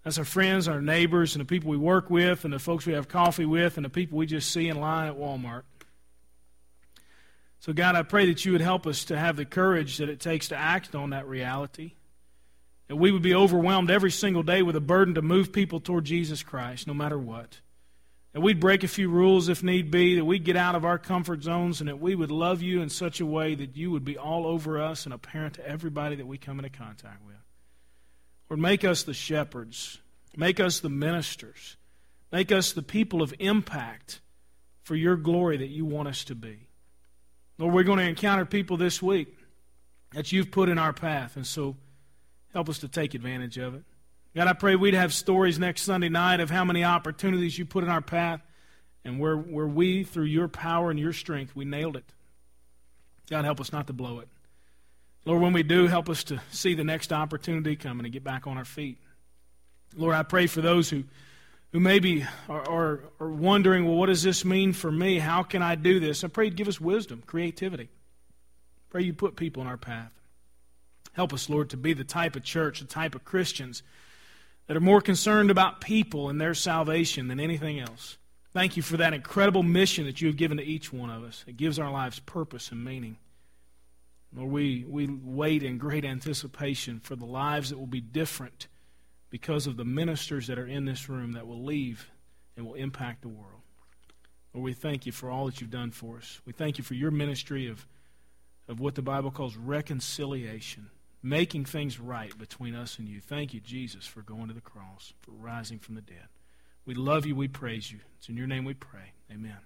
That's 0.03 0.19
our 0.19 0.25
friends, 0.25 0.69
our 0.69 0.83
neighbors, 0.83 1.35
and 1.35 1.41
the 1.41 1.47
people 1.47 1.71
we 1.71 1.79
work 1.79 2.11
with, 2.11 2.45
and 2.45 2.53
the 2.53 2.59
folks 2.59 2.85
we 2.85 2.93
have 2.93 3.09
coffee 3.09 3.47
with, 3.47 3.79
and 3.79 3.85
the 3.87 3.91
people 3.91 4.19
we 4.19 4.27
just 4.27 4.51
see 4.51 4.69
in 4.69 4.79
line 4.79 5.09
at 5.09 5.17
Walmart. 5.17 5.63
So, 7.65 7.73
God, 7.73 7.97
I 7.97 8.03
pray 8.03 8.27
that 8.27 8.45
you 8.45 8.53
would 8.53 8.61
help 8.61 8.87
us 8.87 9.07
to 9.07 9.19
have 9.19 9.37
the 9.37 9.47
courage 9.47 9.97
that 9.97 10.11
it 10.11 10.21
takes 10.21 10.49
to 10.49 10.55
act 10.55 10.95
on 10.95 11.11
that 11.11 11.27
reality. 11.27 11.93
That 12.89 12.97
we 12.97 13.11
would 13.11 13.23
be 13.23 13.35
overwhelmed 13.35 13.91
every 13.91 14.11
single 14.11 14.43
day 14.43 14.61
with 14.61 14.77
a 14.77 14.83
burden 14.83 15.15
to 15.15 15.23
move 15.23 15.51
people 15.51 15.81
toward 15.81 16.05
Jesus 16.05 16.43
Christ, 16.43 16.87
no 16.87 16.93
matter 16.93 17.19
what. 17.19 17.61
That 18.35 18.43
we'd 18.43 18.61
break 18.61 18.85
a 18.85 18.87
few 18.87 19.09
rules 19.09 19.49
if 19.49 19.63
need 19.63 19.91
be, 19.91 20.17
that 20.17 20.27
we'd 20.27 20.45
get 20.45 20.57
out 20.57 20.75
of 20.75 20.85
our 20.85 20.99
comfort 20.99 21.43
zones, 21.43 21.81
and 21.81 21.89
that 21.89 21.99
we 21.99 22.15
would 22.15 22.31
love 22.31 22.61
you 22.61 22.83
in 22.83 22.91
such 22.91 23.19
a 23.19 23.25
way 23.25 23.55
that 23.55 23.79
you 23.79 23.91
would 23.91 24.05
be 24.05 24.19
all 24.19 24.47
over 24.47 24.79
us 24.79 25.07
and 25.07 25.15
apparent 25.15 25.55
to 25.55 25.67
everybody 25.67 26.17
that 26.17 26.27
we 26.27 26.37
come 26.37 26.59
into 26.59 26.69
contact 26.69 27.25
with. 27.25 27.37
Lord, 28.51 28.61
make 28.61 28.85
us 28.85 29.05
the 29.05 29.15
shepherds, 29.15 30.01
make 30.37 30.61
us 30.61 30.81
the 30.81 30.91
ministers, 30.91 31.79
make 32.31 32.53
us 32.53 32.73
the 32.73 32.83
people 32.83 33.23
of 33.23 33.33
impact 33.39 34.21
for 34.83 34.95
your 34.95 35.17
glory 35.17 35.57
that 35.57 35.71
you 35.71 35.87
want 35.87 36.09
us 36.09 36.25
to 36.25 36.35
be. 36.35 36.69
Lord, 37.59 37.75
we're 37.75 37.85
going 37.85 37.99
to 37.99 38.09
encounter 38.09 38.45
people 38.45 38.77
this 38.77 39.01
week 39.01 39.37
that 40.13 40.33
you've 40.33 40.51
put 40.51 40.69
in 40.69 40.79
our 40.79 40.93
path, 40.93 41.37
and 41.37 41.47
so 41.47 41.77
help 42.53 42.69
us 42.69 42.79
to 42.81 42.89
take 42.89 43.15
advantage 43.15 43.59
of 43.59 43.75
it. 43.75 43.83
God, 44.35 44.49
I 44.49 44.53
pray 44.53 44.75
we'd 44.75 44.95
have 44.95 45.15
stories 45.15 45.59
next 45.59 45.83
Sunday 45.83 46.09
night 46.09 46.41
of 46.41 46.51
how 46.51 46.65
many 46.65 46.83
opportunities 46.83 47.57
you 47.57 47.65
put 47.65 47.85
in 47.85 47.91
our 47.91 48.01
path 48.01 48.41
and 49.05 49.21
where, 49.21 49.37
where 49.37 49.67
we, 49.67 50.03
through 50.03 50.25
your 50.25 50.49
power 50.49 50.91
and 50.91 50.99
your 50.99 51.13
strength, 51.13 51.55
we 51.55 51.65
nailed 51.65 51.97
it. 51.97 52.05
God, 53.31 53.45
help 53.45 53.61
us 53.61 53.73
not 53.73 53.87
to 53.87 53.93
blow 53.93 54.19
it. 54.19 54.29
Lord, 55.25 55.41
when 55.41 55.53
we 55.53 55.63
do, 55.63 55.87
help 55.87 56.11
us 56.11 56.25
to 56.25 56.41
see 56.51 56.75
the 56.75 56.85
next 56.85 57.13
opportunity 57.13 57.77
coming 57.77 58.05
and 58.05 58.13
get 58.13 58.25
back 58.25 58.47
on 58.47 58.59
our 58.59 58.65
feet. 58.65 58.99
Lord, 59.97 60.15
I 60.15 60.23
pray 60.23 60.47
for 60.47 60.61
those 60.61 60.91
who 60.91 61.05
who 61.75 61.81
maybe 61.81 62.25
are, 62.49 62.71
are, 62.71 63.01
are, 63.19 63.29
wondering, 63.29 63.85
well, 63.85 63.97
what 63.97 64.07
does 64.07 64.23
this 64.23 64.45
mean 64.45 64.73
for 64.73 64.93
me? 64.93 65.19
How 65.19 65.43
can 65.43 65.61
I 65.61 65.75
do 65.75 65.99
this? 65.99 66.23
I 66.23 66.29
pray 66.29 66.45
you 66.45 66.53
give 66.53 66.69
us 66.69 66.81
wisdom, 66.81 67.25
creativity. 67.27 67.89
Pray 68.91 69.03
you 69.03 69.13
put 69.13 69.35
people 69.35 69.61
in 69.61 69.67
our 69.67 69.77
path. 69.77 70.13
Help 71.15 71.33
us, 71.33 71.51
Lord, 71.51 71.71
to 71.71 71.77
be 71.77 71.93
the 71.93 72.05
type 72.05 72.37
of 72.37 72.45
church, 72.45 72.79
the 72.79 72.87
type 72.87 73.17
of 73.17 73.25
Christians 73.25 73.83
that 74.69 74.77
are 74.77 74.81
more 74.81 75.01
concerned 75.01 75.51
about 75.51 75.81
people 75.81 76.29
and 76.29 76.41
their 76.41 76.55
salvation 76.55 77.27
than 77.27 77.41
anything 77.41 77.81
else. 77.81 78.19
Thank 78.53 78.77
you 78.77 78.83
for 78.85 78.99
that 78.99 79.13
incredible 79.13 79.65
mission 79.65 80.05
that 80.05 80.21
you 80.21 80.29
have 80.29 80.37
given 80.37 80.59
to 80.59 80.65
each 80.65 80.93
one 80.93 81.11
of 81.11 81.25
us. 81.25 81.45
It 81.49 81.57
gives 81.57 81.81
our 81.81 81.91
lives 81.91 82.21
purpose 82.21 82.71
and 82.71 82.85
meaning. 82.85 83.17
Lord, 84.33 84.53
we, 84.53 84.85
we 84.89 85.09
wait 85.09 85.65
in 85.65 85.79
great 85.79 86.05
anticipation 86.05 87.01
for 87.01 87.17
the 87.17 87.27
lives 87.27 87.71
that 87.71 87.79
will 87.81 87.87
be 87.89 88.01
different 88.01 88.69
because 89.35 89.67
of 89.67 89.77
the 89.77 89.85
ministers 89.85 90.47
that 90.47 90.61
are 90.61 90.67
in 90.69 90.85
this 90.85 91.09
room 91.09 91.33
that 91.33 91.45
will 91.45 91.65
leave 91.65 92.09
and 92.57 92.65
will 92.65 92.75
impact 92.75 93.21
the 93.21 93.29
world. 93.29 93.63
Lord, 94.53 94.65
we 94.65 94.73
thank 94.75 95.07
you 95.07 95.11
for 95.11 95.29
all 95.29 95.47
that 95.47 95.61
you've 95.61 95.73
done 95.73 95.91
for 95.91 96.19
us. 96.19 96.41
We 96.47 96.53
thank 96.53 96.79
you 96.79 96.85
for 96.85 96.95
your 96.95 97.11
ministry 97.11 97.67
of, 97.67 97.85
of 98.69 98.79
what 98.79 98.95
the 98.95 99.03
Bible 99.03 99.33
calls 99.33 99.57
reconciliation, 99.57 100.89
making 101.21 101.65
things 101.65 101.99
right 101.99 102.39
between 102.39 102.77
us 102.77 103.01
and 103.01 103.09
you. 103.09 103.21
Thank 103.21 103.53
you, 103.53 103.59
Jesus, 103.59 104.07
for 104.07 104.23
going 104.23 104.47
to 104.47 104.55
the 104.55 104.61
cross, 104.61 105.13
for 105.23 105.33
rising 105.33 105.81
from 105.81 105.97
the 105.97 106.01
dead. 106.01 106.29
We 106.87 106.95
love 106.95 107.27
you. 107.27 107.35
We 107.35 107.49
praise 107.49 107.91
you. 107.91 107.99
It's 108.19 108.29
in 108.29 108.37
your 108.37 108.47
name 108.47 108.65
we 108.65 108.75
pray. 108.75 109.15
Amen. 109.33 109.59